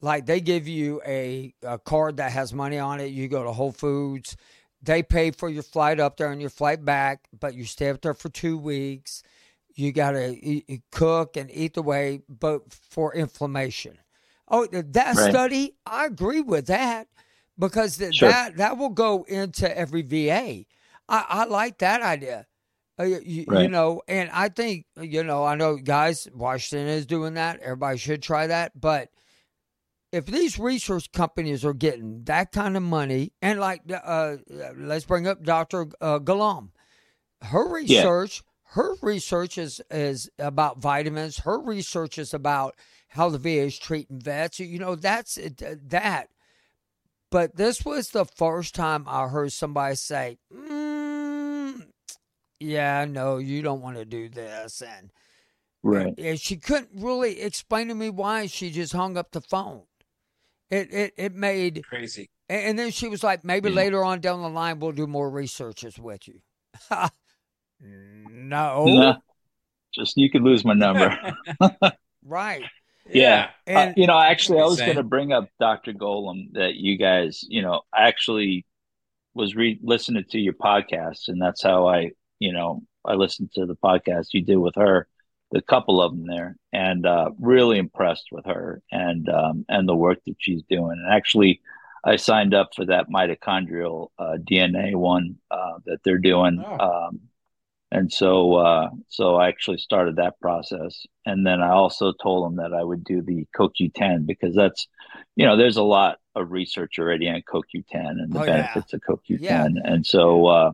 Like 0.02 0.26
they 0.26 0.42
give 0.42 0.68
you 0.68 1.02
a, 1.06 1.54
a 1.64 1.80
card 1.80 2.18
that 2.18 2.32
has 2.32 2.54
money 2.54 2.78
on 2.78 3.00
it. 3.00 3.08
You 3.08 3.28
go 3.28 3.44
to 3.44 3.52
Whole 3.52 3.72
Foods 3.72 4.38
they 4.82 5.04
pay 5.04 5.32
for 5.32 5.50
your 5.50 5.64
flight 5.64 6.00
up 6.00 6.18
there 6.18 6.32
and 6.32 6.42
your 6.42 6.50
flight 6.50 6.84
back, 6.86 7.28
but 7.38 7.54
you 7.54 7.66
stay 7.66 7.90
up 7.90 8.02
there 8.02 8.14
for 8.14 8.30
two 8.30 8.58
weeks. 8.58 9.24
You 9.76 9.92
got 9.92 10.12
to 10.12 10.62
cook 10.92 11.38
and 11.38 11.52
eat 11.52 11.74
the 11.74 11.82
way, 11.82 12.22
but 12.28 12.72
for 12.72 13.14
inflammation. 13.14 13.98
Oh, 14.48 14.66
that 14.66 15.16
right. 15.16 15.30
study, 15.30 15.76
I 15.86 16.06
agree 16.06 16.42
with 16.42 16.68
that 16.68 17.08
because 17.60 17.98
th- 17.98 18.16
sure. 18.16 18.30
that 18.30 18.58
that 18.58 18.78
will 18.78 18.90
go 18.90 19.24
into 19.28 19.78
every 19.78 20.04
VA. 20.04 20.66
I, 21.10 21.26
I 21.30 21.46
like 21.46 21.80
that 21.80 22.02
idea. 22.02 22.48
Uh, 23.00 23.04
you, 23.04 23.46
right. 23.48 23.64
you, 23.64 23.68
know, 23.68 24.02
and 24.08 24.30
I 24.32 24.50
think 24.50 24.86
you 25.00 25.24
know, 25.24 25.44
I 25.44 25.56
know 25.56 25.76
guys, 25.76 26.28
Washington 26.34 26.88
is 26.88 27.06
doing 27.06 27.34
that. 27.34 27.60
Everybody 27.60 27.98
should 27.98 28.24
try 28.24 28.48
that, 28.48 28.80
but 28.80 29.10
if 30.12 30.26
these 30.26 30.58
research 30.58 31.12
companies 31.12 31.66
are 31.66 31.74
getting 31.74 32.24
that 32.26 32.52
kind 32.52 32.78
of 32.78 32.84
money, 32.84 33.34
and 33.42 33.60
like, 33.60 33.82
uh, 33.92 34.38
let's 34.76 35.06
bring 35.06 35.28
up 35.28 35.44
Dr. 35.44 35.88
Uh, 36.00 36.20
Golomb, 36.20 36.70
her 37.42 37.68
research, 37.68 38.44
yeah. 38.44 38.74
her 38.74 38.96
research 39.02 39.58
is 39.58 39.82
is 39.92 40.30
about 40.40 40.80
vitamins. 40.80 41.40
Her 41.40 41.60
research 41.60 42.18
is 42.18 42.34
about 42.34 42.76
how 43.10 43.30
the 43.30 43.38
VA 43.38 43.66
is 43.66 43.78
treating 43.78 44.22
vets. 44.22 44.60
You 44.60 44.80
know, 44.80 44.96
that's 44.96 45.38
that. 45.62 46.30
But 47.30 47.58
this 47.58 47.84
was 47.84 48.10
the 48.10 48.26
first 48.26 48.74
time 48.74 49.04
I 49.08 49.28
heard 49.28 49.52
somebody 49.52 49.96
say, 49.96 50.38
mm, 50.54 51.86
"Yeah, 52.60 53.06
no, 53.06 53.38
you 53.38 53.62
don't 53.62 53.82
want 53.82 53.98
to 53.98 54.06
do 54.06 54.30
this," 54.30 54.82
and 54.82 55.12
Right. 55.84 56.14
And 56.18 56.40
she 56.40 56.58
couldn't 56.58 56.90
really 56.94 57.40
explain 57.40 57.88
to 57.88 57.96
me 57.96 58.10
why 58.10 58.48
she 58.48 58.72
just 58.72 58.94
hung 58.94 59.16
up 59.18 59.32
the 59.32 59.42
phone. 59.42 59.84
It 60.70 60.94
it 60.94 61.14
it 61.18 61.36
made 61.36 61.84
Crazy. 61.88 62.30
and, 62.50 62.62
and 62.64 62.80
then 62.80 62.92
she 62.92 63.08
was 63.08 63.24
like, 63.24 63.44
maybe 63.44 63.70
Yeah. 63.70 63.76
later 63.76 64.04
on 64.04 64.20
down 64.20 64.42
the 64.42 64.50
line 64.50 64.80
we'll 64.80 64.92
do 64.92 65.08
more 65.08 65.30
researches 65.30 65.98
with 65.98 66.28
you. 66.28 66.42
no. 67.82 68.86
Nah, 68.86 69.18
just 69.94 70.18
you 70.18 70.30
could 70.30 70.42
lose 70.44 70.66
my 70.66 70.74
number. 70.74 71.18
Right. 72.30 72.64
Yeah. 73.10 73.52
Uh, 73.66 73.72
And 73.72 73.94
you 73.96 74.06
know, 74.06 74.20
actually, 74.20 74.60
I 74.60 74.66
was 74.66 74.82
going 74.82 74.98
to 74.98 75.04
bring 75.04 75.32
up 75.32 75.48
Dr. 75.62 75.94
Golomb 75.94 76.52
that 76.54 76.76
you 76.76 76.98
guys, 76.98 77.46
you 77.48 77.62
know, 77.62 77.84
I 77.94 78.10
actually 78.10 78.66
was 79.34 79.56
re 79.56 79.80
listening 79.82 80.26
to 80.32 80.38
your 80.40 80.52
podcast, 80.54 81.30
and 81.30 81.42
that's 81.42 81.64
how 81.64 81.88
I, 81.88 82.12
you 82.40 82.52
know, 82.52 82.82
I 83.06 83.14
listened 83.14 83.52
to 83.54 83.66
the 83.66 83.78
podcast 83.78 84.34
you 84.34 84.42
did 84.44 84.58
with 84.58 84.76
her, 84.76 85.08
the 85.52 85.62
couple 85.62 86.02
of 86.02 86.12
them 86.12 86.26
there, 86.28 86.58
and 86.74 87.06
uh, 87.06 87.32
really 87.40 87.78
impressed 87.78 88.28
with 88.32 88.46
her 88.46 88.82
and 88.92 89.30
um, 89.30 89.66
and 89.70 89.88
the 89.88 89.96
work 89.96 90.20
that 90.26 90.36
she's 90.40 90.64
doing. 90.70 91.02
And 91.04 91.14
actually, 91.14 91.62
I 92.04 92.18
signed 92.18 92.54
up 92.54 92.72
for 92.76 92.86
that 92.86 93.10
mitochondrial 93.10 94.10
uh, 94.20 94.38
DNA 94.44 94.96
one 94.96 95.36
uh, 95.52 95.76
that 95.86 96.00
they're 96.04 96.18
doing. 96.18 96.64
Oh. 96.66 96.80
Um, 97.08 97.20
and 97.90 98.12
so, 98.12 98.56
uh, 98.56 98.90
so 99.08 99.36
I 99.38 99.48
actually 99.48 99.78
started 99.78 100.18
that 100.18 100.38
process, 100.42 101.06
and 101.26 101.48
then 101.48 101.62
I 101.62 101.70
also 101.70 102.12
told 102.12 102.46
them 102.46 102.58
that 102.58 102.74
I 102.78 102.84
would 102.84 103.06
do 103.06 103.22
the 103.22 103.48
CoQ10 103.56 104.26
because 104.26 104.54
that's, 104.54 104.90
you 105.38 105.46
know, 105.46 105.56
there's 105.56 105.78
a 105.78 105.84
lot 105.84 106.18
of 106.36 106.52
research 106.52 107.00
already 107.00 107.30
on 107.30 107.42
CoQ10 107.50 107.86
and 107.94 108.34
the 108.34 108.42
Oh, 108.42 108.44
yeah. 108.44 108.52
benefits 108.74 108.94
of 108.94 109.00
CoQ10, 109.08 109.40
Yeah. 109.40 109.68
and 109.86 110.06
so, 110.06 110.48
uh, 110.48 110.72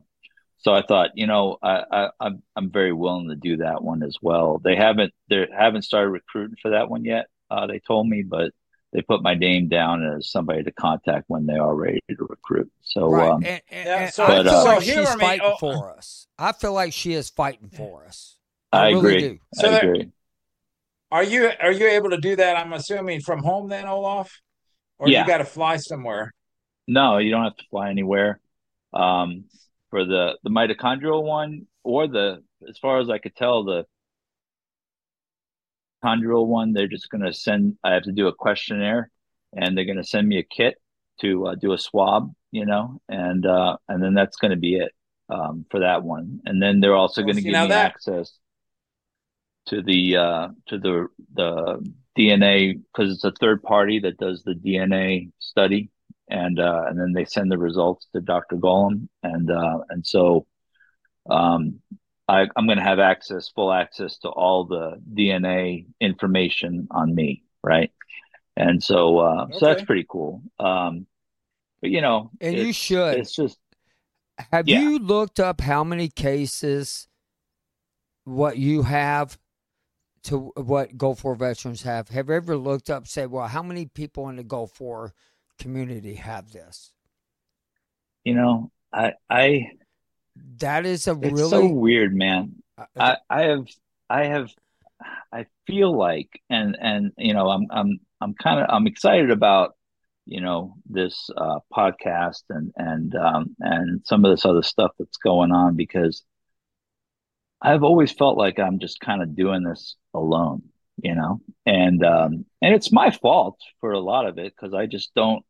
so 0.64 0.74
I 0.74 0.82
thought, 0.82 1.12
you 1.16 1.28
know, 1.28 1.58
I, 1.62 1.84
I, 1.92 2.10
I'm 2.20 2.42
I'm 2.56 2.72
very 2.72 2.94
willing 2.94 3.30
to 3.30 3.36
do 3.36 3.58
that 3.58 3.84
one 3.84 4.02
as 4.04 4.18
well. 4.22 4.60
They 4.64 4.76
haven't 4.76 5.14
they 5.30 5.48
haven't 5.56 5.84
started 5.84 6.10
recruiting 6.10 6.56
for 6.62 6.72
that 6.72 6.90
one 6.90 7.06
yet. 7.06 7.28
Uh, 7.52 7.68
they 7.68 7.80
told 7.80 8.08
me, 8.08 8.24
but 8.24 8.52
they 8.94 9.02
put 9.02 9.22
my 9.24 9.34
name 9.34 9.70
down 9.70 10.06
as 10.06 10.30
somebody 10.30 10.64
to 10.64 10.72
contact 10.72 11.26
when 11.28 11.46
they 11.46 11.56
are 11.58 11.76
ready 11.76 12.00
to 12.10 12.28
recruit. 12.30 12.72
So, 12.82 13.10
right. 13.10 13.30
um, 13.30 13.44
and, 13.44 13.62
and- 13.70 13.86
Yeah, 13.88 14.00
and 14.04 14.14
so- 14.14 14.28
But, 14.28 14.46
uh, 14.48 14.64
like 14.66 14.82
so 14.84 14.86
she's 14.92 15.14
fighting 15.16 15.42
Oh. 15.44 15.58
for 15.60 15.92
us. 15.98 16.28
I 16.38 16.52
feel 16.52 16.74
like 16.74 16.94
she 16.94 17.14
is 17.14 17.30
fighting 17.32 17.70
for 17.70 18.06
us. 18.06 18.38
I, 18.72 18.90
really 18.90 18.98
agree. 19.00 19.20
do. 19.22 19.40
So 19.56 19.68
I 19.68 19.72
there- 19.72 19.90
agree. 19.94 20.12
Are 21.12 21.24
you 21.24 21.50
are 21.62 21.72
you 21.72 21.88
able 21.90 22.10
to 22.12 22.18
do 22.18 22.36
that? 22.38 22.58
I'm 22.58 22.74
assuming 22.74 23.22
from 23.22 23.44
home 23.44 23.68
then, 23.70 23.86
Olaf, 23.86 24.32
or 24.98 25.08
Yeah. 25.10 25.22
you 25.22 25.28
got 25.28 25.38
to 25.40 25.46
fly 25.46 25.78
somewhere? 25.78 26.32
No, 26.88 27.18
you 27.20 27.30
don't 27.30 27.44
have 27.44 27.56
to 27.58 27.66
fly 27.70 27.90
anywhere. 27.92 28.40
Um, 28.94 29.46
for 29.94 30.06
the 30.06 30.40
the 30.42 30.50
mitochondrial 30.50 31.22
one, 31.24 31.68
or 31.84 32.08
the 32.08 32.44
as 32.68 32.80
far 32.80 33.00
as 33.00 33.12
I 33.12 33.20
could 33.20 33.36
tell, 33.36 33.64
the 33.64 33.86
mitochondrial 36.04 36.48
one, 36.48 36.74
they're 36.74 36.88
just 36.88 37.12
going 37.12 37.24
to 37.24 37.32
send. 37.32 37.78
I 37.84 37.94
have 37.94 38.04
to 38.04 38.12
do 38.12 38.26
a 38.28 38.34
questionnaire, 38.34 39.12
and 39.56 39.78
they're 39.78 39.86
going 39.86 39.98
to 39.98 40.04
send 40.04 40.28
me 40.28 40.40
a 40.40 40.44
kit 40.44 40.82
to 41.22 41.46
uh, 41.46 41.56
do 41.56 41.74
a 41.74 41.78
swab, 41.78 42.34
you 42.52 42.66
know, 42.66 43.02
and 43.08 43.46
uh, 43.46 43.78
and 43.88 44.02
then 44.02 44.16
that's 44.16 44.38
going 44.38 44.50
to 44.50 44.58
be 44.58 44.78
it 44.78 44.94
um, 45.30 45.68
for 45.70 45.82
that 45.82 46.02
one. 46.02 46.40
And 46.44 46.60
then 46.60 46.80
they're 46.80 46.96
also 46.96 47.22
Well, 47.22 47.28
going 47.28 47.36
to 47.36 47.42
give 47.44 47.62
me 47.62 47.68
that- 47.68 47.86
access 47.86 48.36
to 49.68 49.84
the 49.84 50.18
uh, 50.18 50.48
to 50.70 50.80
the 50.80 51.08
the 51.36 51.88
DNA 52.18 52.82
because 52.82 53.14
it's 53.14 53.24
a 53.24 53.32
third 53.40 53.62
party 53.62 54.00
that 54.00 54.18
does 54.18 54.42
the 54.42 54.56
DNA 54.56 55.32
study, 55.38 55.92
and 56.30 56.60
uh, 56.60 56.84
and 56.88 57.00
then 57.00 57.14
they 57.14 57.26
send 57.26 57.52
the 57.52 57.58
results 57.58 58.08
to 58.14 58.22
Dr. 58.22 58.56
Golomb, 58.58 59.08
and 59.24 59.52
uh, 59.52 59.80
and 59.90 60.06
so 60.06 60.46
um, 61.30 61.82
I, 62.28 62.48
I'm 62.56 62.66
going 62.66 62.78
to 62.78 62.84
have 62.84 63.00
access, 63.00 63.50
full 63.50 63.72
access 63.72 64.18
to 64.20 64.30
all 64.30 64.66
the 64.66 65.02
DNA 65.14 65.86
information 66.00 66.88
on 66.92 67.14
me, 67.14 67.44
right? 67.64 67.92
And 68.56 68.82
so 68.84 69.20
uh, 69.20 69.48
so 69.52 69.66
that's 69.68 69.84
pretty 69.84 70.06
cool. 70.10 70.42
Um, 70.60 71.08
but 71.82 71.90
you 71.92 72.02
know, 72.02 72.32
And 72.40 72.58
you 72.58 72.74
should. 72.74 73.20
It's 73.20 73.36
just 73.36 73.58
Have 74.52 74.68
Yeah. 74.68 74.80
you 74.80 75.00
looked 75.00 75.40
up 75.40 75.62
how 75.62 75.84
many 75.84 76.08
cases 76.08 77.08
what 78.26 78.58
you 78.58 78.84
have 78.84 79.38
to 80.24 80.52
what 80.56 80.98
Gulf 80.98 81.24
War 81.24 81.36
veterans 81.36 81.82
have? 81.84 82.10
Have 82.10 82.30
you 82.30 82.36
ever 82.36 82.56
looked 82.56 82.90
up 82.90 83.08
say, 83.08 83.26
well, 83.26 83.48
how 83.48 83.62
many 83.62 83.86
people 83.86 84.30
in 84.30 84.38
the 84.38 84.44
Gulf 84.44 84.80
War 84.80 85.14
community 85.60 86.16
have 86.16 86.52
this? 86.52 86.94
you 88.24 88.34
know, 88.34 88.72
I 88.92 89.14
I 89.30 89.72
That 90.60 90.86
is 90.86 91.08
a 91.08 91.16
really 91.16 91.50
so 91.50 91.68
weird, 91.68 92.16
man. 92.16 92.64
uh, 92.78 92.86
I, 92.98 93.18
I 93.30 93.42
have 93.44 93.68
I 94.10 94.26
have 94.26 94.50
I 95.32 95.46
feel 95.68 95.96
like 95.98 96.30
and 96.50 96.78
and 96.80 97.12
you 97.18 97.34
know 97.34 97.50
I'm 97.50 97.68
I'm 97.70 98.00
I'm 98.22 98.34
kind 98.36 98.60
of 98.62 98.68
I'm 98.70 98.88
excited 98.88 99.32
about 99.32 99.76
you 100.26 100.42
know 100.42 100.76
this 100.90 101.30
uh, 101.36 101.60
podcast 101.74 102.44
and 102.50 102.72
and 102.78 103.16
um, 103.16 103.56
and 103.60 104.02
some 104.06 104.26
of 104.26 104.32
this 104.32 104.46
other 104.46 104.64
stuff 104.64 104.92
that's 104.98 105.18
going 105.18 105.52
on 105.52 105.76
because 105.76 106.24
I've 107.62 107.84
always 107.84 108.12
felt 108.12 108.38
like 108.38 108.60
I'm 108.60 108.80
just 108.80 109.00
kind 109.00 109.22
of 109.22 109.36
doing 109.36 109.64
this 109.64 109.96
alone, 110.14 110.64
you 111.02 111.16
know, 111.16 111.42
and 111.66 112.04
um, 112.06 112.46
and 112.62 112.74
it's 112.76 112.92
my 112.92 113.12
fault 113.12 113.60
for 113.82 113.92
a 113.92 114.00
lot 114.00 114.28
of 114.28 114.38
it 114.38 114.54
because 114.56 114.74
I 114.74 114.86
just 114.86 115.14
don't. 115.16 115.44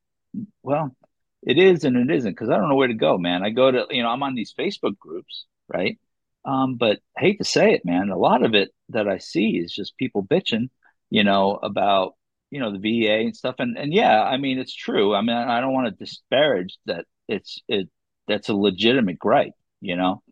Well, 0.63 0.95
it 1.43 1.57
is 1.57 1.83
and 1.83 1.97
it 1.97 2.15
isn't 2.15 2.31
because 2.31 2.49
I 2.49 2.57
don't 2.57 2.69
know 2.69 2.75
where 2.75 2.87
to 2.87 2.93
go, 2.93 3.17
man. 3.17 3.43
I 3.43 3.49
go 3.49 3.71
to 3.71 3.85
you 3.89 4.03
know 4.03 4.09
I'm 4.09 4.23
on 4.23 4.35
these 4.35 4.53
Facebook 4.57 4.97
groups, 4.97 5.45
right? 5.67 5.99
Um, 6.45 6.75
but 6.75 6.99
I 7.17 7.21
hate 7.21 7.37
to 7.39 7.45
say 7.45 7.73
it, 7.73 7.85
man. 7.85 8.09
A 8.09 8.17
lot 8.17 8.43
of 8.43 8.53
it 8.53 8.71
that 8.89 9.07
I 9.07 9.17
see 9.19 9.51
is 9.57 9.73
just 9.73 9.97
people 9.97 10.23
bitching, 10.25 10.69
you 11.09 11.23
know, 11.23 11.59
about 11.61 12.15
you 12.51 12.59
know 12.59 12.71
the 12.71 12.79
VA 12.79 13.13
and 13.25 13.35
stuff. 13.35 13.55
And 13.59 13.77
and 13.77 13.93
yeah, 13.93 14.21
I 14.23 14.37
mean 14.37 14.59
it's 14.59 14.75
true. 14.75 15.13
I 15.15 15.21
mean 15.21 15.35
I 15.35 15.61
don't 15.61 15.73
want 15.73 15.87
to 15.87 16.03
disparage 16.05 16.77
that. 16.85 17.05
It's 17.27 17.59
it 17.67 17.89
that's 18.27 18.49
a 18.49 18.55
legitimate 18.55 19.19
gripe, 19.19 19.53
you 19.81 19.95
know, 19.95 20.23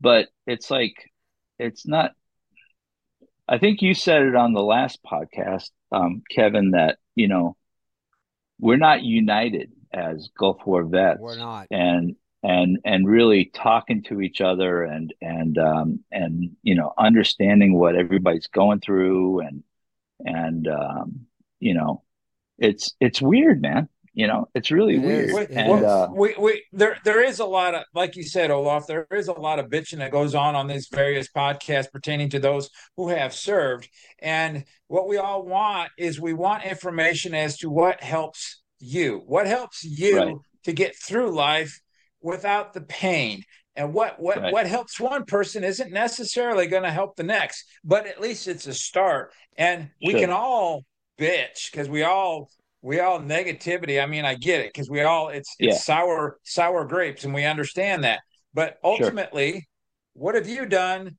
but 0.00 0.28
it's 0.46 0.70
like 0.70 0.94
it's 1.58 1.86
not. 1.86 2.12
I 3.48 3.58
think 3.58 3.80
you 3.80 3.94
said 3.94 4.22
it 4.22 4.34
on 4.36 4.52
the 4.52 4.62
last 4.62 5.00
podcast, 5.02 5.70
um, 5.90 6.22
Kevin, 6.30 6.72
that 6.72 6.98
you 7.14 7.28
know 7.28 7.56
we're 8.60 8.76
not 8.76 9.02
united 9.02 9.72
as 9.92 10.28
Gulf 10.38 10.58
War 10.66 10.84
vets 10.84 11.20
we're 11.20 11.38
not. 11.38 11.66
and 11.70 12.16
and 12.42 12.78
and 12.84 13.08
really 13.08 13.46
talking 13.46 14.02
to 14.04 14.20
each 14.20 14.40
other 14.40 14.84
and 14.84 15.12
and 15.20 15.58
um 15.58 16.00
and 16.12 16.56
you 16.62 16.74
know 16.74 16.92
understanding 16.96 17.74
what 17.74 17.96
everybody's 17.96 18.46
going 18.46 18.80
through 18.80 19.40
and 19.40 19.64
and 20.24 20.68
um 20.68 21.26
you 21.58 21.74
know 21.74 22.02
it's 22.58 22.94
it's 23.00 23.20
weird 23.20 23.60
man 23.60 23.88
you 24.18 24.26
know 24.26 24.48
it's 24.54 24.72
really 24.72 24.96
It 24.96 25.02
weird 25.04 25.30
is. 25.30 25.34
We, 25.34 25.40
It 25.42 25.50
and 25.52 25.84
is. 25.84 25.84
uh 25.84 26.08
we, 26.12 26.34
we 26.38 26.64
there 26.72 26.96
there 27.04 27.22
is 27.22 27.38
a 27.38 27.44
lot 27.44 27.74
of 27.76 27.84
like 27.94 28.16
you 28.16 28.24
said, 28.24 28.50
Olaf. 28.50 28.86
There 28.88 29.06
is 29.12 29.28
a 29.28 29.32
lot 29.32 29.60
of 29.60 29.66
bitching 29.66 29.98
that 29.98 30.10
goes 30.10 30.34
on 30.34 30.56
on 30.56 30.66
these 30.66 30.88
various 30.92 31.28
podcasts 31.28 31.90
pertaining 31.92 32.28
to 32.30 32.40
those 32.40 32.68
who 32.96 33.08
have 33.10 33.32
served. 33.32 33.88
And 34.18 34.64
what 34.88 35.08
we 35.08 35.18
all 35.18 35.44
want 35.46 35.90
is 35.96 36.20
we 36.20 36.32
want 36.34 36.64
information 36.64 37.32
as 37.32 37.56
to 37.58 37.70
what 37.70 38.02
helps 38.02 38.60
you, 38.80 39.22
what 39.26 39.46
helps 39.46 39.84
you 39.84 40.16
Right. 40.16 40.36
to 40.64 40.72
get 40.72 40.96
through 40.96 41.30
life 41.30 41.80
without 42.20 42.72
the 42.72 42.80
pain. 42.80 43.44
And 43.76 43.94
what 43.94 44.18
what 44.18 44.38
Right. 44.42 44.52
what 44.52 44.66
helps 44.66 44.98
one 44.98 45.26
person 45.26 45.62
isn't 45.62 45.92
necessarily 45.92 46.66
going 46.66 46.82
to 46.82 46.90
help 46.90 47.14
the 47.14 47.22
next, 47.22 47.64
but 47.84 48.08
at 48.08 48.20
least 48.20 48.48
it's 48.48 48.66
a 48.66 48.74
start. 48.74 49.32
And 49.56 49.90
we 50.02 50.10
Sure. 50.10 50.22
can 50.22 50.30
all 50.30 50.82
bitch 51.20 51.70
because 51.70 51.88
we 51.88 52.02
all 52.02 52.50
we 52.82 53.00
all 53.00 53.20
negativity. 53.20 54.02
I 54.02 54.06
mean, 54.06 54.24
I 54.24 54.34
get 54.34 54.60
it 54.60 54.72
because 54.72 54.88
we 54.90 55.02
all 55.02 55.28
it's 55.28 55.54
it's 55.58 55.74
Yeah. 55.74 55.78
sour 55.80 56.38
sour 56.44 56.84
grapes, 56.84 57.24
and 57.24 57.34
we 57.34 57.44
understand 57.44 58.04
that. 58.04 58.20
But 58.54 58.78
Sure. 58.84 58.92
ultimately, 58.92 59.68
what 60.14 60.34
have 60.34 60.48
you 60.48 60.66
done 60.66 61.18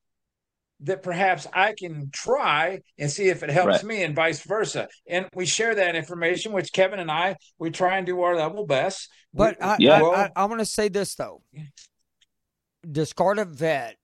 that 0.82 1.04
perhaps 1.04 1.46
I 1.54 1.74
can 1.78 2.10
try 2.12 2.80
and 2.98 3.12
see 3.12 3.28
if 3.28 3.44
it 3.44 3.50
helps 3.50 3.84
Right. 3.84 3.84
me, 3.84 4.04
and 4.04 4.16
vice 4.16 4.42
versa? 4.44 4.88
And 5.08 5.28
we 5.34 5.46
share 5.46 5.76
that 5.76 5.96
information, 5.96 6.54
which 6.54 6.72
Kevin 6.72 7.00
and 7.00 7.12
I 7.12 7.36
we 7.58 7.70
try 7.72 7.98
and 7.98 8.06
do 8.06 8.22
our 8.22 8.36
level 8.36 8.66
best. 8.66 9.10
But 9.34 9.58
We- 9.60 9.66
I, 9.66 9.76
Yeah. 9.80 10.02
I, 10.02 10.24
I, 10.26 10.30
I 10.38 10.46
want 10.46 10.60
to 10.60 10.66
say 10.66 10.88
this 10.88 11.16
though. 11.16 11.42
Discarded 12.90 13.50
Vet 13.50 13.98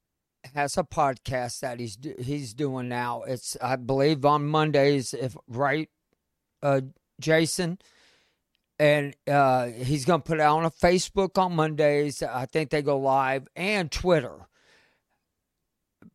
has 0.54 0.78
a 0.78 0.84
podcast 0.84 1.62
that 1.62 1.80
he's 1.80 1.98
he's 2.20 2.54
doing 2.54 2.90
now. 2.90 3.24
It's 3.24 3.56
I 3.62 3.78
believe 3.78 4.26
on 4.26 4.46
Mondays, 4.46 5.14
if 5.14 5.36
right, 5.48 5.90
uh, 6.62 6.82
Jason, 7.20 7.80
and 8.80 9.16
uh, 9.28 9.68
he's 9.68 10.06
gonna 10.06 10.22
put 10.22 10.40
it 10.40 10.44
on 10.44 10.66
a 10.66 10.72
Facebook 10.72 11.38
on 11.38 11.56
Mondays. 11.56 12.22
I 12.24 12.46
think 12.46 12.70
they 12.70 12.82
go 12.82 12.98
live 13.00 13.48
and 13.56 13.92
Twitter. 13.92 14.48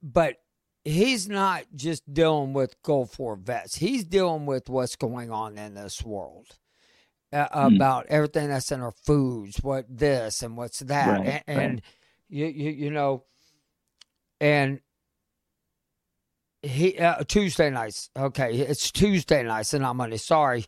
But 0.02 0.36
he's 0.84 1.28
not 1.28 1.64
just 1.74 2.12
dealing 2.12 2.52
with 2.52 2.80
Gulf 2.82 3.18
War 3.18 3.36
vets. 3.36 3.76
He's 3.76 4.04
dealing 4.04 4.46
with 4.46 4.68
what's 4.68 4.96
going 4.96 5.30
on 5.30 5.58
in 5.58 5.74
this 5.74 6.02
world 6.02 6.46
uh, 7.32 7.46
Hmm. 7.68 7.74
about 7.76 8.06
everything 8.06 8.48
that's 8.48 8.72
in 8.72 8.80
our 8.80 8.92
foods, 9.04 9.58
what 9.62 9.84
this 9.88 10.42
and 10.42 10.56
what's 10.56 10.78
that, 10.80 11.20
Right, 11.20 11.42
and, 11.46 11.58
and 11.60 11.82
you, 12.28 12.46
you 12.46 12.70
you 12.70 12.90
know, 12.90 13.24
and 14.40 14.80
he 16.62 16.98
uh, 16.98 17.24
Tuesday 17.24 17.70
nights. 17.70 18.10
Okay, 18.16 18.56
it's 18.58 18.90
Tuesday 18.90 19.42
nights 19.42 19.74
and 19.74 19.82
not 19.82 19.96
Monday. 19.96 20.16
Sorry, 20.18 20.64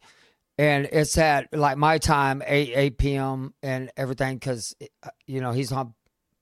and 0.58 0.88
it's 0.92 1.16
at 1.18 1.48
like 1.52 1.76
my 1.76 1.98
time, 1.98 2.42
eight 2.46 2.72
eight 2.74 2.98
p.m. 2.98 3.54
and 3.62 3.90
everything 3.96 4.36
because 4.36 4.74
uh, 5.02 5.10
you 5.26 5.40
know 5.40 5.52
he's 5.52 5.72
on 5.72 5.94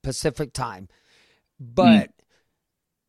Pacific 0.03 0.53
time, 0.53 0.89
but. 1.59 2.09
Mm. 2.09 2.13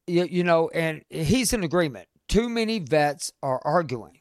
You, 0.07 0.25
you 0.25 0.43
know, 0.43 0.67
and 0.73 1.03
he's 1.09 1.53
in 1.53 1.63
agreement. 1.63 2.07
Too 2.27 2.49
many 2.49 2.79
vets 2.79 3.31
are 3.41 3.61
arguing. 3.63 4.19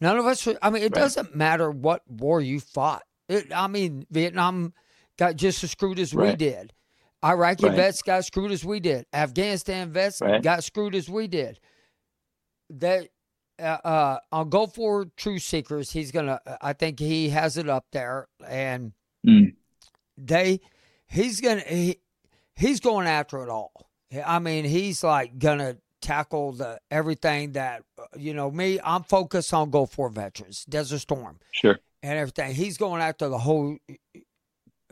None 0.00 0.18
of 0.18 0.26
us. 0.26 0.46
I 0.62 0.70
mean, 0.70 0.82
it 0.82 0.94
right. 0.94 1.00
doesn't 1.00 1.34
matter 1.34 1.70
what 1.70 2.02
war 2.06 2.40
you 2.40 2.60
fought. 2.60 3.02
It, 3.28 3.46
I 3.52 3.66
mean, 3.66 4.06
Vietnam 4.10 4.74
got 5.18 5.34
just 5.34 5.64
as 5.64 5.72
screwed 5.72 5.98
as 5.98 6.14
right. 6.14 6.28
we 6.32 6.36
did. 6.36 6.72
Iraqi 7.24 7.66
right. 7.66 7.74
vets 7.74 8.02
got 8.02 8.24
screwed 8.26 8.52
as 8.52 8.64
we 8.64 8.78
did. 8.80 9.06
Afghanistan 9.12 9.90
vets 9.90 10.20
got 10.42 10.62
screwed 10.62 10.94
as 10.94 11.08
we 11.08 11.26
did. 11.26 11.58
That 12.70 13.08
uh, 13.58 13.78
uh, 13.84 14.18
on 14.32 14.48
Gulf 14.48 14.76
War 14.78 15.06
Truth 15.16 15.42
Seekers, 15.42 15.90
he's 15.90 16.10
gonna. 16.10 16.40
I 16.60 16.72
think 16.72 16.98
he 16.98 17.28
has 17.30 17.56
it 17.56 17.68
up 17.68 17.86
there, 17.92 18.28
and 18.46 18.92
mm. 19.26 19.54
they, 20.16 20.60
he's 21.06 21.40
gonna. 21.40 21.60
He, 21.60 21.98
he's 22.56 22.80
going 22.80 23.06
after 23.06 23.42
it 23.42 23.48
all. 23.48 23.72
I 24.24 24.38
mean, 24.38 24.64
he's 24.64 25.04
like 25.04 25.38
gonna 25.38 25.76
tackle 26.00 26.52
the 26.52 26.80
everything 26.90 27.52
that 27.52 27.82
you 28.16 28.34
know. 28.34 28.50
Me, 28.50 28.80
I'm 28.82 29.04
focused 29.04 29.54
on 29.54 29.70
Gulf 29.70 29.96
War 29.98 30.08
veterans, 30.08 30.64
Desert 30.64 30.98
Storm, 30.98 31.38
sure, 31.52 31.78
and 32.02 32.18
everything. 32.18 32.54
He's 32.54 32.76
going 32.76 33.02
after 33.02 33.28
the 33.28 33.38
whole 33.38 33.76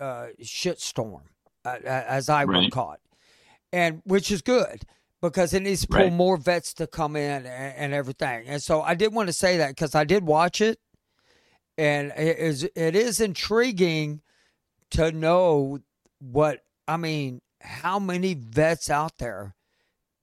uh, 0.01 0.27
shit 0.43 0.81
storm 0.81 1.25
uh, 1.65 1.79
as 1.85 2.29
I 2.29 2.45
right. 2.45 2.63
would 2.63 2.73
call 2.73 2.93
it, 2.93 3.01
and 3.73 4.03
which 4.05 4.31
is 4.31 4.43
good 4.43 4.85
because 5.23 5.55
it 5.55 5.63
needs 5.63 5.83
to 5.83 5.89
pull 5.89 6.01
right. 6.01 6.13
more 6.13 6.37
vets 6.37 6.75
to 6.75 6.87
come 6.87 7.15
in 7.15 7.47
and, 7.47 7.75
and, 7.77 7.95
everything. 7.95 8.45
And 8.49 8.61
so 8.61 8.83
I 8.83 8.95
did 8.95 9.15
want 9.15 9.29
to 9.29 9.33
say 9.33 9.59
that 9.59 9.69
because 9.69 9.95
I 9.95 10.05
did 10.05 10.27
watch 10.27 10.61
it, 10.61 10.79
and 11.79 12.13
it 12.17 12.39
is 12.39 12.65
it 12.75 12.97
is 12.97 13.21
intriguing 13.21 14.21
to 14.91 15.13
know 15.13 15.79
what 16.19 16.65
I 16.87 16.97
mean. 16.99 17.41
How 17.61 18.01
many 18.01 18.35
vets 18.35 18.91
out 18.91 19.19
there 19.19 19.55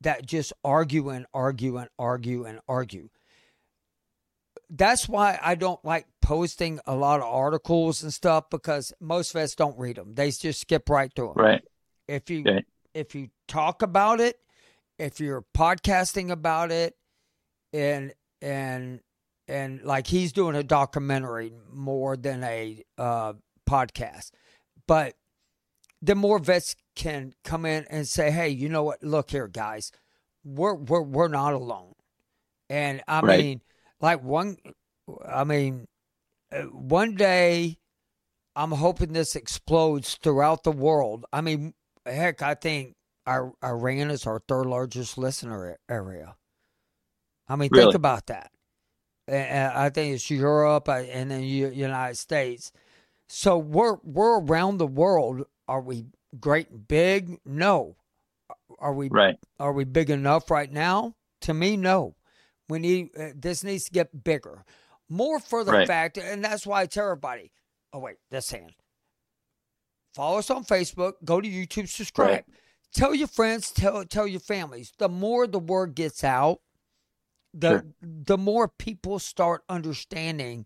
that 0.01 0.25
just 0.25 0.51
argue 0.63 1.09
and 1.09 1.25
argue 1.33 1.77
and 1.77 1.89
argue 1.97 2.43
and 2.43 2.59
argue? 2.67 3.09
That's 4.69 5.09
why 5.09 5.39
I 5.41 5.55
don't 5.55 5.83
like 5.83 6.05
posting 6.21 6.79
a 6.85 6.93
lot 6.93 7.21
of 7.21 7.25
articles 7.25 8.03
and 8.03 8.13
stuff 8.13 8.49
because 8.51 8.93
most 8.99 9.31
vets 9.31 9.55
don't 9.55 9.79
read 9.79 9.95
them. 9.95 10.13
They 10.13 10.29
just 10.29 10.61
skip 10.61 10.89
right 10.89 11.11
through 11.15 11.33
them. 11.35 11.43
Right. 11.43 11.63
If 12.07 12.29
you 12.29 12.41
okay. 12.41 12.65
if 12.93 13.15
you 13.15 13.29
talk 13.47 13.81
about 13.81 14.19
it, 14.19 14.37
if 14.99 15.19
you're 15.19 15.45
podcasting 15.55 16.29
about 16.29 16.71
it, 16.71 16.95
and 17.73 18.13
and 18.41 18.99
and 19.47 19.81
like 19.83 20.05
he's 20.07 20.31
doing 20.31 20.55
a 20.55 20.63
documentary 20.63 21.53
more 21.71 22.15
than 22.15 22.43
a 22.43 22.83
uh, 22.97 23.33
podcast, 23.67 24.31
but 24.87 25.15
the 26.01 26.15
more 26.15 26.39
vets 26.39 26.75
can 26.95 27.33
come 27.43 27.65
in 27.65 27.85
and 27.89 28.07
say, 28.07 28.29
"Hey, 28.29 28.49
you 28.49 28.69
know 28.69 28.83
what? 28.83 29.01
Look 29.01 29.31
here, 29.31 29.47
guys, 29.47 29.91
we're 30.43 30.75
we're 30.75 31.01
we're 31.01 31.27
not 31.27 31.53
alone." 31.53 31.93
And 32.69 33.01
I 33.07 33.21
right. 33.21 33.39
mean, 33.39 33.61
like 33.99 34.21
one, 34.23 34.57
I 35.25 35.43
mean, 35.43 35.87
uh, 36.51 36.63
one 36.63 37.15
day 37.15 37.77
I'm 38.55 38.71
hoping 38.71 39.13
this 39.13 39.35
explodes 39.35 40.15
throughout 40.15 40.63
the 40.63 40.71
world. 40.71 41.25
I 41.33 41.41
mean, 41.41 41.73
heck, 42.05 42.41
I 42.41 42.53
think 42.53 42.95
our, 43.29 43.53
Iran 43.63 44.09
is 44.09 44.25
our 44.25 44.41
third 44.47 44.65
largest 44.65 45.17
listener 45.17 45.77
area. 45.87 46.35
I 47.47 47.55
mean, 47.55 47.69
really? 47.71 47.85
think 47.85 47.95
about 47.95 48.27
that. 48.27 48.51
And 49.27 49.71
I 49.71 49.89
think 49.89 50.15
it's 50.15 50.29
Europe 50.29 50.89
uh, 50.89 50.93
and 50.93 51.29
then 51.29 51.43
United 51.43 52.17
States. 52.17 52.71
So 53.27 53.59
we're 53.59 53.97
we're 54.03 54.39
around 54.39 54.77
the 54.77 54.87
world. 54.87 55.43
Are 55.67 55.81
we 55.81 56.05
great 56.39 56.71
and 56.71 56.87
big? 56.87 57.37
No. 57.45 57.95
Are 58.79 58.93
we 58.93 59.07
right? 59.09 59.37
Are 59.59 59.71
we 59.71 59.83
big 59.83 60.09
enough 60.09 60.49
right 60.49 60.71
now? 60.71 61.15
To 61.41 61.53
me, 61.53 61.77
no. 61.77 62.15
We 62.69 62.79
need 62.79 63.09
uh, 63.15 63.29
this 63.35 63.63
needs 63.63 63.83
to 63.85 63.91
get 63.91 64.23
bigger. 64.23 64.65
More 65.09 65.39
for 65.39 65.63
the 65.63 65.73
right. 65.73 65.87
fact, 65.87 66.17
and 66.17 66.43
that's 66.43 66.65
why 66.65 66.81
I 66.81 66.85
tell 66.87 67.05
everybody. 67.05 67.51
Oh 67.93 67.99
wait, 67.99 68.17
this 68.31 68.49
hand. 68.49 68.73
Follow 70.15 70.39
us 70.39 70.49
on 70.49 70.65
Facebook. 70.65 71.13
Go 71.23 71.39
to 71.39 71.47
YouTube. 71.47 71.87
Subscribe. 71.87 72.29
Right. 72.29 72.45
Tell 72.93 73.13
your 73.13 73.27
friends. 73.27 73.71
Tell 73.71 74.03
tell 74.05 74.27
your 74.27 74.39
families. 74.39 74.91
The 74.97 75.09
more 75.09 75.47
the 75.47 75.59
word 75.59 75.95
gets 75.95 76.23
out, 76.23 76.59
the 77.53 77.69
sure. 77.69 77.83
the 78.01 78.37
more 78.37 78.67
people 78.67 79.19
start 79.19 79.63
understanding 79.69 80.65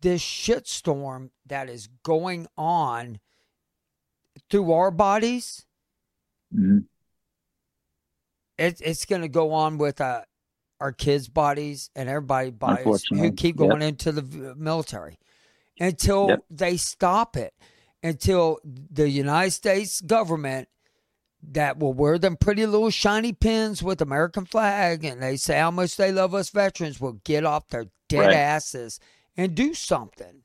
this 0.00 0.22
shitstorm 0.22 1.30
that 1.46 1.68
is 1.68 1.88
going 2.02 2.46
on 2.56 3.20
through 4.50 4.72
our 4.72 4.90
bodies. 4.90 5.66
Mm-hmm. 6.54 6.78
It, 8.58 8.80
it's 8.84 9.06
going 9.06 9.22
to 9.22 9.28
go 9.28 9.52
on 9.52 9.78
with 9.78 10.00
a 10.00 10.24
our 10.80 10.92
kids' 10.92 11.28
bodies 11.28 11.90
and 11.94 12.08
everybody 12.08 12.50
bodies 12.50 13.04
who 13.10 13.32
keep 13.32 13.56
going 13.56 13.82
yep. 13.82 13.90
into 13.90 14.12
the 14.12 14.54
military 14.56 15.18
until 15.78 16.28
yep. 16.28 16.44
they 16.50 16.76
stop 16.76 17.36
it, 17.36 17.54
until 18.02 18.58
the 18.64 19.08
United 19.08 19.50
States 19.50 20.00
government 20.00 20.68
that 21.42 21.78
will 21.78 21.92
wear 21.92 22.18
them 22.18 22.36
pretty 22.36 22.66
little 22.66 22.90
shiny 22.90 23.32
pins 23.32 23.82
with 23.82 24.00
American 24.00 24.44
flag 24.44 25.04
and 25.04 25.22
they 25.22 25.36
say 25.36 25.58
how 25.58 25.70
much 25.70 25.96
they 25.96 26.12
love 26.12 26.34
us 26.34 26.50
veterans 26.50 27.00
will 27.00 27.20
get 27.24 27.44
off 27.44 27.68
their 27.68 27.86
dead 28.08 28.26
right. 28.26 28.34
asses 28.34 29.00
and 29.36 29.54
do 29.54 29.72
something 29.74 30.42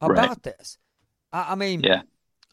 about 0.00 0.28
right. 0.28 0.42
this. 0.42 0.78
I, 1.32 1.52
I, 1.52 1.54
mean, 1.54 1.80
yeah. 1.80 2.02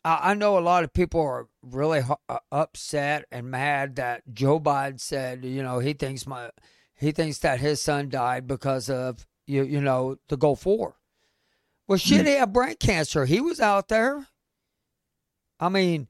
I, 0.04 0.32
I, 0.32 0.34
know 0.36 0.58
a 0.58 0.60
lot 0.60 0.84
of 0.84 0.94
people 0.94 1.22
are 1.22 1.48
really 1.62 2.02
uh, 2.30 2.38
upset 2.52 3.26
and 3.32 3.52
mad 3.52 3.98
that 3.98 4.24
Joe 4.34 4.60
Biden 4.60 5.00
said, 5.00 5.44
you 5.44 5.62
know, 5.62 5.80
he 5.80 5.94
thinks 5.94 6.26
my 6.26 6.50
he 6.98 7.12
thinks 7.12 7.40
that 7.40 7.60
his 7.60 7.82
son 7.82 8.10
died 8.10 8.48
because 8.48 8.90
of 8.90 9.28
you 9.46 9.64
you 9.64 9.82
know 9.82 10.18
the 10.30 10.38
Gulf 10.38 10.66
War. 10.66 10.96
Well, 11.88 11.98
shit, 11.98 12.20
mm-hmm. 12.20 12.28
he 12.28 12.34
had 12.34 12.54
brain 12.54 12.76
cancer. 12.80 13.26
He 13.26 13.42
was 13.42 13.60
out 13.60 13.90
there. 13.90 14.28
I 15.60 15.70
mean, 15.70 16.08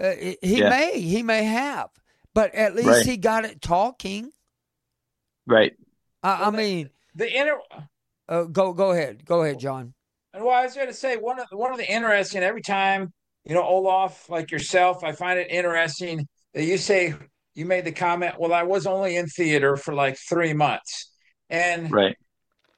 uh, 0.00 0.12
he 0.12 0.36
yeah. 0.42 0.68
may 0.68 1.00
he 1.00 1.22
may 1.22 1.44
have, 1.44 1.90
but 2.34 2.54
at 2.54 2.74
least 2.74 2.88
right. 2.88 3.06
he 3.06 3.16
got 3.16 3.44
it 3.44 3.60
talking. 3.60 4.30
Right. 5.46 5.72
I, 6.22 6.46
I 6.46 6.50
mean, 6.50 6.90
the 7.14 7.32
inner. 7.32 7.58
Uh, 8.28 8.44
go 8.44 8.72
go 8.72 8.92
ahead, 8.92 9.24
go 9.24 9.42
ahead, 9.42 9.58
John. 9.58 9.94
And 10.32 10.44
well, 10.44 10.54
I 10.54 10.64
was 10.64 10.74
going 10.74 10.88
to 10.88 10.94
say 10.94 11.16
one 11.16 11.38
of 11.38 11.46
one 11.52 11.70
of 11.70 11.78
the 11.78 11.90
interesting 11.90 12.42
every 12.42 12.62
time 12.62 13.12
you 13.44 13.54
know 13.54 13.62
Olaf 13.62 14.28
like 14.28 14.50
yourself, 14.50 15.04
I 15.04 15.12
find 15.12 15.38
it 15.38 15.50
interesting 15.50 16.26
that 16.54 16.64
you 16.64 16.78
say 16.78 17.14
you 17.54 17.66
made 17.66 17.84
the 17.84 17.92
comment, 17.92 18.34
well, 18.38 18.52
I 18.52 18.64
was 18.64 18.86
only 18.86 19.16
in 19.16 19.26
theater 19.26 19.76
for 19.76 19.94
like 19.94 20.18
three 20.18 20.52
months. 20.52 21.12
And 21.48 21.90
right. 21.90 22.16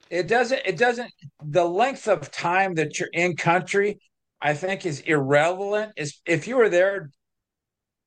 It 0.09 0.27
doesn't, 0.27 0.61
it 0.65 0.77
doesn't, 0.77 1.11
the 1.43 1.65
length 1.65 2.07
of 2.07 2.31
time 2.31 2.75
that 2.75 2.97
you're 2.97 3.09
in 3.11 3.35
country, 3.35 3.99
I 4.41 4.53
think 4.53 4.85
is 4.85 5.01
irrelevant. 5.01 5.93
Is 5.97 6.21
if 6.25 6.47
you 6.47 6.57
were 6.57 6.69
there 6.69 7.09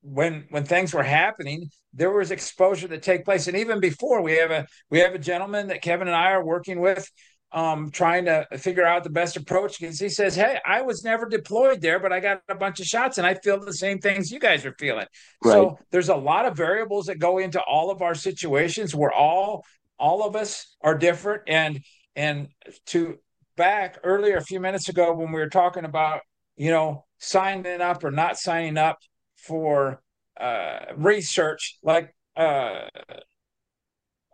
when 0.02 0.46
when 0.50 0.64
things 0.64 0.94
were 0.94 1.02
happening, 1.02 1.70
there 1.92 2.10
was 2.10 2.30
exposure 2.30 2.88
that 2.88 3.02
take 3.02 3.24
place. 3.24 3.46
And 3.48 3.56
even 3.56 3.80
before 3.80 4.22
we 4.22 4.32
have 4.38 4.50
a 4.50 4.66
we 4.90 5.00
have 5.00 5.14
a 5.14 5.18
gentleman 5.18 5.68
that 5.68 5.82
Kevin 5.82 6.08
and 6.08 6.16
I 6.16 6.32
are 6.32 6.44
working 6.44 6.80
with 6.80 7.10
um, 7.52 7.90
trying 7.90 8.26
to 8.26 8.46
figure 8.58 8.84
out 8.84 9.02
the 9.02 9.10
best 9.10 9.36
approach 9.36 9.80
because 9.80 9.98
he 9.98 10.08
says, 10.08 10.36
Hey, 10.36 10.58
I 10.64 10.82
was 10.82 11.02
never 11.02 11.28
deployed 11.28 11.80
there, 11.80 11.98
but 11.98 12.12
I 12.12 12.20
got 12.20 12.42
a 12.48 12.54
bunch 12.54 12.80
of 12.80 12.86
shots 12.86 13.18
and 13.18 13.26
I 13.26 13.34
feel 13.34 13.58
the 13.58 13.72
same 13.72 13.98
things 13.98 14.30
you 14.30 14.38
guys 14.38 14.64
are 14.64 14.74
feeling. 14.78 15.06
Right. 15.44 15.52
So 15.52 15.78
there's 15.90 16.08
a 16.08 16.14
lot 16.14 16.46
of 16.46 16.56
variables 16.56 17.06
that 17.06 17.18
go 17.18 17.38
into 17.38 17.60
all 17.60 17.90
of 17.90 18.02
our 18.02 18.14
situations. 18.14 18.94
We're 18.94 19.12
all, 19.12 19.64
all 19.98 20.24
of 20.24 20.36
us 20.36 20.76
are 20.80 20.96
different. 20.96 21.42
And, 21.48 21.80
and 22.14 22.48
to 22.86 23.18
back 23.60 23.98
earlier, 24.02 24.38
a 24.38 24.42
few 24.42 24.58
minutes 24.58 24.88
ago, 24.88 25.12
when 25.12 25.32
we 25.32 25.38
were 25.38 25.50
talking 25.50 25.84
about, 25.84 26.22
you 26.56 26.70
know, 26.70 27.04
signing 27.18 27.82
up 27.82 28.02
or 28.02 28.10
not 28.10 28.38
signing 28.38 28.78
up 28.78 28.96
for 29.36 30.00
uh, 30.40 30.78
research, 30.96 31.76
like 31.82 32.14
uh, 32.38 32.86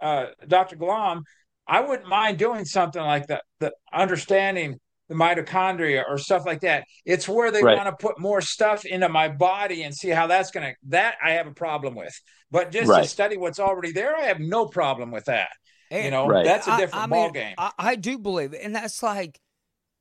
uh, 0.01 0.27
Dr. 0.47 0.77
Golomb, 0.77 1.22
I 1.66 1.81
wouldn't 1.81 2.09
mind 2.09 2.39
doing 2.39 2.64
something 2.64 3.03
like 3.03 3.27
that, 3.27 3.43
the 3.59 3.72
understanding 3.93 4.79
the 5.09 5.16
mitochondria 5.16 6.05
or 6.09 6.18
stuff 6.18 6.47
like 6.47 6.61
that. 6.61 6.85
It's 7.05 7.29
where 7.29 7.51
they 7.51 7.64
right. 7.64 7.77
want 7.77 7.89
to 7.89 8.07
put 8.07 8.20
more 8.20 8.41
stuff 8.41 8.85
into 8.85 9.09
my 9.09 9.29
body 9.29 9.83
and 9.83 9.93
see 9.93 10.11
how 10.11 10.29
that's 10.29 10.53
going 10.53 10.66
to, 10.66 10.74
that 10.91 11.16
I 11.24 11.33
have 11.33 11.49
a 11.49 11.55
problem 11.55 11.97
with. 11.97 12.14
But 12.53 12.70
just 12.70 12.89
right. 12.89 13.03
to 13.03 13.09
study 13.09 13.37
what's 13.37 13.59
already 13.59 13.91
there, 13.91 14.16
I 14.16 14.22
have 14.22 14.39
no 14.39 14.66
problem 14.66 15.11
with 15.11 15.24
that. 15.24 15.49
And, 15.91 16.05
you 16.05 16.11
know, 16.11 16.26
right. 16.28 16.45
that's 16.45 16.66
a 16.66 16.76
different 16.76 16.95
I, 16.95 17.05
I 17.05 17.07
ball 17.07 17.24
mean, 17.24 17.32
game. 17.32 17.55
I, 17.59 17.72
I, 17.78 17.97
do 17.97 18.18
believe 18.18 18.53
it. 18.55 18.61
And 18.62 18.74
that's 18.74 19.03
like, 19.03 19.41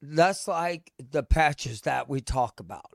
that's 0.02 0.48
like 0.48 0.92
the 0.98 1.24
patches 1.24 1.82
that 1.82 2.10
we 2.10 2.22
talk 2.22 2.60
about. 2.60 2.92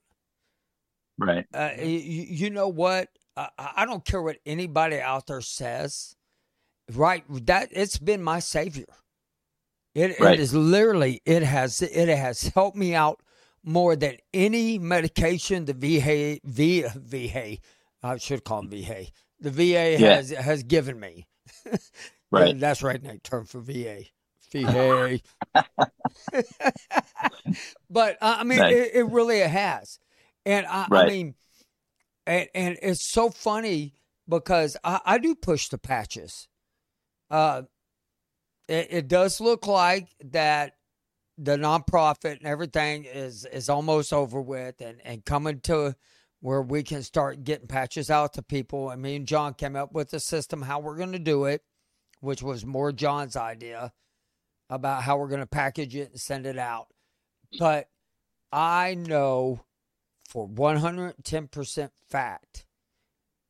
Right. 1.18 1.47
Uh, 1.55 1.70
you, 1.78 1.86
you 1.86 2.51
know 2.51 2.68
what? 2.68 3.09
I, 3.36 3.49
I 3.59 3.86
don't 3.86 4.05
care 4.05 4.22
what 4.22 4.38
anybody 4.45 5.01
out 5.01 5.26
there 5.26 5.41
says 5.41 6.16
right. 6.95 7.24
That 7.47 7.68
it's 7.72 7.99
been 7.99 8.22
my 8.22 8.41
savior. 8.41 8.86
It, 9.95 10.20
Right. 10.20 10.34
it 10.34 10.41
is 10.41 10.55
literally 10.55 11.20
it 11.24 11.43
has 11.43 11.82
it 11.82 12.09
has 12.09 12.43
helped 12.43 12.76
me 12.76 12.95
out 12.95 13.20
more 13.64 13.97
than 13.97 14.16
any 14.32 14.78
medication 14.78 15.64
the 15.64 15.74
VA 15.74 16.38
V 16.45 16.84
VA 16.95 17.59
I 18.03 18.16
should 18.18 18.45
call 18.45 18.62
them 18.62 18.70
VA 18.70 19.07
the 19.41 19.51
VA 19.51 19.97
Yeah. 19.99 20.14
has 20.16 20.30
has 20.30 20.62
given 20.62 20.99
me. 21.01 21.26
Right. 22.31 22.59
That's 22.59 22.83
right, 22.83 23.03
Nate. 23.03 23.24
Term 23.24 23.45
for 23.45 23.61
VA. 23.61 24.05
VA. 24.53 25.20
but 27.91 28.18
uh, 28.20 28.37
I 28.39 28.45
mean, 28.45 28.59
Nice. 28.59 28.74
it, 28.74 28.91
it 28.95 29.05
really 29.05 29.41
has, 29.41 29.99
and 30.45 30.66
I, 30.66 30.87
I 30.91 31.07
mean, 31.07 31.35
and 32.26 32.49
and 32.55 32.78
it's 32.83 33.09
so 33.09 33.31
funny 33.31 33.95
because 34.28 34.76
I, 34.83 35.01
I 35.05 35.18
do 35.18 35.35
push 35.35 35.68
the 35.68 35.78
patches. 35.78 36.49
Uh, 37.31 37.62
it, 38.68 38.89
it 38.91 39.09
does 39.09 39.41
look 39.41 39.66
like 39.66 40.09
that 40.24 40.74
the 41.39 41.57
nonprofit 41.57 42.39
and 42.39 42.47
everything 42.47 43.05
is 43.05 43.45
is 43.47 43.68
almost 43.68 44.12
over 44.12 44.41
with 44.41 44.81
and 44.81 45.01
and 45.05 45.24
coming 45.24 45.61
to 45.61 45.95
where 46.41 46.62
we 46.62 46.83
can 46.83 47.03
start 47.03 47.45
getting 47.45 47.66
patches 47.66 48.11
out 48.11 48.33
to 48.35 48.43
people. 48.43 48.91
And 48.91 49.01
me 49.03 49.16
and 49.16 49.26
John 49.26 49.55
came 49.55 49.76
up 49.76 49.93
with 49.93 50.12
a 50.14 50.20
system 50.20 50.62
how 50.62 50.81
we're 50.81 50.97
going 50.97 51.12
to 51.12 51.18
do 51.18 51.45
it, 51.45 51.62
which 52.21 52.43
was 52.43 52.64
more 52.64 52.93
John's 52.93 53.37
idea 53.37 53.93
about 54.68 55.03
how 55.03 55.16
we're 55.18 55.29
going 55.29 55.41
to 55.41 55.47
package 55.47 55.97
it 55.97 56.11
and 56.11 56.21
send 56.21 56.47
it 56.47 56.59
out. 56.59 56.89
But 57.59 57.89
I 58.53 58.95
know 58.95 59.64
for 60.29 60.49
110% 60.49 61.91
fact 62.09 62.66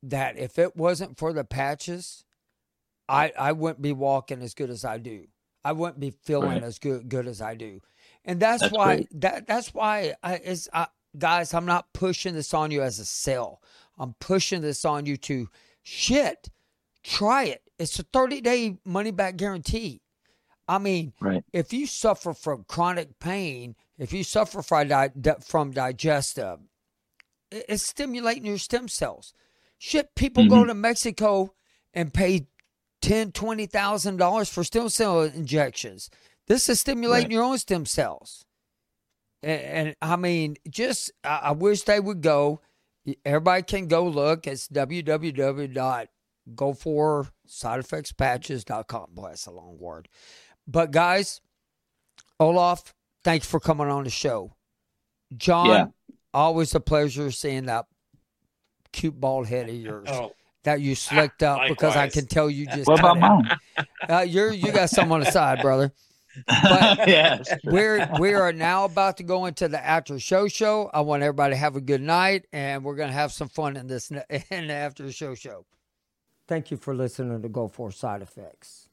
that 0.03 0.39
if 0.39 0.59
it 0.59 0.77
wasn't 0.77 1.19
for 1.19 1.33
the 1.33 1.45
patches, 1.45 2.25
I 3.09 3.33
I 3.39 3.53
wouldn't 3.53 3.83
be 3.83 3.93
walking 3.93 4.41
as 4.43 4.55
good 4.55 4.71
as 4.71 4.85
I 4.85 4.99
do. 4.99 5.27
I 5.65 5.73
wouldn't 5.73 6.01
be 6.01 6.11
feeling 6.11 6.51
Right. 6.53 6.63
as 6.63 6.79
good 6.79 7.09
good 7.09 7.27
as 7.27 7.43
I 7.43 7.55
do. 7.55 7.81
And 8.25 8.41
that's, 8.41 8.63
That's 8.63 8.73
why 8.73 8.97
great. 8.97 9.21
that 9.21 9.47
that's 9.47 9.75
why 9.75 10.15
I 10.23 10.37
is 10.37 10.71
I, 10.73 10.87
guys, 11.19 11.53
I'm 11.53 11.67
not 11.67 11.93
pushing 11.93 12.35
this 12.35 12.55
on 12.55 12.71
you 12.71 12.83
as 12.83 12.99
a 12.99 13.05
sell. 13.05 13.61
I'm 13.99 14.15
pushing 14.21 14.63
this 14.63 14.85
on 14.87 15.05
you 15.07 15.17
to 15.19 15.49
shit. 15.83 16.49
Try 17.03 17.45
it. 17.45 17.63
It's 17.79 17.99
a 17.99 18.03
30 18.03 18.41
day 18.41 18.77
money 18.85 19.11
back 19.11 19.37
guarantee. 19.37 20.03
I 20.69 20.79
mean, 20.79 21.13
Right. 21.21 21.45
if 21.53 21.73
you 21.73 21.87
suffer 21.87 22.33
from 22.33 22.65
chronic 22.69 23.19
pain, 23.19 23.75
if 23.99 24.13
you 24.13 24.23
suffer 24.23 24.63
from, 24.63 24.89
di- 24.89 25.09
di- 25.21 25.35
from 25.45 25.73
digestive, 25.73 26.61
it's 27.51 27.83
stimulating 27.83 28.47
your 28.47 28.59
stem 28.59 28.87
cells. 28.87 29.33
Shit, 29.79 30.15
people 30.15 30.47
go 30.47 30.63
Mhm. 30.63 30.67
to 30.69 30.75
Mexico 30.75 31.55
and 31.95 32.15
pay 32.15 32.47
ten, 33.01 33.33
twenty 33.33 33.67
thousand 33.67 34.19
dollars 34.19 34.49
for 34.49 34.63
stem 34.63 34.89
cell 34.91 35.23
injections. 35.23 36.11
This 36.47 36.69
is 36.69 36.81
stimulating 36.81 37.29
Right. 37.29 37.33
your 37.33 37.43
own 37.45 37.59
stem 37.59 37.87
cells. 37.87 38.45
And, 39.43 39.63
and 39.63 39.97
I 40.03 40.17
mean, 40.17 40.57
just 40.69 41.11
I, 41.25 41.37
I 41.45 41.51
wish 41.53 41.83
they 41.83 41.99
would 41.99 42.21
go. 42.21 42.61
Everybody 43.25 43.63
can 43.63 43.89
go 43.89 44.07
look. 44.07 44.47
It's 44.47 44.69
www.go4sideeffectspatches.com. 46.55 49.07
Boy, 49.15 49.29
that's 49.29 49.47
a 49.47 49.51
long 49.51 49.79
word. 49.79 50.09
But 50.67 50.91
guys, 50.91 51.41
Olaf, 52.39 52.95
thanks 53.25 53.47
for 53.47 53.61
coming 53.61 53.89
on 53.89 54.05
the 54.05 54.11
show. 54.11 54.55
John, 55.37 55.67
Yeah. 55.69 55.87
always 56.35 56.75
a 56.75 56.81
pleasure 56.81 57.31
seeing 57.31 57.67
that 57.67 57.87
cute 58.93 59.19
bald 59.21 59.47
head 59.47 59.69
of 59.69 59.75
yours 59.75 60.09
Oh, 60.11 60.33
that 60.65 60.81
you 60.81 60.95
slicked 60.95 61.43
up 61.43 61.63
because 61.69 61.97
I 61.97 62.09
can 62.09 62.27
tell 62.27 62.51
you 62.51 62.67
just 62.67 62.89
What 62.89 62.99
about 63.01 63.17
it. 63.17 63.21
mine? 63.21 63.51
Uh, 64.09 64.21
you're 64.23 64.51
you 64.53 64.73
got 64.73 64.89
some 64.91 65.13
on 65.13 65.21
the 65.21 65.31
side, 65.31 65.61
brother. 65.61 65.93
But- 66.47 66.49
yes. 67.09 67.49
We're 67.65 68.09
we 68.19 68.35
are 68.35 68.53
now 68.53 68.85
about 68.87 69.19
to 69.19 69.23
go 69.23 69.45
into 69.47 69.69
the 69.69 69.85
after 69.85 70.19
show 70.19 70.49
show. 70.49 70.91
I 70.93 71.03
want 71.03 71.23
everybody 71.23 71.53
to 71.53 71.57
have 71.59 71.77
a 71.77 71.81
good 71.81 72.01
night, 72.01 72.47
and 72.53 72.83
we're 72.83 72.97
gonna 72.97 73.13
have 73.13 73.31
some 73.33 73.49
fun 73.51 73.77
in 73.77 73.87
this 73.87 74.11
in 74.11 74.67
the 74.67 74.73
after 74.73 75.11
show 75.13 75.35
show. 75.35 75.67
Thank 76.51 76.71
you 76.73 76.77
for 76.77 76.97
listening 76.97 77.41
to 77.43 77.49
Go 77.49 77.69
for 77.69 77.93
Side 77.93 78.23
Effects. 78.23 78.89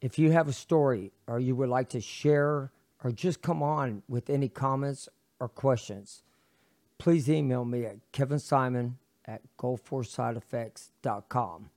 If 0.00 0.18
you 0.18 0.32
have 0.32 0.48
a 0.48 0.52
story 0.52 1.12
or 1.28 1.38
you 1.38 1.54
would 1.54 1.68
like 1.68 1.90
to 1.90 2.00
share 2.00 2.72
or 3.04 3.12
just 3.12 3.40
come 3.40 3.62
on 3.62 4.02
with 4.08 4.28
any 4.28 4.48
comments 4.48 5.08
or 5.38 5.48
questions, 5.48 6.24
please 6.98 7.30
email 7.30 7.64
me 7.64 7.84
at 7.84 7.98
Kevin 8.10 8.40
Simon 8.40 8.98
at 9.26 9.42
goforsideeffects.com. 9.58 11.70